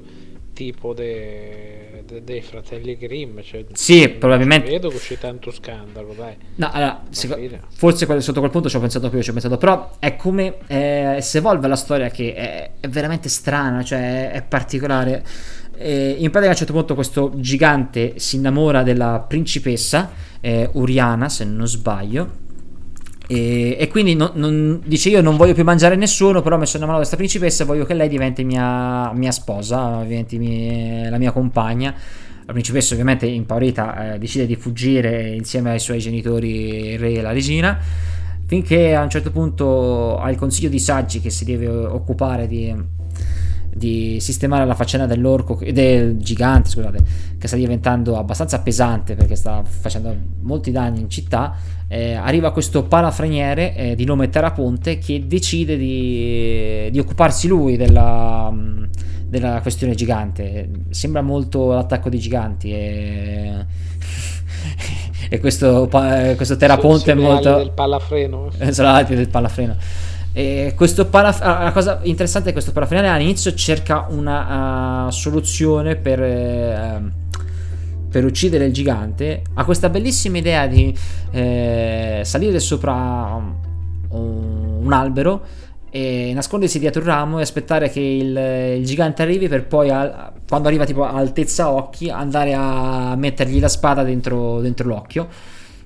tipo 0.53 0.93
de, 0.93 2.03
de, 2.05 2.23
dei 2.23 2.41
fratelli 2.41 2.97
Grimm. 2.97 3.39
Cioè, 3.41 3.65
sì, 3.73 4.09
probabilmente. 4.09 4.69
Vedo 4.69 4.89
che 4.89 4.97
c'è 4.97 5.17
tanto 5.17 5.51
scandalo, 5.51 6.13
dai. 6.13 6.35
No, 6.55 6.69
allora, 6.71 7.03
seco- 7.09 7.37
forse 7.73 8.21
sotto 8.21 8.39
quel 8.39 8.51
punto 8.51 8.69
ci 8.69 8.75
ho 8.75 8.79
pensato 8.79 9.09
più, 9.09 9.21
ci 9.21 9.29
ho 9.29 9.33
pensato, 9.33 9.57
però 9.57 9.91
è 9.99 10.15
come 10.15 10.57
eh, 10.67 11.17
si 11.21 11.37
evolve 11.37 11.67
la 11.67 11.75
storia 11.75 12.09
che 12.09 12.33
è, 12.33 12.71
è 12.79 12.87
veramente 12.87 13.29
strana, 13.29 13.83
cioè 13.83 14.31
è, 14.31 14.41
particolare. 14.43 15.23
E 15.77 16.15
in 16.19 16.29
pratica 16.29 16.47
a 16.47 16.51
un 16.51 16.57
certo 16.57 16.73
punto 16.73 16.93
questo 16.93 17.31
gigante 17.35 18.19
si 18.19 18.35
innamora 18.35 18.83
della 18.83 19.25
principessa 19.27 20.11
eh, 20.39 20.69
Uriana, 20.73 21.27
se 21.27 21.43
non 21.43 21.67
sbaglio, 21.67 22.49
e, 23.34 23.77
e 23.79 23.88
quindi 23.88 24.13
non, 24.13 24.32
non, 24.34 24.82
dice 24.86 25.07
io 25.07 25.21
non 25.21 25.38
voglio 25.38 25.53
più 25.53 25.63
mangiare 25.63 25.95
nessuno, 25.95 26.41
però 26.41 26.57
mi 26.57 26.65
sono 26.65 26.84
innamorato 26.84 27.09
di 27.09 27.09
questa 27.09 27.15
principessa 27.15 27.63
voglio 27.63 27.86
che 27.86 27.93
lei 27.93 28.09
diventi 28.09 28.43
mia, 28.43 29.13
mia 29.13 29.32
sposa, 29.32 30.01
diventi 30.01 30.38
mia, 30.38 31.09
la 31.09 31.17
mia 31.17 31.32
compagna. 31.32 31.95
La 32.43 32.51
principessa 32.51 32.91
ovviamente 32.91 33.25
impaurita 33.27 34.15
eh, 34.15 34.19
decide 34.19 34.45
di 34.45 34.57
fuggire 34.57 35.29
insieme 35.29 35.71
ai 35.71 35.79
suoi 35.79 35.99
genitori, 35.99 36.89
il 36.89 36.99
re 36.99 37.13
e 37.13 37.21
la 37.21 37.32
regina, 37.32 37.79
finché 38.45 38.95
a 38.95 39.01
un 39.01 39.09
certo 39.09 39.32
punto 39.32 40.17
ha 40.17 40.29
il 40.29 40.36
consiglio 40.36 40.67
di 40.67 40.79
saggi 40.79 41.21
che 41.21 41.29
si 41.29 41.45
deve 41.45 41.67
occupare 41.67 42.47
di 42.47 42.75
di 43.74 44.19
sistemare 44.19 44.65
la 44.65 44.76
faccenda 44.76 45.05
dell'orco, 45.05 45.57
del 45.72 46.17
gigante, 46.17 46.69
scusate, 46.69 46.99
che 47.38 47.47
sta 47.47 47.55
diventando 47.55 48.17
abbastanza 48.17 48.59
pesante 48.59 49.15
perché 49.15 49.36
sta 49.36 49.63
facendo 49.63 50.13
molti 50.41 50.72
danni 50.72 50.99
in 50.99 51.09
città, 51.09 51.55
eh, 51.88 52.13
arriva 52.13 52.51
questo 52.51 52.84
palafreniere 52.84 53.76
eh, 53.76 53.95
di 53.95 54.05
nome 54.05 54.30
Teraponte 54.30 54.97
che 54.97 55.26
decide 55.26 55.78
di, 55.78 56.89
di 56.91 56.99
occuparsi 56.99 57.47
lui 57.47 57.78
della, 57.78 58.53
della, 59.26 59.59
questione 59.61 59.95
gigante. 59.95 60.69
Sembra 60.89 61.22
molto 61.22 61.72
l'attacco 61.74 62.09
dei 62.09 62.19
giganti 62.19 62.72
e, 62.74 63.65
e 65.30 65.39
questo, 65.39 65.89
questo 65.89 66.57
Teraponte 66.57 67.11
è 67.11 67.15
molto... 67.15 67.55
del 67.55 67.72
palafreno. 67.72 68.51
Sono 68.72 69.03
del 69.03 69.30
palafreno. 69.30 69.76
E 70.34 70.73
questo 70.77 71.07
paraf- 71.07 71.41
ah, 71.41 71.63
la 71.63 71.71
cosa 71.73 71.99
interessante 72.03 72.49
è 72.49 72.53
questo 72.53 72.71
parafinale 72.71 73.09
all'inizio 73.09 73.53
cerca 73.53 74.07
una 74.09 75.07
uh, 75.07 75.09
soluzione 75.09 75.97
per, 75.97 76.19
uh, 76.19 77.11
per, 78.09 78.23
uccidere 78.23 78.65
il 78.65 78.71
gigante. 78.71 79.41
Ha 79.55 79.65
questa 79.65 79.89
bellissima 79.89 80.38
idea 80.38 80.67
di 80.67 80.97
uh, 81.32 82.23
salire 82.23 82.59
sopra 82.61 82.93
un, 82.93 84.84
un, 84.84 84.93
albero 84.93 85.41
e 85.89 86.32
nascondersi 86.34 86.79
dietro 86.79 87.01
un 87.01 87.07
ramo 87.07 87.39
e 87.39 87.41
aspettare 87.41 87.89
che 87.89 87.99
il, 87.99 88.77
il 88.79 88.86
gigante 88.86 89.23
arrivi 89.23 89.49
per 89.49 89.65
poi, 89.67 89.89
a, 89.89 90.32
quando 90.47 90.69
arriva 90.69 90.86
tipo 90.86 91.03
a 91.03 91.11
altezza 91.11 91.69
occhi, 91.69 92.09
andare 92.09 92.53
a 92.53 93.15
mettergli 93.17 93.59
la 93.59 93.67
spada 93.67 94.01
dentro, 94.03 94.61
dentro 94.61 94.88
l'occhio. 94.88 95.27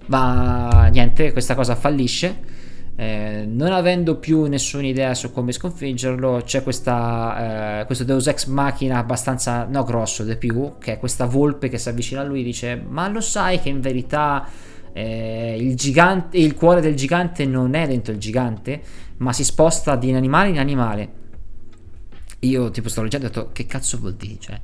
Ma 0.07 0.85
niente, 0.91 1.31
questa 1.31 1.55
cosa 1.55 1.73
fallisce 1.73 2.53
eh, 2.97 3.45
non 3.45 3.73
avendo 3.73 4.17
più 4.17 4.45
nessuna 4.45 4.87
idea 4.87 5.13
su 5.13 5.31
come 5.31 5.51
sconfiggerlo, 5.51 6.41
c'è 6.45 6.63
questa, 6.63 7.81
eh, 7.81 7.85
questo 7.85 8.05
Deus 8.05 8.27
Ex 8.27 8.45
Machina 8.45 8.99
abbastanza, 8.99 9.65
no 9.65 9.83
grosso 9.83 10.23
di 10.23 10.37
più, 10.37 10.75
che 10.79 10.93
è 10.93 10.99
questa 10.99 11.25
volpe 11.25 11.67
che 11.67 11.77
si 11.77 11.89
avvicina 11.89 12.21
a 12.21 12.23
lui 12.23 12.41
e 12.41 12.43
dice 12.43 12.75
ma 12.75 13.07
lo 13.09 13.19
sai 13.19 13.59
che 13.59 13.69
in 13.69 13.81
verità 13.81 14.47
eh, 14.93 15.57
il, 15.59 15.75
gigante, 15.75 16.37
il 16.37 16.55
cuore 16.55 16.79
del 16.79 16.95
gigante 16.95 17.45
non 17.45 17.73
è 17.73 17.85
dentro 17.85 18.13
il 18.13 18.19
gigante, 18.19 18.81
ma 19.17 19.33
si 19.33 19.43
sposta 19.43 19.97
di 19.97 20.13
animale 20.13 20.49
in 20.49 20.59
animale. 20.59 21.23
Io 22.39 22.71
tipo 22.71 22.87
sto 22.87 23.01
leggendo 23.01 23.25
e 23.25 23.29
ho 23.29 23.31
detto 23.33 23.49
che 23.51 23.65
cazzo 23.65 23.97
vuol 23.97 24.13
dire? 24.13 24.37
Cioè, 24.39 24.61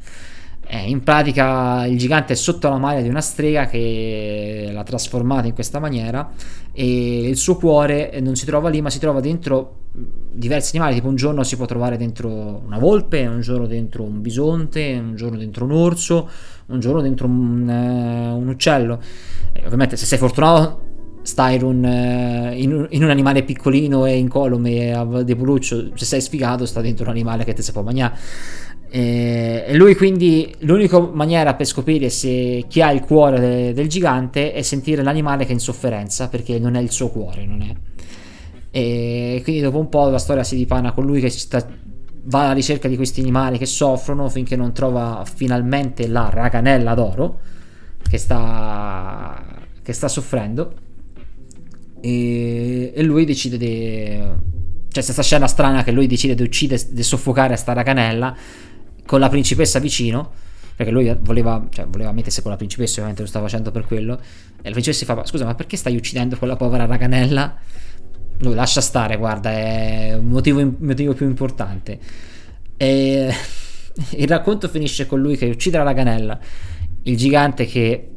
eh, 0.67 0.89
in 0.89 1.03
pratica 1.03 1.85
il 1.85 1.97
gigante 1.97 2.33
è 2.33 2.35
sotto 2.35 2.69
la 2.69 2.77
maglia 2.77 3.01
di 3.01 3.09
una 3.09 3.21
strega 3.21 3.65
che 3.65 4.69
l'ha 4.71 4.83
trasformata 4.83 5.47
in 5.47 5.53
questa 5.53 5.79
maniera 5.79 6.31
e 6.71 7.27
il 7.27 7.37
suo 7.37 7.57
cuore 7.57 8.19
non 8.21 8.35
si 8.35 8.45
trova 8.45 8.69
lì 8.69 8.81
ma 8.81 8.89
si 8.89 8.99
trova 8.99 9.19
dentro 9.19 9.79
diversi 9.93 10.75
animali, 10.77 10.95
tipo 10.95 11.09
un 11.09 11.15
giorno 11.15 11.43
si 11.43 11.57
può 11.57 11.65
trovare 11.65 11.97
dentro 11.97 12.29
una 12.65 12.77
volpe, 12.77 13.25
un 13.27 13.41
giorno 13.41 13.67
dentro 13.67 14.03
un 14.03 14.21
bisonte, 14.21 14.97
un 15.01 15.15
giorno 15.15 15.37
dentro 15.37 15.65
un 15.65 15.71
orso, 15.71 16.29
un 16.67 16.79
giorno 16.79 17.01
dentro 17.01 17.27
un, 17.27 17.67
uh, 17.67 18.37
un 18.37 18.47
uccello. 18.47 19.01
E 19.51 19.65
ovviamente 19.65 19.97
se 19.97 20.05
sei 20.05 20.17
fortunato 20.17 20.89
stai 21.23 21.55
in 21.55 21.63
un, 21.63 21.83
uh, 21.83 22.53
in, 22.53 22.87
in 22.89 23.03
un, 23.03 23.09
animale 23.09 23.43
piccolino 23.43 24.05
e 24.05 24.17
incolume 24.17 24.91
e 24.91 25.23
di 25.25 25.35
puluccio, 25.35 25.91
se 25.93 26.05
sei 26.05 26.21
sfigato 26.21 26.65
sta 26.65 26.79
dentro 26.79 27.03
un 27.03 27.11
animale 27.11 27.43
che 27.43 27.53
ti 27.53 27.61
si 27.61 27.71
può 27.73 27.81
mangiare. 27.81 28.17
E 28.93 29.71
lui 29.75 29.95
quindi 29.95 30.53
l'unica 30.59 30.99
maniera 30.99 31.53
per 31.53 31.65
scoprire 31.65 32.09
se 32.09 32.65
chi 32.67 32.81
ha 32.81 32.91
il 32.91 32.99
cuore 32.99 33.39
de, 33.39 33.73
del 33.73 33.87
gigante 33.87 34.51
è 34.51 34.61
sentire 34.63 35.01
l'animale 35.01 35.45
che 35.45 35.51
è 35.51 35.53
in 35.53 35.61
sofferenza 35.61 36.27
perché 36.27 36.59
non 36.59 36.75
è 36.75 36.81
il 36.81 36.91
suo 36.91 37.09
cuore, 37.09 37.45
non 37.45 37.61
è. 37.61 37.73
E 38.69 39.39
quindi 39.43 39.61
dopo 39.61 39.79
un 39.79 39.87
po' 39.87 40.09
la 40.09 40.17
storia 40.17 40.43
si 40.43 40.57
dipana 40.57 40.91
con 40.91 41.05
lui 41.05 41.21
che 41.21 41.29
sta, 41.29 41.65
va 42.23 42.43
alla 42.43 42.51
ricerca 42.51 42.89
di 42.89 42.97
questi 42.97 43.21
animali 43.21 43.57
che 43.57 43.65
soffrono 43.65 44.27
finché 44.27 44.57
non 44.57 44.73
trova 44.73 45.23
finalmente 45.25 46.09
la 46.09 46.29
raganella 46.29 46.93
d'oro 46.93 47.39
che 48.09 48.17
sta, 48.17 49.41
che 49.81 49.93
sta 49.93 50.09
soffrendo 50.09 50.73
e, 52.01 52.91
e 52.93 53.03
lui 53.03 53.23
decide 53.23 53.55
di... 53.55 54.49
C'è 54.89 55.01
questa 55.01 55.23
scena 55.23 55.47
strana 55.47 55.81
che 55.81 55.91
lui 55.91 56.07
decide 56.07 56.35
di 56.35 56.43
uccidere, 56.43 56.83
di 56.89 57.03
soffocare 57.03 57.55
sta 57.55 57.71
raganella 57.71 58.35
con 59.05 59.19
la 59.19 59.29
principessa 59.29 59.79
vicino, 59.79 60.31
perché 60.75 60.91
lui 60.91 61.15
voleva, 61.19 61.67
cioè, 61.69 61.85
voleva 61.85 62.11
mettersi 62.11 62.41
con 62.41 62.51
la 62.51 62.57
principessa, 62.57 62.93
ovviamente 62.93 63.21
lo 63.21 63.27
stava 63.27 63.45
facendo 63.45 63.71
per 63.71 63.85
quello, 63.85 64.13
e 64.15 64.63
la 64.63 64.71
principessa 64.71 65.05
fa, 65.05 65.25
scusa, 65.25 65.45
ma 65.45 65.55
perché 65.55 65.77
stai 65.77 65.95
uccidendo 65.95 66.37
quella 66.37 66.55
povera 66.55 66.85
raganella? 66.85 67.55
Lui 68.39 68.55
lascia 68.55 68.81
stare, 68.81 69.17
guarda, 69.17 69.51
è 69.51 70.15
un 70.15 70.27
motivo, 70.27 70.75
motivo 70.79 71.13
più 71.13 71.27
importante. 71.27 71.99
E 72.77 73.33
il 74.17 74.27
racconto 74.27 74.67
finisce 74.67 75.05
con 75.05 75.21
lui 75.21 75.37
che 75.37 75.45
uccide 75.45 75.77
la 75.77 75.83
raganella, 75.83 76.39
il 77.03 77.17
gigante 77.17 77.65
che 77.65 78.09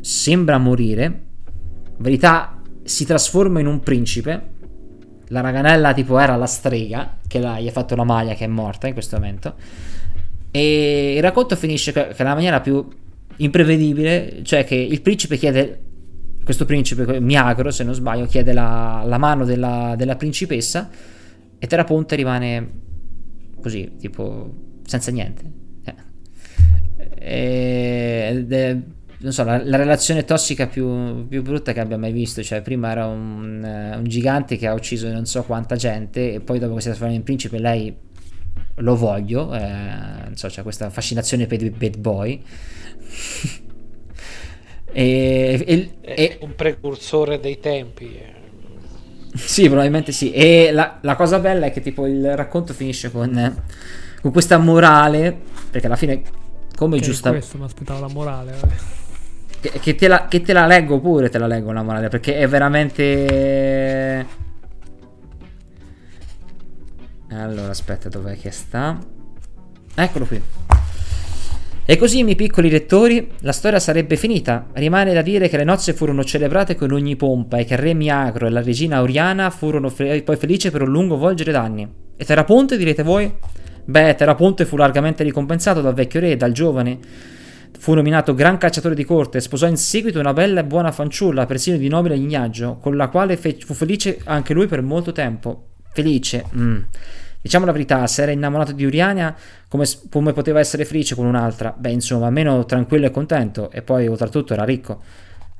sembra 0.00 0.58
morire, 0.58 1.04
in 1.04 1.96
verità 1.98 2.60
si 2.84 3.04
trasforma 3.04 3.60
in 3.60 3.66
un 3.66 3.80
principe, 3.80 4.48
la 5.28 5.40
raganella 5.40 5.92
tipo 5.94 6.18
era 6.18 6.36
la 6.36 6.46
strega 6.46 7.18
che 7.26 7.38
gli 7.38 7.68
ha 7.68 7.72
fatto 7.72 7.94
la 7.94 8.04
maglia 8.04 8.34
che 8.34 8.44
è 8.44 8.48
morta 8.48 8.88
in 8.88 8.92
questo 8.92 9.16
momento 9.16 9.54
e 10.50 11.14
il 11.16 11.22
racconto 11.22 11.54
finisce 11.56 11.92
nella 11.94 12.34
maniera 12.34 12.60
più 12.60 12.86
imprevedibile, 13.36 14.40
cioè 14.42 14.64
che 14.64 14.74
il 14.74 15.00
principe 15.00 15.36
chiede, 15.36 15.80
questo 16.44 16.64
principe, 16.64 17.20
Miagro 17.20 17.70
se 17.70 17.84
non 17.84 17.94
sbaglio, 17.94 18.26
chiede 18.26 18.52
la, 18.52 19.02
la 19.06 19.18
mano 19.18 19.44
della, 19.44 19.94
della, 19.96 20.16
principessa 20.16 20.90
e 21.58 21.66
Teraponte 21.66 22.16
rimane 22.16 22.70
così, 23.60 23.92
tipo, 23.98 24.52
senza 24.84 25.10
niente. 25.10 25.44
Eh. 25.84 25.94
Ed 28.30 28.52
è, 28.52 28.76
non 29.18 29.32
so, 29.32 29.44
la, 29.44 29.62
la 29.62 29.76
relazione 29.76 30.24
tossica 30.24 30.66
più, 30.66 31.26
più, 31.28 31.42
brutta 31.42 31.72
che 31.72 31.80
abbia 31.80 31.96
mai 31.98 32.12
visto, 32.12 32.42
cioè 32.42 32.60
prima 32.62 32.90
era 32.90 33.06
un, 33.06 33.94
un 33.96 34.04
gigante 34.04 34.56
che 34.56 34.66
ha 34.66 34.74
ucciso 34.74 35.10
non 35.10 35.26
so 35.26 35.44
quanta 35.44 35.76
gente 35.76 36.34
e 36.34 36.40
poi 36.40 36.58
dopo 36.58 36.74
che 36.74 36.80
si 36.80 36.86
è 36.86 36.90
trasformato 36.90 37.18
in 37.18 37.24
principe 37.24 37.58
lei 37.58 37.94
lo 38.80 38.96
voglio, 38.96 39.54
eh, 39.54 39.60
non 39.60 40.36
so, 40.36 40.48
c'è 40.48 40.62
questa 40.62 40.90
fascinazione 40.90 41.46
per 41.46 41.62
i 41.62 41.70
bad 41.70 41.98
boy. 41.98 42.42
e, 44.92 45.64
e, 45.66 45.90
è 46.00 46.38
un 46.40 46.54
precursore 46.54 47.40
dei 47.40 47.58
tempi. 47.58 48.38
Sì, 49.34 49.66
probabilmente 49.66 50.12
sì. 50.12 50.32
E 50.32 50.70
la, 50.72 50.98
la, 51.02 51.14
cosa 51.14 51.38
bella 51.38 51.66
è 51.66 51.72
che 51.72 51.80
tipo 51.80 52.06
il 52.06 52.36
racconto 52.36 52.72
finisce 52.72 53.10
con, 53.10 53.62
con 54.20 54.32
questa 54.32 54.58
morale, 54.58 55.36
perché 55.70 55.86
alla 55.86 55.96
fine, 55.96 56.22
come 56.74 56.98
che 56.98 57.04
giusta... 57.04 57.30
Questo 57.30 57.58
mi 57.58 57.64
aspettavo 57.64 58.00
la 58.00 58.08
morale. 58.08 58.52
Eh. 58.52 58.98
Che, 59.60 59.78
che, 59.78 59.94
te 59.94 60.08
la, 60.08 60.26
che 60.26 60.40
te 60.40 60.52
la 60.52 60.66
leggo 60.66 61.00
pure, 61.00 61.28
te 61.28 61.38
la 61.38 61.46
leggo 61.46 61.70
la 61.70 61.82
morale, 61.82 62.08
perché 62.08 62.36
è 62.38 62.48
veramente 62.48 64.26
allora, 67.36 67.70
aspetta, 67.70 68.08
dov'è 68.08 68.36
che 68.38 68.50
sta? 68.50 68.98
Eccolo 69.94 70.24
qui. 70.24 70.42
E 71.84 71.96
così, 71.96 72.22
miei 72.22 72.36
piccoli 72.36 72.70
lettori, 72.70 73.32
la 73.40 73.50
storia 73.50 73.80
sarebbe 73.80 74.16
finita. 74.16 74.68
Rimane 74.74 75.12
da 75.12 75.22
dire 75.22 75.48
che 75.48 75.56
le 75.56 75.64
nozze 75.64 75.92
furono 75.92 76.22
celebrate 76.22 76.76
con 76.76 76.92
ogni 76.92 77.16
pompa 77.16 77.58
e 77.58 77.64
che 77.64 77.74
il 77.74 77.80
re 77.80 77.94
Miagro 77.94 78.46
e 78.46 78.50
la 78.50 78.62
regina 78.62 79.02
Oriana 79.02 79.50
furono 79.50 79.88
fe- 79.88 80.22
poi 80.22 80.36
felici 80.36 80.70
per 80.70 80.82
un 80.82 80.90
lungo 80.90 81.16
volgere 81.16 81.50
d'anni. 81.50 81.88
E 82.16 82.24
Teraponte, 82.24 82.76
direte 82.76 83.02
voi? 83.02 83.32
Beh, 83.84 84.14
Teraponte 84.14 84.66
fu 84.66 84.76
largamente 84.76 85.24
ricompensato 85.24 85.80
dal 85.80 85.94
vecchio 85.94 86.20
re 86.20 86.30
e 86.30 86.36
dal 86.36 86.52
giovane. 86.52 86.98
Fu 87.76 87.94
nominato 87.94 88.34
gran 88.34 88.56
cacciatore 88.56 88.94
di 88.94 89.04
corte 89.04 89.38
e 89.38 89.40
sposò 89.40 89.66
in 89.66 89.76
seguito 89.76 90.20
una 90.20 90.32
bella 90.32 90.60
e 90.60 90.64
buona 90.64 90.92
fanciulla, 90.92 91.46
persino 91.46 91.76
di 91.76 91.88
nobile 91.88 92.14
lignaggio, 92.14 92.76
con 92.76 92.96
la 92.96 93.08
quale 93.08 93.36
fe- 93.36 93.56
fu 93.58 93.74
felice 93.74 94.20
anche 94.24 94.54
lui 94.54 94.68
per 94.68 94.82
molto 94.82 95.10
tempo. 95.10 95.69
Felice, 95.92 96.44
mm. 96.54 96.78
Diciamo 97.42 97.64
la 97.64 97.72
verità, 97.72 98.06
se 98.06 98.22
era 98.22 98.32
innamorato 98.32 98.72
di 98.72 98.84
Uriania, 98.84 99.34
come, 99.66 99.86
come 100.10 100.34
poteva 100.34 100.60
essere 100.60 100.84
felice 100.84 101.14
con 101.14 101.24
un'altra? 101.24 101.74
Beh, 101.76 101.90
insomma, 101.90 102.26
almeno 102.26 102.66
tranquillo 102.66 103.06
e 103.06 103.10
contento, 103.10 103.70
e 103.70 103.80
poi 103.80 104.06
oltretutto 104.06 104.52
era 104.52 104.64
ricco. 104.64 105.00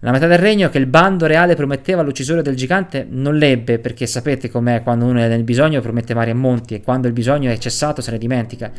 La 0.00 0.12
metà 0.12 0.26
del 0.26 0.38
regno 0.38 0.68
che 0.68 0.78
il 0.78 0.86
bando 0.86 1.26
reale 1.26 1.54
prometteva 1.54 2.02
all'uccisore 2.02 2.42
del 2.42 2.54
gigante 2.54 3.06
non 3.08 3.36
l'ebbe, 3.36 3.78
perché 3.78 4.06
sapete 4.06 4.50
com'è 4.50 4.82
quando 4.82 5.06
uno 5.06 5.20
è 5.20 5.28
nel 5.28 5.42
bisogno 5.42 5.80
promette 5.80 6.12
mari 6.12 6.30
e 6.30 6.34
monti, 6.34 6.74
e 6.74 6.82
quando 6.82 7.06
il 7.06 7.14
bisogno 7.14 7.50
è 7.50 7.56
cessato 7.56 8.02
se 8.02 8.10
ne 8.10 8.18
dimentica. 8.18 8.70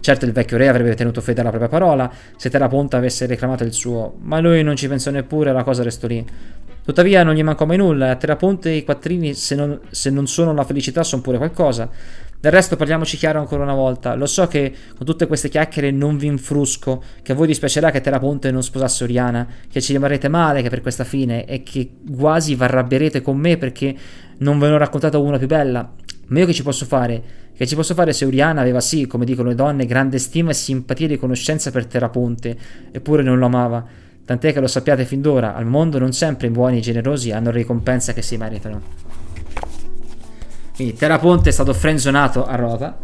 Certo 0.00 0.24
il 0.24 0.32
vecchio 0.32 0.56
re 0.56 0.68
avrebbe 0.68 0.94
tenuto 0.94 1.20
fede 1.20 1.42
alla 1.42 1.50
propria 1.50 1.68
parola 1.68 2.10
se 2.34 2.48
Terraponta 2.48 2.96
avesse 2.96 3.26
reclamato 3.26 3.64
il 3.64 3.74
suo, 3.74 4.16
ma 4.20 4.40
lui 4.40 4.62
non 4.62 4.74
ci 4.74 4.88
pensò 4.88 5.10
neppure 5.10 5.50
e 5.50 5.52
la 5.52 5.62
cosa 5.62 5.82
restò 5.82 6.06
lì. 6.06 6.24
Tuttavia 6.90 7.22
non 7.22 7.34
gli 7.34 7.42
mancò 7.44 7.66
mai 7.66 7.76
nulla, 7.76 8.10
a 8.10 8.16
Terraponte 8.16 8.68
i 8.70 8.82
quattrini 8.82 9.32
se 9.32 9.54
non, 9.54 9.78
se 9.90 10.10
non 10.10 10.26
sono 10.26 10.52
la 10.52 10.64
felicità 10.64 11.04
sono 11.04 11.22
pure 11.22 11.36
qualcosa. 11.38 11.88
Del 12.40 12.50
resto 12.50 12.74
parliamoci 12.74 13.16
chiaro 13.16 13.38
ancora 13.38 13.62
una 13.62 13.74
volta, 13.74 14.14
lo 14.16 14.26
so 14.26 14.48
che 14.48 14.74
con 14.96 15.06
tutte 15.06 15.28
queste 15.28 15.48
chiacchiere 15.48 15.92
non 15.92 16.16
vi 16.16 16.26
infrusco, 16.26 17.00
che 17.22 17.30
a 17.30 17.36
voi 17.36 17.46
dispiacerà 17.46 17.92
che 17.92 18.00
Terraponte 18.00 18.50
non 18.50 18.64
sposasse 18.64 19.04
Oriana, 19.04 19.46
che 19.70 19.80
ci 19.80 19.92
rimarrete 19.92 20.26
male 20.26 20.62
che 20.62 20.68
per 20.68 20.80
questa 20.80 21.04
fine 21.04 21.44
e 21.44 21.62
che 21.62 21.92
quasi 22.12 22.56
vi 22.56 22.62
arrabbierete 22.64 23.22
con 23.22 23.38
me 23.38 23.56
perché 23.56 23.94
non 24.38 24.58
ve 24.58 24.66
ne 24.66 24.74
ho 24.74 24.78
raccontato 24.78 25.22
una 25.22 25.38
più 25.38 25.46
bella. 25.46 25.88
Ma 26.26 26.38
io 26.40 26.46
che 26.46 26.52
ci 26.52 26.64
posso 26.64 26.86
fare? 26.86 27.22
Che 27.56 27.68
ci 27.68 27.76
posso 27.76 27.94
fare 27.94 28.12
se 28.12 28.24
Oriana 28.24 28.62
aveva 28.62 28.80
sì, 28.80 29.06
come 29.06 29.24
dicono 29.24 29.50
le 29.50 29.54
donne, 29.54 29.86
grande 29.86 30.18
stima 30.18 30.50
e 30.50 30.54
simpatia 30.54 31.06
e 31.06 31.10
riconoscenza 31.10 31.70
per 31.70 31.86
Terraponte, 31.86 32.56
eppure 32.90 33.22
non 33.22 33.38
lo 33.38 33.46
amava. 33.46 33.86
Tant'è 34.30 34.52
che 34.52 34.60
lo 34.60 34.68
sappiate 34.68 35.04
fin 35.04 35.20
d'ora, 35.20 35.56
al 35.56 35.66
mondo 35.66 35.98
non 35.98 36.12
sempre 36.12 36.46
i 36.46 36.50
buoni 36.50 36.78
e 36.78 36.80
generosi 36.80 37.32
hanno 37.32 37.50
ricompensa 37.50 38.12
che 38.12 38.22
si 38.22 38.36
meritano. 38.36 38.80
Quindi 40.72 40.94
Terraponte 40.94 41.48
è 41.48 41.52
stato 41.52 41.74
frenzonato 41.74 42.46
a 42.46 42.54
rota. 42.54 42.96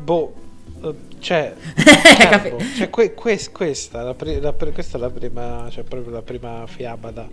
Boh, 0.00 0.34
eh, 0.82 0.94
cioè, 1.18 1.52
certo, 1.84 2.56
cioè 2.78 2.88
que, 2.88 3.12
que, 3.12 3.38
questa, 3.52 4.00
la, 4.04 4.16
la, 4.40 4.52
questa 4.54 4.96
è 4.96 5.00
la 5.02 5.10
prima, 5.10 5.68
cioè 5.70 5.84
proprio 5.84 6.14
la 6.14 6.22
prima 6.22 6.66
fiaba 6.66 7.10
da, 7.10 7.28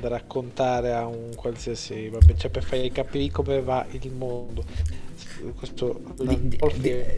da 0.00 0.08
raccontare 0.08 0.92
a 0.92 1.06
un 1.06 1.30
qualsiasi, 1.36 2.08
vabbè, 2.08 2.34
cioè 2.34 2.50
per 2.50 2.64
fargli 2.64 2.90
capire 2.90 3.30
come 3.30 3.62
va 3.62 3.86
il 3.92 4.10
mondo. 4.10 4.64
Questo 5.56 6.00
di, 6.16 6.48
di, 6.48 6.58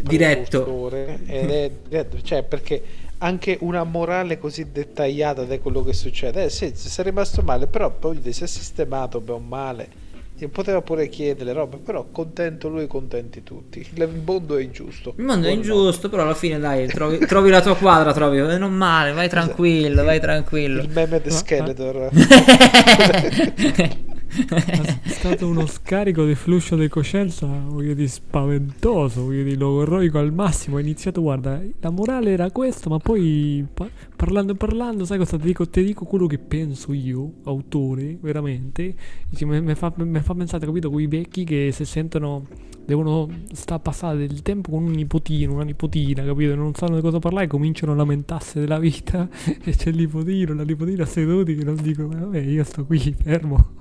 diretto. 0.03 0.91
Ed 0.91 1.51
è 1.51 1.71
diretto, 1.89 2.21
cioè 2.21 2.43
perché 2.43 3.09
anche 3.23 3.59
una 3.61 3.85
morale 3.85 4.39
così 4.39 4.71
dettagliata 4.71 5.45
di 5.45 5.59
quello 5.59 5.83
che 5.85 5.93
succede, 5.93 6.45
eh, 6.45 6.51
sì, 6.51 6.73
si 6.75 7.01
è 7.01 7.05
rimasto 7.05 7.43
male, 7.43 7.67
però 7.67 7.91
poi 7.91 8.21
si 8.33 8.45
è 8.45 8.47
sistemato 8.47 9.21
bene 9.21 9.39
o 9.39 9.41
male 9.41 10.09
poteva 10.49 10.81
pure 10.81 11.09
chiedere 11.09 11.53
roba, 11.53 11.77
però 11.77 12.07
contento 12.11 12.69
lui, 12.69 12.87
contenti 12.87 13.43
tutti. 13.43 13.87
Il 13.95 14.23
mondo 14.25 14.57
è 14.57 14.63
ingiusto. 14.63 15.15
Il 15.17 15.25
mondo 15.25 15.49
è 15.49 15.51
ingiusto, 15.51 16.09
però 16.09 16.23
alla 16.23 16.35
fine 16.35 16.59
dai, 16.59 16.87
trovi, 16.93 17.19
trovi 17.27 17.51
la 17.51 17.61
tua 17.61 17.77
quadra, 17.77 18.13
trovi, 18.13 18.39
eh, 18.39 18.57
non 18.59 18.73
male, 18.73 19.13
vai 19.13 19.29
tranquillo, 19.29 20.03
vai 20.03 20.21
tranquillo. 20.21 20.81
Il 20.83 20.89
meme 20.89 21.21
di 21.21 21.31
Skeletor. 21.31 22.09
è 24.31 25.09
stato 25.09 25.49
uno 25.49 25.67
scarico 25.67 26.25
di 26.25 26.37
flusso 26.37 26.77
di 26.77 26.89
coscienza, 26.89 27.47
voglio 27.47 27.95
dire, 27.95 28.07
spaventoso, 28.07 29.25
voglio 29.25 29.43
dire, 29.43 29.57
logorroico 29.57 30.19
al 30.19 30.33
massimo. 30.33 30.77
Ho 30.77 30.79
iniziato, 30.79 31.21
guarda, 31.21 31.61
la 31.81 31.91
morale 31.91 32.31
era 32.31 32.51
questa, 32.53 32.89
ma 32.89 32.99
poi 32.99 33.67
pa- 33.73 33.91
parlando 34.15 34.53
e 34.53 34.55
parlando, 34.55 35.05
sai 35.05 35.19
cosa 35.19 35.37
ti 35.37 35.47
dico? 35.47 35.69
Ti 35.69 35.83
dico 35.83 36.05
quello 36.05 36.27
che 36.27 36.39
penso 36.39 36.93
io, 36.93 37.33
autore, 37.45 38.17
veramente. 38.21 38.95
Mi 39.41 39.75
fa, 39.75 39.93
fa, 40.21 40.35
pensare, 40.35 40.65
capito, 40.65 40.91
quei 40.91 41.09
vecchi 41.09 41.43
che 41.43 41.71
si 41.73 41.85
sentono, 41.85 42.47
devono 42.85 43.29
sta 43.53 43.81
passare 43.81 44.19
del 44.19 44.43
tempo 44.43 44.71
con 44.71 44.85
un 44.85 44.93
nipotino, 44.93 45.55
una 45.55 45.65
nipotina, 45.65 46.23
capito? 46.25 46.55
Non 46.55 46.75
sanno 46.75 46.95
di 46.95 47.03
cosa 47.03 47.19
parlare, 47.19 47.49
cominciano 47.49 47.93
a 47.93 47.97
lamentarsi 47.97 48.61
della 48.61 48.79
vita 48.79 49.29
e 49.45 49.75
c'è 49.75 49.91
il 49.91 49.97
nipotino, 49.97 50.55
la 50.55 50.65
nipotina 50.65 51.05
seduti 51.05 51.57
che 51.57 51.65
non 51.65 51.77
dicono, 51.83 52.09
vabbè, 52.09 52.39
io 52.39 52.63
sto 52.63 52.85
qui, 52.85 52.99
fermo. 53.21 53.80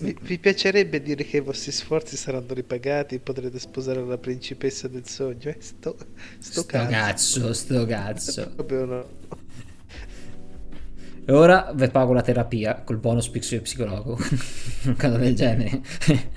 Vi, 0.00 0.16
vi, 0.20 0.38
piacerebbe 0.38 1.02
dire 1.02 1.24
che 1.24 1.38
i 1.38 1.40
vostri 1.40 1.72
sforzi 1.72 2.16
saranno 2.16 2.54
ripagati 2.54 3.18
potrete 3.18 3.58
sposare 3.58 4.04
la 4.04 4.16
principessa 4.16 4.86
del 4.86 5.06
sogno? 5.08 5.48
Eh, 5.48 5.56
sto, 5.58 5.96
sto, 6.38 6.62
sto 6.62 6.66
cazzo. 6.66 6.90
cazzo. 6.90 7.52
Sto 7.52 7.86
cazzo, 7.86 8.50
Proprio 8.54 8.84
no. 8.84 9.06
E 11.24 11.32
ora 11.32 11.70
vi 11.72 11.88
pago 11.88 12.12
la 12.12 12.22
terapia 12.22 12.82
col 12.82 12.98
bonus 12.98 13.28
psicologo. 13.28 14.18
Un 14.86 14.96
caso 14.96 15.18
del 15.18 15.36
genere. 15.36 15.80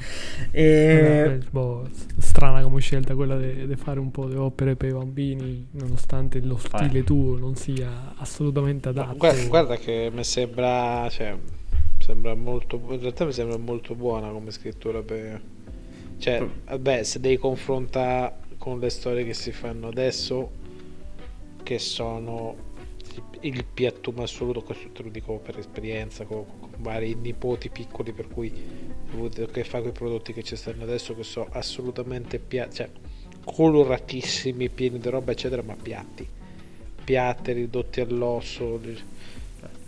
e... 0.52 1.40
boh, 1.50 1.90
strana 2.20 2.62
come 2.62 2.80
scelta 2.82 3.16
quella 3.16 3.36
di 3.36 3.76
fare 3.78 4.00
un 4.00 4.12
po' 4.12 4.28
di 4.28 4.36
opere 4.36 4.76
per 4.76 4.90
i 4.90 4.94
bambini, 4.94 5.68
nonostante 5.72 6.40
lo 6.40 6.58
stile 6.58 7.04
tuo 7.04 7.36
non 7.38 7.56
sia 7.56 8.14
assolutamente 8.18 8.90
adatto. 8.90 9.18
Guarda, 9.18 9.48
guarda 9.48 9.78
che 9.78 10.12
mi 10.14 10.24
sembra. 10.24 11.08
Cioè, 11.10 11.36
Sembra 12.06 12.36
molto, 12.36 12.80
in 12.90 13.00
realtà 13.00 13.26
mi 13.26 13.32
sembra 13.32 13.58
molto 13.58 13.96
buona 13.96 14.30
come 14.30 14.52
scrittura. 14.52 15.02
Per... 15.02 15.42
Cioè, 16.20 16.40
mm. 16.40 16.50
vabbè, 16.66 17.02
se 17.02 17.20
devi 17.20 17.38
confrontare 17.38 18.36
con 18.60 18.80
le 18.80 18.92
storie 18.92 19.26
che 19.26 19.34
si 19.34 19.52
fanno 19.52 19.88
adesso, 19.88 20.52
che 21.64 21.80
sono 21.80 22.74
il 23.40 23.66
piattume 23.66 24.22
assoluto, 24.22 24.62
questo 24.62 24.88
te 24.90 25.02
lo 25.02 25.10
dico 25.10 25.38
per 25.40 25.58
esperienza, 25.58 26.26
con, 26.26 26.46
con 26.60 26.70
vari 26.78 27.16
nipoti 27.16 27.70
piccoli, 27.70 28.12
per 28.12 28.28
cui 28.28 28.54
che 29.52 29.64
fa 29.64 29.82
quei 29.82 29.92
prodotti 29.92 30.32
che 30.32 30.44
ci 30.44 30.56
stanno 30.56 30.84
adesso, 30.84 31.16
che 31.16 31.24
sono 31.24 31.48
assolutamente 31.54 32.38
piatti, 32.38 32.76
cioè 32.76 32.90
coloratissimi, 33.44 34.70
pieni 34.70 35.00
di 35.00 35.10
roba, 35.10 35.32
eccetera, 35.32 35.64
ma 35.64 35.76
piatti. 35.76 36.28
Piatti 37.04 37.52
ridotti 37.52 38.00
all'osso 38.00 38.80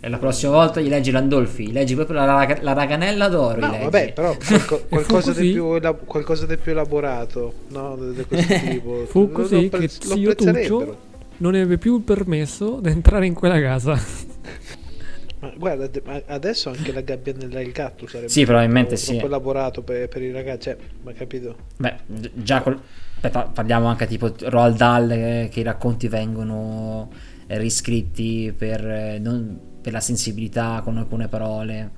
e 0.00 0.08
la 0.08 0.18
prossima 0.18 0.52
volta 0.52 0.80
gli 0.80 0.88
leggi 0.88 1.10
Landolfi, 1.10 1.68
gli 1.68 1.72
leggi 1.72 1.96
proprio 1.96 2.18
la, 2.18 2.24
la, 2.24 2.58
la 2.60 2.72
raganella 2.72 3.26
d'oro. 3.28 3.58
No, 3.58 3.78
vabbè, 3.78 4.12
però 4.12 4.36
qualco, 4.46 4.84
qualcosa, 4.88 5.32
di 5.32 5.50
più, 5.50 5.80
qualcosa, 6.04 6.46
di 6.46 6.56
più, 6.56 6.70
elaborato, 6.70 7.52
no? 7.68 7.96
Di 7.96 8.24
questo 8.24 8.54
tipo. 8.60 9.06
Fu 9.06 9.32
così 9.32 9.68
lo, 9.68 9.78
che 9.78 9.88
zio 9.88 10.34
Tuccio 10.36 11.06
non 11.38 11.54
aveva 11.54 11.76
più 11.76 11.96
il 11.96 12.02
permesso 12.02 12.78
di 12.80 12.90
entrare 12.90 13.26
in 13.26 13.34
quella 13.34 13.60
casa. 13.60 13.98
Ma 15.40 15.52
guarda, 15.56 15.88
adesso 16.26 16.68
anche 16.68 16.92
la 16.92 17.00
gabbia 17.00 17.32
del 17.32 17.70
gatto 17.70 18.08
sarebbe 18.08 18.28
sì, 18.28 18.44
probabilmente 18.44 18.94
troppo, 18.94 19.04
sì. 19.04 19.10
troppo 19.12 19.26
elaborato 19.26 19.82
per, 19.82 20.08
per, 20.08 20.22
i 20.22 20.32
ragazzi, 20.32 20.62
cioè, 20.62 20.76
ma 21.02 21.12
capito? 21.12 21.56
Beh, 21.76 21.96
già 22.34 22.60
col... 22.60 22.80
Aspetta, 23.14 23.42
parliamo 23.52 23.86
anche 23.86 24.06
tipo 24.06 24.32
Roald 24.36 24.76
Dahl 24.76 25.08
che, 25.08 25.48
che 25.50 25.60
i 25.60 25.62
racconti 25.64 26.06
vengono 26.08 27.10
riscritti 27.48 28.52
per 28.56 28.84
eh, 28.84 29.18
non, 29.18 29.58
per 29.88 29.92
la 29.92 30.00
sensibilità 30.00 30.82
con 30.84 30.98
alcune 30.98 31.28
parole 31.28 31.90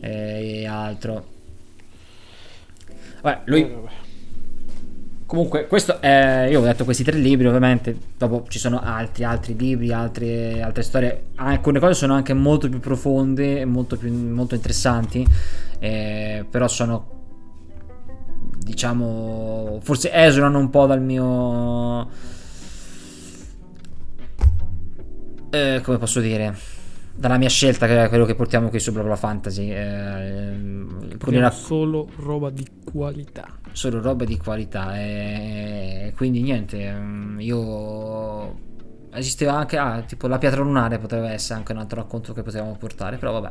eh, 0.00 0.60
e 0.60 0.66
altro. 0.66 1.26
Vabbè, 3.20 3.42
lui... 3.44 4.04
Comunque, 5.26 5.66
questo 5.66 6.00
è, 6.00 6.46
io 6.48 6.60
ho 6.60 6.62
detto 6.62 6.84
questi 6.84 7.02
tre 7.02 7.18
libri, 7.18 7.48
ovviamente, 7.48 7.98
dopo 8.16 8.44
ci 8.48 8.60
sono 8.60 8.80
altri, 8.80 9.24
altri 9.24 9.56
libri, 9.56 9.92
altre, 9.92 10.62
altre 10.62 10.84
storie, 10.84 11.24
alcune 11.34 11.80
cose 11.80 11.94
sono 11.94 12.14
anche 12.14 12.32
molto 12.32 12.68
più 12.68 12.78
profonde, 12.78 13.64
molto, 13.64 13.96
più, 13.96 14.12
molto 14.12 14.54
interessanti, 14.54 15.26
eh, 15.80 16.46
però 16.48 16.68
sono, 16.68 17.10
diciamo, 18.56 19.80
forse 19.82 20.12
esulano 20.12 20.60
un 20.60 20.70
po' 20.70 20.86
dal 20.86 21.02
mio... 21.02 22.08
Eh, 25.50 25.80
come 25.82 25.98
posso 25.98 26.20
dire? 26.20 26.75
Dalla 27.16 27.38
mia 27.38 27.48
scelta 27.48 27.86
che 27.86 28.04
è 28.04 28.08
quello 28.08 28.26
che 28.26 28.34
portiamo 28.34 28.68
qui 28.68 28.78
su 28.78 28.92
Bla 28.92 29.16
Fantasy 29.16 29.70
eh, 29.70 30.56
la... 31.30 31.50
solo 31.50 32.08
roba 32.16 32.50
di 32.50 32.66
qualità. 32.84 33.46
Solo 33.72 34.00
roba 34.00 34.24
di 34.24 34.36
qualità 34.36 34.98
e 34.98 36.12
quindi 36.14 36.42
niente 36.42 36.92
mm, 36.92 37.40
io 37.40 38.64
esisteva 39.12 39.54
anche 39.54 39.78
ah, 39.78 40.02
tipo 40.02 40.26
la 40.26 40.38
pietra 40.38 40.62
lunare 40.62 40.98
potrebbe 40.98 41.28
essere 41.28 41.58
anche 41.58 41.72
un 41.72 41.78
altro 41.78 42.00
racconto 42.00 42.34
che 42.34 42.42
potevamo 42.42 42.76
portare 42.76 43.16
però 43.16 43.32
vabbè. 43.32 43.50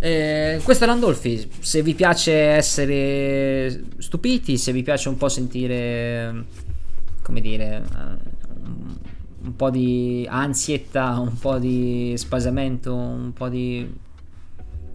Eh, 0.00 0.60
questo 0.64 0.82
è 0.82 0.86
Landolfi 0.88 1.48
se 1.60 1.80
vi 1.82 1.94
piace 1.94 2.32
essere 2.32 3.84
stupiti 3.98 4.58
se 4.58 4.72
vi 4.72 4.82
piace 4.82 5.08
un 5.08 5.16
po' 5.16 5.28
sentire 5.28 6.46
come 7.22 7.40
dire 7.40 8.31
un 9.44 9.56
po' 9.56 9.70
di 9.70 10.26
ansietta, 10.28 11.18
un 11.18 11.36
po' 11.38 11.58
di 11.58 12.14
spasamento, 12.16 12.94
un 12.94 13.32
po' 13.32 13.48
di 13.48 13.92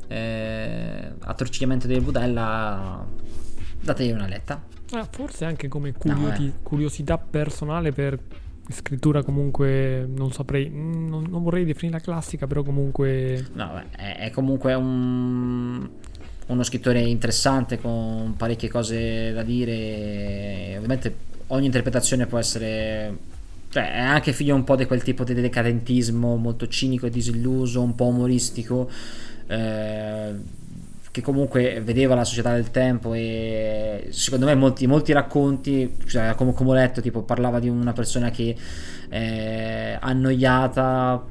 eh, 0.08 1.12
attorcigliamento 1.20 1.88
delle 1.88 2.02
budella, 2.02 3.06
dategli 3.82 4.12
una 4.12 4.28
letta. 4.28 4.64
Ah, 4.92 5.08
forse 5.10 5.44
anche 5.44 5.68
come 5.68 5.92
curioti- 5.92 6.44
no, 6.44 6.48
eh. 6.48 6.64
curiosità 6.64 7.18
personale 7.18 7.92
per 7.92 8.18
scrittura 8.70 9.24
comunque 9.24 10.06
non 10.08 10.32
saprei, 10.32 10.70
non, 10.70 11.26
non 11.30 11.44
vorrei 11.44 11.66
definirla 11.66 12.00
classica, 12.00 12.48
però 12.48 12.64
comunque... 12.64 13.48
No, 13.54 13.82
è, 13.92 14.18
è 14.20 14.30
comunque 14.32 14.74
un, 14.74 15.90
uno 16.48 16.64
scrittore 16.64 17.02
interessante 17.02 17.80
con 17.80 18.36
parecchie 18.38 18.70
cose 18.70 19.34
da 19.34 19.44
dire. 19.44 20.76
Ovviamente 20.78 21.16
ogni 21.48 21.66
interpretazione 21.66 22.26
può 22.26 22.38
essere... 22.38 23.36
Cioè, 23.78 23.94
è 23.94 24.00
anche 24.00 24.34
figlio 24.34 24.56
un 24.56 24.64
po' 24.64 24.76
di 24.76 24.86
quel 24.86 25.04
tipo 25.04 25.24
di 25.24 25.36
decadentismo 25.36 26.36
molto 26.36 26.68
cinico 26.68 27.06
e 27.06 27.12
disilluso, 27.12 27.84
un 27.84 27.94
po' 27.94 28.08
umoristico. 28.08 28.90
Eh, 29.46 30.34
che 31.12 31.22
comunque 31.22 31.80
vedeva 31.84 32.16
la 32.16 32.24
società 32.24 32.54
del 32.54 32.72
tempo 32.72 33.14
e 33.14 34.08
secondo 34.10 34.48
me 34.48 34.56
molti, 34.56 34.88
molti 34.88 35.14
racconti, 35.14 35.96
cioè, 36.08 36.34
come, 36.36 36.54
come, 36.54 36.72
ho 36.72 36.74
letto, 36.74 37.02
tipo 37.02 37.22
parlava 37.22 37.60
di 37.60 37.70
una 37.70 37.94
persona 37.94 38.32
che 38.32 38.56
eh, 39.10 39.98
annoiata, 40.00 41.24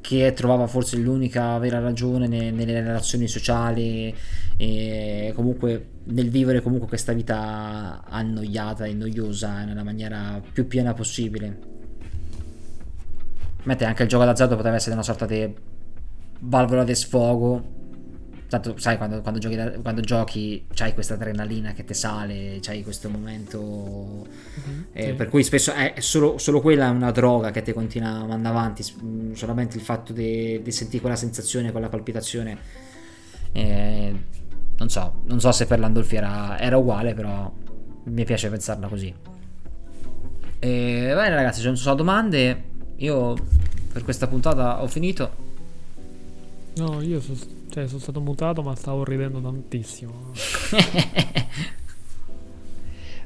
che 0.00 0.32
trovava 0.32 0.66
forse 0.66 0.96
l'unica 0.96 1.58
vera 1.58 1.80
ragione 1.80 2.26
ne, 2.28 2.50
nelle 2.50 2.80
relazioni 2.80 3.28
sociali 3.28 4.14
e 4.56 5.32
comunque 5.34 5.97
nel 6.08 6.30
vivere 6.30 6.62
comunque 6.62 6.88
questa 6.88 7.12
vita 7.12 8.04
annoiata 8.04 8.84
e 8.84 8.92
noiosa 8.92 9.64
nella 9.64 9.84
maniera 9.84 10.40
più 10.52 10.66
piena 10.66 10.94
possibile. 10.94 11.76
Mentre 13.64 13.86
anche 13.86 14.02
il 14.02 14.08
gioco 14.08 14.24
d'azzardo 14.24 14.56
poteva 14.56 14.76
essere 14.76 14.94
una 14.94 15.02
sorta 15.02 15.26
di 15.26 15.52
valvola 16.40 16.84
di 16.84 16.94
sfogo 16.94 17.76
Tanto 18.48 18.78
sai 18.78 18.96
quando, 18.96 19.20
quando 19.20 19.38
giochi, 19.38 19.56
quando 19.82 20.00
giochi 20.00 20.64
c'hai 20.72 20.94
questa 20.94 21.14
adrenalina 21.14 21.74
che 21.74 21.84
ti 21.84 21.92
sale, 21.92 22.60
c'hai 22.62 22.82
questo 22.82 23.10
momento. 23.10 23.60
Uh-huh, 23.60 24.84
eh, 24.94 25.02
sì. 25.02 25.12
Per 25.12 25.28
cui 25.28 25.42
spesso 25.42 25.70
è 25.72 25.92
solo, 25.98 26.38
solo, 26.38 26.62
quella 26.62 26.86
è 26.86 26.88
una 26.88 27.10
droga 27.10 27.50
che 27.50 27.60
ti 27.60 27.74
continua 27.74 28.08
a 28.08 28.24
mandare 28.24 28.56
avanti. 28.56 28.82
Mm, 29.04 29.32
solamente 29.34 29.76
il 29.76 29.82
fatto 29.82 30.14
di, 30.14 30.62
di 30.62 30.72
sentire 30.72 31.02
quella 31.02 31.16
sensazione, 31.16 31.72
quella 31.72 31.90
palpitazione. 31.90 32.56
Eh, 33.52 34.14
non 34.78 34.88
so, 34.88 35.20
non 35.24 35.40
so 35.40 35.52
se 35.52 35.66
per 35.66 35.80
Landolfi 35.80 36.16
era, 36.16 36.58
era 36.58 36.76
uguale, 36.76 37.14
però 37.14 37.50
mi 38.04 38.24
piace 38.24 38.48
pensarla 38.48 38.86
così. 38.86 39.12
E, 40.60 41.12
bene 41.14 41.34
ragazzi, 41.34 41.60
se 41.60 41.66
non 41.66 41.76
sono 41.76 41.96
domande, 41.96 42.64
io 42.96 43.34
per 43.92 44.04
questa 44.04 44.28
puntata 44.28 44.82
ho 44.82 44.86
finito. 44.86 45.46
No, 46.76 47.02
io 47.02 47.20
sono, 47.20 47.38
cioè, 47.70 47.88
sono 47.88 47.98
stato 47.98 48.20
mutato, 48.20 48.62
ma 48.62 48.76
stavo 48.76 49.02
ridendo 49.02 49.40
tantissimo. 49.40 50.30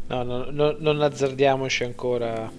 no, 0.09 0.23
no, 0.23 0.47
no, 0.51 0.77
non 0.79 1.03
azzardiamoci 1.03 1.85
ancora 1.85 2.51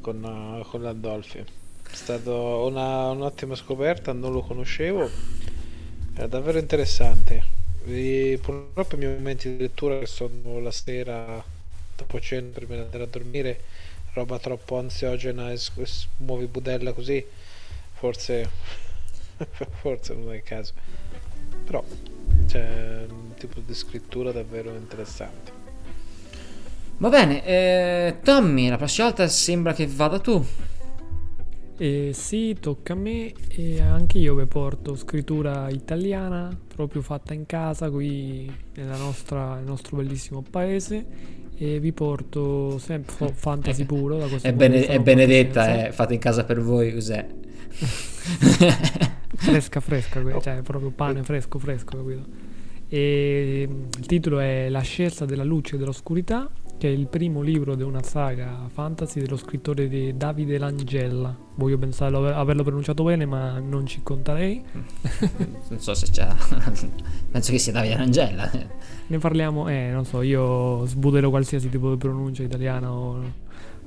con, 0.00 0.64
con 0.68 0.82
l'Andolfi. 0.82 1.38
È 1.38 1.94
stata 1.94 2.32
una, 2.32 3.10
un'ottima 3.10 3.54
scoperta, 3.54 4.12
non 4.12 4.32
lo 4.32 4.40
conoscevo. 4.40 5.08
È 6.14 6.26
davvero 6.26 6.58
interessante. 6.58 7.57
E 7.90 8.38
purtroppo 8.42 8.96
i 8.96 8.98
miei 8.98 9.14
momenti 9.14 9.50
di 9.50 9.62
lettura, 9.62 9.98
che 9.98 10.06
sono 10.06 10.60
la 10.60 10.70
sera 10.70 11.42
dopo 11.96 12.20
cena 12.20 12.50
prima 12.52 12.74
di 12.74 12.80
andare 12.82 13.04
a 13.04 13.06
dormire, 13.06 13.60
roba 14.12 14.38
troppo 14.38 14.78
ansiogena 14.78 15.50
e 15.50 15.58
muovi 16.18 16.46
budella 16.46 16.92
così, 16.92 17.24
forse 17.94 18.48
forse 19.80 20.14
non 20.14 20.32
è 20.32 20.36
il 20.36 20.42
caso. 20.42 20.72
Però 21.64 21.82
c'è 22.46 23.06
un 23.08 23.34
tipo 23.38 23.60
di 23.60 23.74
scrittura 23.74 24.32
davvero 24.32 24.74
interessante. 24.74 25.52
Va 26.98 27.08
bene 27.08 27.44
eh, 27.44 28.16
Tommy 28.22 28.68
la 28.68 28.76
prossima 28.76 29.06
volta 29.06 29.28
sembra 29.28 29.72
che 29.72 29.86
vada 29.86 30.18
tu 30.18 30.44
eh, 31.78 32.10
sì, 32.12 32.56
tocca 32.60 32.92
a 32.92 32.96
me 32.96 33.32
e 33.48 33.80
anche 33.80 34.18
io 34.18 34.34
vi 34.34 34.46
porto 34.46 34.96
scrittura 34.96 35.68
italiana 35.70 36.56
proprio 36.74 37.02
fatta 37.02 37.34
in 37.34 37.46
casa 37.46 37.90
qui 37.90 38.50
nostra, 38.74 39.54
nel 39.54 39.64
nostro 39.64 39.96
bellissimo 39.96 40.42
paese 40.48 41.06
e 41.56 41.80
vi 41.80 41.92
porto 41.92 42.78
sempre 42.78 43.32
fantasy 43.32 43.84
puro 43.84 44.18
da 44.18 44.26
questo 44.26 44.46
è, 44.46 44.52
bene, 44.52 44.86
è 44.86 45.00
benedetta 45.00 45.86
è 45.86 45.90
fatta 45.90 46.12
in 46.14 46.20
casa 46.20 46.44
per 46.44 46.60
voi 46.60 46.92
cos'è 46.92 47.26
fresca 49.38 49.80
fresca, 49.80 50.40
cioè 50.40 50.62
proprio 50.62 50.90
pane 50.90 51.22
fresco 51.22 51.58
fresco, 51.58 51.96
capito? 51.96 52.46
E 52.88 53.68
il 53.98 54.06
titolo 54.06 54.40
è 54.40 54.68
La 54.68 54.80
scelta 54.80 55.24
della 55.24 55.44
luce 55.44 55.76
e 55.76 55.78
dell'oscurità, 55.78 56.50
che 56.78 56.88
è 56.88 56.90
il 56.90 57.08
primo 57.08 57.42
libro 57.42 57.74
di 57.74 57.82
una 57.82 58.02
saga 58.02 58.68
fantasy 58.72 59.20
dello 59.20 59.36
scrittore 59.36 59.88
di 59.88 60.16
Davide 60.16 60.58
Langella. 60.58 61.36
Voglio 61.56 61.76
pensare 61.76 62.16
averlo 62.16 62.62
pronunciato 62.62 63.02
bene, 63.02 63.26
ma 63.26 63.58
non 63.58 63.84
ci 63.84 64.00
conterei. 64.02 64.62
non 65.68 65.78
so 65.80 65.92
se 65.94 66.06
c'è. 66.10 66.28
Penso 67.30 67.50
che 67.50 67.58
sia 67.58 67.72
Davide 67.72 67.96
Langella. 67.96 68.50
Ne 69.08 69.18
parliamo, 69.18 69.68
eh, 69.68 69.90
non 69.90 70.04
so, 70.04 70.22
io 70.22 70.86
sbuderò 70.86 71.30
qualsiasi 71.30 71.68
tipo 71.68 71.90
di 71.90 71.96
pronuncia 71.96 72.44
italiana, 72.44 72.90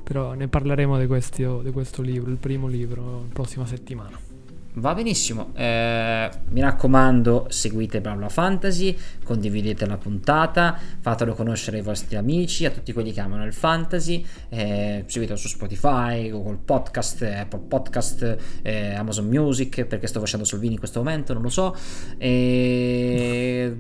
però 0.04 0.34
ne 0.34 0.50
parleremo 0.50 1.00
di 1.00 1.08
questo, 1.08 1.62
di 1.62 1.72
questo 1.72 2.02
libro, 2.02 2.30
il 2.30 2.38
primo 2.38 2.68
libro, 2.68 3.22
la 3.22 3.34
prossima 3.34 3.66
settimana. 3.66 4.31
Va 4.76 4.94
benissimo, 4.94 5.52
eh, 5.56 6.30
mi 6.48 6.62
raccomando 6.62 7.48
seguite 7.50 8.00
Bla 8.00 8.30
Fantasy, 8.30 8.98
condividete 9.22 9.86
la 9.86 9.98
puntata, 9.98 10.80
fatelo 11.02 11.34
conoscere 11.34 11.78
ai 11.78 11.84
vostri 11.84 12.16
amici, 12.16 12.66
a 12.66 12.72
tutti 12.72 12.94
quelli 12.94 13.12
che 13.12 13.20
amano 13.20 13.46
il 13.46 13.52
fantasy, 13.52 14.26
eh, 14.48 15.04
seguitelo 15.06 15.38
su 15.38 15.50
Spotify, 15.50 16.30
Google 16.30 16.60
Podcast, 16.64 17.22
Apple 17.22 17.64
Podcast, 17.68 18.38
eh, 18.62 18.94
Amazon 18.94 19.28
Music, 19.28 19.84
perché 19.84 20.08
sto 20.08 20.22
facendo 20.22 20.46
Solvini 20.46 20.74
in 20.74 20.80
questo 20.80 21.00
momento, 21.00 21.34
non 21.34 21.42
lo 21.42 21.50
so. 21.50 21.76
E... 22.18 23.76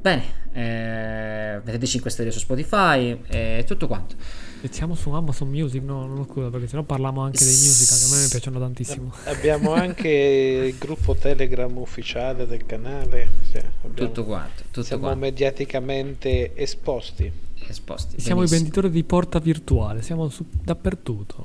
Bene, 0.00 0.22
eh, 0.52 1.60
mettete 1.64 1.86
5 1.86 2.10
stelle 2.10 2.32
su 2.32 2.40
Spotify 2.40 3.20
e 3.28 3.62
tutto 3.64 3.86
quanto. 3.86 4.16
Mettiamo 4.64 4.94
su 4.94 5.10
Amazon 5.10 5.50
Music, 5.50 5.82
no, 5.82 6.06
non 6.06 6.24
scusa, 6.24 6.48
perché 6.48 6.66
sennò 6.66 6.84
parliamo 6.84 7.20
anche 7.20 7.44
dei 7.44 7.52
musical 7.52 7.98
che 7.98 8.04
a 8.06 8.16
me 8.16 8.22
mi 8.22 8.28
piacciono 8.30 8.58
tantissimo. 8.58 9.12
Abbiamo 9.24 9.74
anche 9.74 10.08
il 10.08 10.78
gruppo 10.78 11.14
Telegram 11.14 11.76
ufficiale 11.76 12.46
del 12.46 12.64
canale. 12.64 13.28
Cioè, 13.52 13.62
tutto 13.92 14.24
quanto. 14.24 14.62
Tutto 14.62 14.82
siamo 14.82 15.02
quanto. 15.02 15.18
mediaticamente 15.18 16.56
esposti. 16.56 17.30
esposti 17.68 18.18
siamo 18.18 18.40
benissimo. 18.40 18.44
i 18.44 18.48
venditori 18.48 18.90
di 18.90 19.04
porta 19.04 19.38
virtuale, 19.38 20.00
siamo 20.00 20.30
su, 20.30 20.46
dappertutto. 20.62 21.44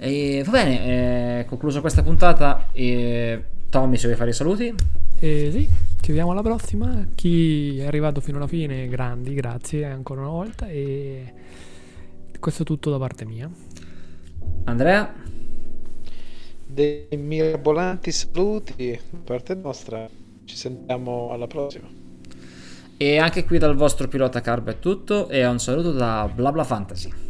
E, 0.00 0.42
va 0.44 0.50
bene, 0.50 1.38
eh, 1.38 1.44
concluso 1.44 1.80
questa 1.80 2.02
puntata. 2.02 2.66
Eh, 2.72 3.44
Tommy, 3.68 3.96
se 3.96 4.06
vuoi 4.06 4.16
fare 4.18 4.30
i 4.30 4.34
saluti. 4.34 4.74
Eh, 5.20 5.50
sì, 5.52 5.68
ci 6.00 6.08
vediamo 6.08 6.32
alla 6.32 6.42
prossima. 6.42 7.06
Chi 7.14 7.78
è 7.78 7.86
arrivato 7.86 8.20
fino 8.20 8.38
alla 8.38 8.48
fine, 8.48 8.88
grandi, 8.88 9.34
grazie 9.34 9.84
ancora 9.84 10.22
una 10.22 10.30
volta. 10.30 10.68
E 10.68 11.34
questo 12.40 12.62
è 12.62 12.64
tutto 12.66 12.90
da 12.90 12.98
parte 12.98 13.24
mia. 13.24 13.48
Andrea? 14.64 15.14
Dei 16.66 17.06
mirabolanti 17.16 18.10
saluti 18.10 18.98
da 19.10 19.18
parte 19.22 19.54
nostra. 19.54 20.08
Ci 20.44 20.56
sentiamo 20.56 21.30
alla 21.30 21.46
prossima. 21.46 21.86
E 22.96 23.18
anche 23.18 23.44
qui 23.44 23.58
dal 23.58 23.76
vostro 23.76 24.08
pilota 24.08 24.40
Carbo 24.40 24.70
è 24.70 24.78
tutto 24.78 25.28
e 25.28 25.46
un 25.46 25.60
saluto 25.60 25.92
da 25.92 26.28
BlaBla 26.32 26.64
Fantasy. 26.64 27.29